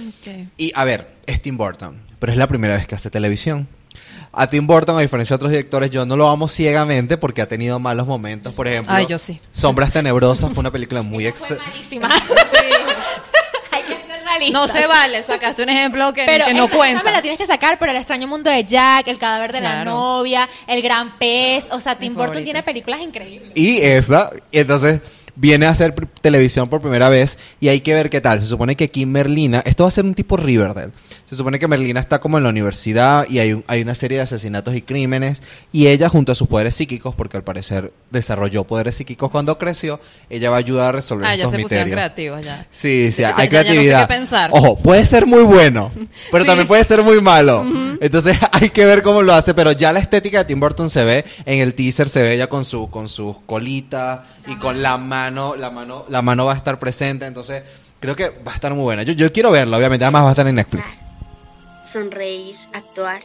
Y 0.57 0.71
a 0.73 0.83
ver, 0.85 1.13
es 1.25 1.41
Tim 1.41 1.57
Burton, 1.57 1.97
pero 2.19 2.31
es 2.31 2.37
la 2.37 2.47
primera 2.47 2.75
vez 2.77 2.87
que 2.87 2.95
hace 2.95 3.09
televisión. 3.09 3.67
A 4.33 4.47
Tim 4.47 4.67
Burton, 4.67 4.97
a 4.97 5.01
diferencia 5.01 5.33
de 5.33 5.35
otros 5.37 5.51
directores, 5.51 5.89
yo 5.89 6.05
no 6.05 6.15
lo 6.15 6.29
amo 6.29 6.47
ciegamente 6.47 7.17
porque 7.17 7.41
ha 7.41 7.47
tenido 7.47 7.79
malos 7.79 8.05
momentos. 8.05 8.53
Por 8.53 8.67
ejemplo, 8.67 8.93
Ay, 8.93 9.05
yo 9.07 9.17
sí. 9.17 9.39
Sombras 9.51 9.91
Tenebrosas 9.91 10.51
fue 10.53 10.59
una 10.59 10.71
película 10.71 11.01
muy 11.01 11.25
extra. 11.25 11.57
malísima. 11.57 12.07
Hay 13.71 13.81
que 13.83 13.93
ser. 14.03 14.51
No 14.51 14.67
se 14.67 14.85
vale, 14.85 15.23
sacaste 15.23 15.63
un 15.63 15.69
ejemplo 15.69 16.13
que, 16.13 16.23
Pero 16.25 16.45
que 16.45 16.53
no 16.53 16.65
esa- 16.65 16.75
cuenta. 16.75 16.99
esa 16.99 17.05
me 17.05 17.11
la 17.11 17.21
tienes 17.21 17.39
que 17.39 17.47
sacar, 17.47 17.79
pero 17.79 17.91
el 17.91 17.97
extraño 17.97 18.27
mundo 18.27 18.51
de 18.51 18.63
Jack, 18.65 19.07
el 19.07 19.17
cadáver 19.17 19.51
de 19.51 19.61
la 19.61 19.71
Claro. 19.81 19.91
novia, 19.91 20.47
el 20.67 20.81
gran 20.83 21.17
pez, 21.17 21.65
o 21.71 21.79
sea, 21.79 21.97
Tim 21.97 22.13
Burton 22.13 22.27
favoritos. 22.27 22.43
tiene 22.43 22.63
películas 22.63 23.01
increíbles. 23.01 23.51
Y 23.55 23.77
esa, 23.81 24.29
y 24.51 24.59
entonces 24.59 25.01
viene 25.39 25.67
a 25.67 25.69
hacer 25.69 25.93
televisión 26.21 26.67
por 26.67 26.81
primera 26.81 27.09
vez 27.09 27.37
y 27.59 27.67
hay 27.67 27.81
que 27.81 27.93
ver 27.93 28.09
qué 28.09 28.21
tal. 28.21 28.41
Se 28.41 28.47
supone 28.47 28.75
que 28.75 28.85
aquí 28.85 29.05
Merlina, 29.05 29.61
esto 29.65 29.83
va 29.83 29.89
a 29.89 29.91
ser 29.91 30.03
un 30.03 30.15
tipo 30.15 30.35
Riverdale. 30.35 30.91
Se 31.25 31.35
supone 31.35 31.59
que 31.59 31.67
Merlina 31.67 31.99
está 31.99 32.19
como 32.19 32.37
en 32.37 32.43
la 32.43 32.49
universidad 32.49 33.27
y 33.29 33.39
hay, 33.39 33.53
un- 33.53 33.63
hay 33.67 33.81
una 33.81 33.93
serie 33.95 34.17
de 34.17 34.23
asesinatos 34.23 34.73
y 34.75 34.81
crímenes 34.81 35.41
y 35.71 35.87
ella 35.87 36.09
junto 36.09 36.31
a 36.31 36.35
sus 36.35 36.47
poderes 36.47 36.73
psíquicos, 36.75 37.13
porque 37.15 37.37
al 37.37 37.43
parecer 37.43 37.91
desarrolló 38.11 38.63
poderes 38.63 38.95
psíquicos 38.95 39.29
cuando 39.29 39.57
creció, 39.57 39.99
ella 40.29 40.49
va 40.49 40.55
a 40.55 40.59
ayudar 40.59 40.87
a 40.89 40.91
resolver 40.93 41.27
Ah, 41.27 41.35
ya 41.35 41.43
estos 41.43 41.51
se 41.51 41.59
pusieron 41.63 41.87
misterios. 41.89 42.11
creativos 42.13 42.43
ya. 42.45 42.65
Sí, 42.71 43.11
sí, 43.15 43.21
Ya- 43.21 43.33
hay 43.35 43.35
ya- 43.35 43.35
ya 43.35 43.43
no 43.43 43.43
sé 43.43 43.49
creatividad. 43.49 44.01
qué 44.07 44.13
pensar. 44.15 44.49
Ojo, 44.53 44.77
puede 44.77 45.05
ser 45.05 45.25
muy 45.27 45.43
bueno, 45.43 45.91
pero 46.31 46.43
Sí. 46.45 46.47
también 46.47 46.67
puede 46.67 46.83
ser 46.83 47.03
muy 47.03 47.21
malo. 47.21 47.65
Entonces 47.99 48.37
hay 48.51 48.69
que 48.71 48.85
ver 48.85 49.03
cómo 49.03 49.21
lo 49.21 49.33
hace, 49.33 49.53
pero 49.53 49.71
ya 49.73 49.91
la 49.93 49.99
estética 49.99 50.39
de 50.39 50.45
Tim 50.45 50.59
Burton 50.59 50.89
se 50.89 51.03
ve 51.03 51.25
en 51.45 51.59
el 51.59 51.73
teaser, 51.73 52.07
se 52.09 52.21
ve 52.21 52.33
ella 52.33 52.47
con 52.47 52.63
su 52.65 52.89
con 52.89 53.09
sus 53.09 53.35
colitas 53.45 54.21
y 54.47 54.55
con 54.55 54.81
la 54.81 54.97
mano, 54.97 55.26
la 55.31 55.69
mano, 55.69 56.05
la 56.09 56.21
mano 56.21 56.45
va 56.45 56.53
a 56.53 56.57
estar 56.57 56.79
presente, 56.79 57.25
entonces 57.25 57.63
creo 57.99 58.15
que 58.15 58.29
va 58.29 58.51
a 58.51 58.55
estar 58.55 58.73
muy 58.73 58.83
buena. 58.83 59.03
Yo, 59.03 59.13
yo 59.13 59.31
quiero 59.31 59.51
verla, 59.51 59.77
obviamente, 59.77 60.05
además 60.05 60.23
va 60.23 60.27
a 60.27 60.31
estar 60.31 60.47
en 60.47 60.55
Netflix. 60.55 60.97
sonreír, 61.83 62.55
actuar 62.73 63.21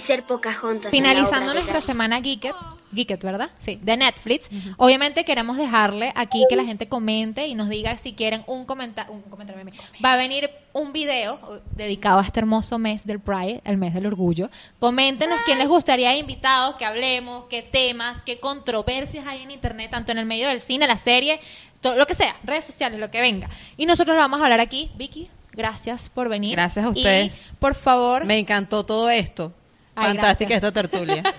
y 0.00 0.06
ser 0.06 0.24
Pocahontas. 0.24 0.92
en 0.92 1.02
la 1.02 1.10
Finalizando 1.10 1.52
nuestra 1.54 1.80
semana 1.80 2.20
Geeket, 2.20 2.54
Geeket, 2.94 3.22
¿verdad? 3.22 3.50
Sí, 3.58 3.78
de 3.82 3.96
Netflix. 3.96 4.48
Obviamente 4.78 5.24
queremos 5.24 5.56
dejarle 5.56 6.12
aquí 6.16 6.44
que 6.48 6.56
la 6.56 6.64
gente 6.64 6.88
comente 6.88 7.46
y 7.46 7.54
nos 7.54 7.68
diga 7.68 7.96
si 7.98 8.14
quieren 8.14 8.42
un 8.46 8.64
comentario. 8.64 9.12
Un 9.12 9.22
comentario. 9.22 9.64
Va 10.04 10.12
a 10.14 10.16
venir 10.16 10.50
un 10.72 10.92
video 10.92 11.60
dedicado 11.76 12.18
a 12.18 12.22
este 12.22 12.40
hermoso 12.40 12.78
mes 12.78 13.04
del 13.04 13.20
Pride, 13.20 13.60
el 13.64 13.76
mes 13.76 13.94
del 13.94 14.06
orgullo. 14.06 14.48
Coméntenos 14.78 15.38
quién 15.44 15.58
les 15.58 15.68
gustaría 15.68 16.16
invitados, 16.16 16.76
que 16.76 16.84
hablemos, 16.84 17.44
qué 17.50 17.62
temas, 17.62 18.18
qué 18.24 18.40
controversias 18.40 19.26
hay 19.26 19.42
en 19.42 19.50
internet, 19.50 19.90
tanto 19.90 20.12
en 20.12 20.18
el 20.18 20.26
medio 20.26 20.48
del 20.48 20.60
cine, 20.60 20.86
la 20.86 20.98
serie, 20.98 21.40
todo, 21.80 21.94
lo 21.96 22.06
que 22.06 22.14
sea, 22.14 22.36
redes 22.42 22.64
sociales, 22.64 22.98
lo 22.98 23.10
que 23.10 23.20
venga. 23.20 23.48
Y 23.76 23.86
nosotros 23.86 24.16
lo 24.16 24.22
vamos 24.22 24.40
a 24.40 24.44
hablar 24.44 24.60
aquí. 24.60 24.90
Vicky, 24.96 25.28
gracias 25.52 26.08
por 26.08 26.28
venir. 26.28 26.52
Gracias 26.52 26.84
a 26.84 26.88
Y, 26.88 26.92
ustedes. 26.92 27.48
por 27.58 27.74
favor, 27.74 28.24
Me 28.24 28.38
encantó 28.38 28.84
todo 28.84 29.10
esto. 29.10 29.52
Ay, 30.00 30.06
Fantástica 30.08 30.50
gracias. 30.58 30.68
esta 30.68 30.72
tertulia. 30.72 31.22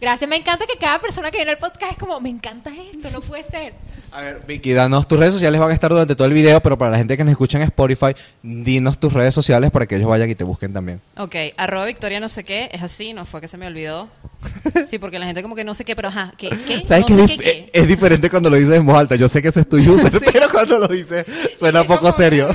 Gracias, 0.00 0.28
me 0.28 0.36
encanta 0.36 0.66
que 0.66 0.76
cada 0.76 1.00
persona 1.00 1.30
que 1.30 1.38
viene 1.38 1.52
al 1.52 1.58
podcast 1.58 1.92
es 1.92 1.98
como, 1.98 2.20
me 2.20 2.28
encanta 2.28 2.70
esto, 2.92 3.08
no 3.10 3.20
puede 3.20 3.44
ser. 3.44 3.72
A 4.10 4.20
ver, 4.20 4.42
Vicky, 4.46 4.72
danos 4.74 5.06
tus 5.08 5.18
redes 5.18 5.32
sociales, 5.32 5.58
van 5.60 5.70
a 5.70 5.72
estar 5.72 5.90
durante 5.90 6.14
todo 6.14 6.26
el 6.26 6.34
video, 6.34 6.60
pero 6.60 6.76
para 6.76 6.90
la 6.90 6.98
gente 6.98 7.16
que 7.16 7.24
nos 7.24 7.30
escucha 7.30 7.58
en 7.58 7.64
Spotify, 7.64 8.08
dinos 8.42 8.98
tus 8.98 9.12
redes 9.12 9.32
sociales 9.34 9.70
para 9.70 9.86
que 9.86 9.96
ellos 9.96 10.08
vayan 10.08 10.28
y 10.28 10.34
te 10.34 10.44
busquen 10.44 10.72
también. 10.72 11.00
ok, 11.16 11.34
arroba 11.56 11.86
Victoria 11.86 12.20
no 12.20 12.28
sé 12.28 12.44
qué, 12.44 12.68
es 12.72 12.82
así, 12.82 13.14
no 13.14 13.24
fue 13.24 13.40
que 13.40 13.48
se 13.48 13.56
me 13.56 13.66
olvidó. 13.66 14.08
Sí, 14.86 14.98
porque 14.98 15.18
la 15.18 15.26
gente 15.26 15.42
como 15.42 15.54
que 15.54 15.64
no 15.64 15.74
sé 15.74 15.84
qué, 15.84 15.94
pero 15.96 16.08
ajá, 16.08 16.34
¿qué? 16.36 16.50
qué? 16.66 16.84
¿Sabes 16.84 17.08
no 17.08 17.16
que 17.16 17.28
sé 17.28 17.34
es, 17.34 17.40
qué, 17.40 17.70
es 17.72 17.88
diferente 17.88 18.28
cuando 18.28 18.50
lo 18.50 18.56
dices 18.56 18.76
en 18.76 18.84
voz 18.84 18.96
alta? 18.96 19.14
Yo 19.14 19.28
sé 19.28 19.40
que 19.40 19.48
ese 19.48 19.60
es 19.60 19.68
tu 19.68 19.76
user, 19.76 20.10
Sí. 20.20 20.26
pero 20.32 20.50
cuando 20.50 20.78
lo 20.80 20.88
dices 20.88 21.24
suena 21.56 21.80
Es 21.82 21.86
poco 21.86 22.00
como- 22.00 22.12
serio. 22.12 22.54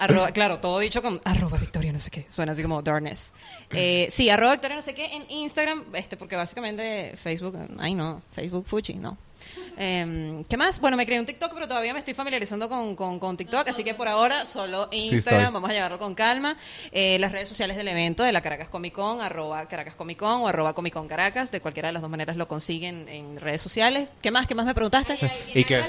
Arroba, 0.00 0.30
claro, 0.32 0.58
todo 0.58 0.78
dicho 0.78 1.02
con 1.02 1.20
arroba 1.24 1.58
Victoria 1.58 1.92
no 1.92 1.98
sé 1.98 2.10
qué. 2.10 2.26
Suena 2.28 2.52
así 2.52 2.62
como 2.62 2.82
darkness. 2.82 3.32
Eh, 3.70 4.08
sí, 4.10 4.28
arroba 4.30 4.52
Victoria 4.52 4.76
no 4.76 4.82
sé 4.82 4.94
qué 4.94 5.14
en 5.14 5.30
Instagram, 5.30 5.84
este, 5.94 6.16
porque 6.16 6.36
básicamente 6.36 7.16
Facebook, 7.22 7.56
ay 7.78 7.94
no, 7.94 8.22
Facebook 8.32 8.66
Fuchi, 8.66 8.94
no. 8.94 9.16
Em, 9.76 10.44
¿Qué 10.44 10.56
más? 10.56 10.80
Bueno, 10.80 10.96
me 10.96 11.06
creé 11.06 11.20
un 11.20 11.26
TikTok, 11.26 11.52
pero 11.54 11.66
todavía 11.66 11.92
me 11.92 11.98
estoy 11.98 12.14
familiarizando 12.14 12.68
con, 12.68 12.96
con, 12.96 13.18
con 13.18 13.36
TikTok, 13.36 13.68
así 13.68 13.82
que 13.82 13.94
por 13.94 14.08
ahora 14.08 14.46
solo 14.46 14.88
Instagram, 14.92 15.52
vamos 15.52 15.70
a 15.70 15.72
llevarlo 15.72 15.98
con 15.98 16.14
calma. 16.14 16.56
Eh, 16.92 17.18
las 17.18 17.32
redes 17.32 17.48
sociales 17.48 17.76
del 17.76 17.88
evento 17.88 18.22
de 18.22 18.32
la 18.32 18.40
Caracas 18.42 18.68
Comic 18.68 18.94
Con, 18.94 19.20
arroba 19.20 19.66
Caracas 19.68 19.94
Comic 19.94 20.18
Con 20.18 20.42
o 20.42 20.48
arroba 20.48 20.74
Comic 20.74 20.94
Con 20.94 21.08
Caracas, 21.08 21.50
de 21.50 21.60
cualquiera 21.60 21.88
de 21.88 21.92
las 21.94 22.02
dos 22.02 22.10
maneras 22.10 22.36
lo 22.36 22.46
consiguen 22.48 23.08
en 23.08 23.40
redes 23.40 23.62
sociales. 23.62 24.08
¿Qué 24.20 24.30
más? 24.30 24.46
¿Qué 24.46 24.54
más 24.54 24.66
me 24.66 24.74
preguntaste? 24.74 25.18
Y 25.54 25.64
que, 25.64 25.82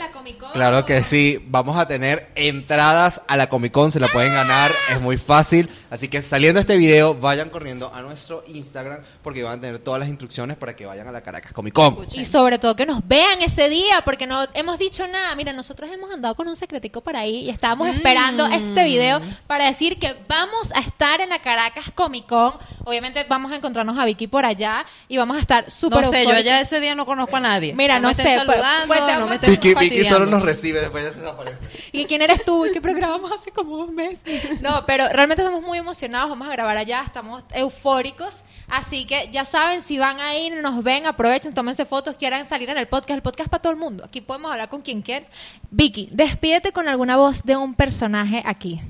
claro 0.53 0.85
que 0.85 1.03
sí, 1.03 1.43
vamos 1.47 1.77
a 1.77 1.87
tener 1.87 2.29
entradas 2.35 3.21
a 3.27 3.35
la 3.35 3.49
Comic 3.49 3.71
Con, 3.71 3.91
se 3.91 3.99
la 3.99 4.07
pueden 4.07 4.33
ganar, 4.33 4.73
es 4.89 5.01
muy 5.01 5.17
fácil. 5.17 5.69
Así 5.89 6.07
que 6.07 6.21
saliendo 6.21 6.59
este 6.59 6.77
video, 6.77 7.13
vayan 7.13 7.49
corriendo 7.49 7.93
a 7.93 8.01
nuestro 8.01 8.43
Instagram 8.47 9.01
porque 9.23 9.43
van 9.43 9.59
a 9.59 9.61
tener 9.61 9.79
todas 9.79 9.99
las 9.99 10.09
instrucciones 10.09 10.57
para 10.57 10.75
que 10.75 10.85
vayan 10.85 11.07
a 11.07 11.11
la 11.11 11.21
Caracas 11.21 11.51
Comic 11.51 11.73
Con. 11.73 12.07
Y 12.13 12.25
sobre 12.25 12.59
todo 12.59 12.75
que 12.75 12.85
nos 12.85 13.05
vean 13.07 13.40
ese 13.41 13.69
día 13.69 14.01
porque 14.03 14.27
no 14.27 14.45
hemos 14.53 14.77
dicho 14.79 15.07
nada. 15.07 15.33
Mira, 15.35 15.53
nosotros 15.53 15.89
hemos 15.91 16.11
andado 16.11 16.35
con 16.35 16.47
un 16.47 16.55
secretico 16.55 17.01
por 17.01 17.15
ahí 17.15 17.45
y 17.45 17.49
estábamos 17.49 17.89
esperando 17.89 18.45
este 18.45 18.83
video 18.83 19.21
para 19.47 19.65
decir 19.65 19.99
que 19.99 20.15
vamos 20.27 20.71
a 20.75 20.79
estar 20.79 21.21
en 21.21 21.29
la 21.29 21.39
Caracas 21.39 21.91
Comic 21.93 22.27
Con. 22.27 22.53
Obviamente 22.85 23.23
vamos 23.27 23.51
a 23.51 23.55
encontrarnos 23.55 23.97
a 23.97 24.05
Vicky 24.05 24.27
por 24.27 24.45
allá 24.45 24.85
y 25.07 25.17
vamos 25.17 25.37
a 25.37 25.39
estar 25.39 25.69
súper 25.71 26.01
No 26.03 26.09
sé, 26.09 26.23
yo 26.25 26.31
allá 26.31 26.61
ese 26.61 26.79
día 26.79 26.95
no 26.95 27.05
conozco 27.05 27.35
a 27.35 27.39
nadie. 27.39 27.73
Mira, 27.73 27.99
no 27.99 28.07
me 28.07 28.11
estén 28.11 28.39
sé, 28.39 28.45
pues- 28.45 28.61
pues 28.87 28.99
no 29.19 29.27
me 29.27 29.35
estén 29.35 29.51
Vicky, 29.51 29.73
Vicky 29.73 30.05
solo 30.05 30.25
nos 30.25 30.41
recibe, 30.41 30.79
después 30.79 31.03
ya 31.03 31.11
se 31.13 31.19
desaparece. 31.19 31.65
¿Y 31.91 32.05
quién 32.05 32.21
eres 32.21 32.45
tú? 32.45 32.65
¿Y 32.65 32.71
qué 32.71 32.81
programamos 32.81 33.31
hace 33.31 33.51
como 33.51 33.75
un 33.77 33.95
mes? 33.95 34.17
No, 34.61 34.85
pero 34.85 35.07
realmente 35.09 35.41
estamos 35.41 35.61
muy 35.63 35.77
emocionados. 35.79 36.29
Vamos 36.29 36.47
a 36.47 36.51
grabar 36.51 36.77
allá, 36.77 37.03
estamos 37.05 37.43
eufóricos. 37.53 38.35
Así 38.67 39.05
que 39.05 39.29
ya 39.31 39.43
saben, 39.45 39.81
si 39.81 39.97
van 39.97 40.19
a 40.19 40.35
ir, 40.37 40.53
nos 40.61 40.83
ven, 40.83 41.05
aprovechen, 41.05 41.53
tómense 41.53 41.85
fotos, 41.85 42.15
quieran 42.15 42.47
salir 42.47 42.69
en 42.69 42.77
el 42.77 42.87
podcast. 42.87 43.09
El 43.11 43.21
podcast 43.21 43.30
es 43.43 43.49
para 43.49 43.61
todo 43.61 43.73
el 43.73 43.79
mundo. 43.79 44.03
Aquí 44.05 44.21
podemos 44.21 44.51
hablar 44.51 44.69
con 44.69 44.81
quien 44.81 45.01
quiera. 45.01 45.25
Vicky, 45.71 46.09
despídete 46.11 46.71
con 46.71 46.87
alguna 46.89 47.17
voz 47.17 47.43
de 47.43 47.55
un 47.57 47.73
personaje 47.75 48.43
aquí. 48.45 48.81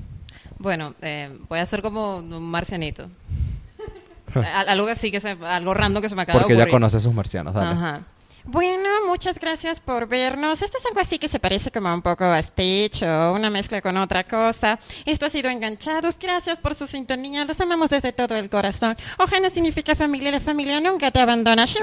Bueno, 0.58 0.93
eh, 1.01 1.38
voy 1.49 1.60
a 1.60 1.63
hacer 1.63 1.82
como 1.82 2.17
un 2.17 2.41
marcianito. 2.43 3.10
Al- 4.34 4.69
algo 4.69 4.88
así 4.88 5.12
que 5.12 5.19
se, 5.19 5.32
algo 5.32 5.73
random 5.73 6.01
que 6.01 6.10
se 6.10 6.15
me 6.15 6.21
acaba 6.21 6.39
Porque 6.39 6.54
de 6.54 6.58
ya 6.60 6.63
ocurrir. 6.63 6.71
conoce 6.73 6.97
a 6.97 6.99
sus 6.99 7.13
marcianos, 7.13 7.54
dale. 7.54 7.71
Ajá. 7.71 8.01
Bueno, 8.45 8.89
muchas 9.08 9.39
gracias 9.39 9.80
por 9.80 10.08
vernos. 10.08 10.62
Esto 10.62 10.77
es 10.77 10.86
algo 10.86 10.99
así 10.99 11.17
que 11.19 11.27
se 11.27 11.39
parece 11.39 11.71
como 11.71 11.93
un 11.93 12.01
poco 12.01 12.23
a 12.25 12.41
Stitch 12.41 13.04
o 13.04 13.34
una 13.34 13.49
mezcla 13.49 13.82
con 13.82 13.97
otra 13.97 14.23
cosa. 14.23 14.80
Esto 15.06 15.25
ha 15.27 15.30
sido 15.30 15.49
Enganchados. 15.49 16.17
Gracias 16.19 16.58
por 16.60 16.73
su 16.75 16.88
sintonía. 16.88 17.45
Los 17.45 17.60
amamos 17.62 17.89
desde 17.89 18.12
todo 18.13 18.36
el 18.36 18.49
corazón. 18.49 18.95
Ojana 19.19 19.49
significa 19.49 19.95
familia 19.95 20.30
y 20.30 20.32
la 20.34 20.39
familia 20.39 20.80
nunca 20.82 21.12
te 21.12 21.19
abandona. 21.19 21.65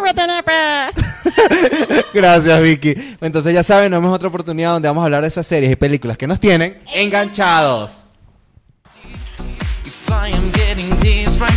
Gracias, 2.14 2.62
Vicky. 2.62 2.94
Entonces 3.20 3.54
ya 3.54 3.62
saben, 3.62 3.90
no 3.92 3.98
es 3.98 4.04
otra 4.12 4.28
oportunidad 4.28 4.72
donde 4.72 4.88
vamos 4.88 5.02
a 5.02 5.04
hablar 5.04 5.22
de 5.22 5.28
esas 5.28 5.46
series 5.46 5.70
y 5.72 5.76
películas 5.76 6.18
que 6.18 6.26
nos 6.26 6.40
tienen 6.40 6.82
enganchados. 6.92 7.92
If 9.84 10.10
I 10.10 10.30
am 10.34 10.50
getting 10.52 10.88
this 11.00 11.38
right, 11.38 11.52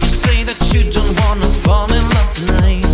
you 0.00 0.08
say 0.08 0.44
that 0.44 0.56
you 0.72 0.84
don't 0.90 1.14
wanna 1.20 1.46
fall 1.62 1.92
in 1.92 2.02
love 2.08 2.30
tonight. 2.32 2.89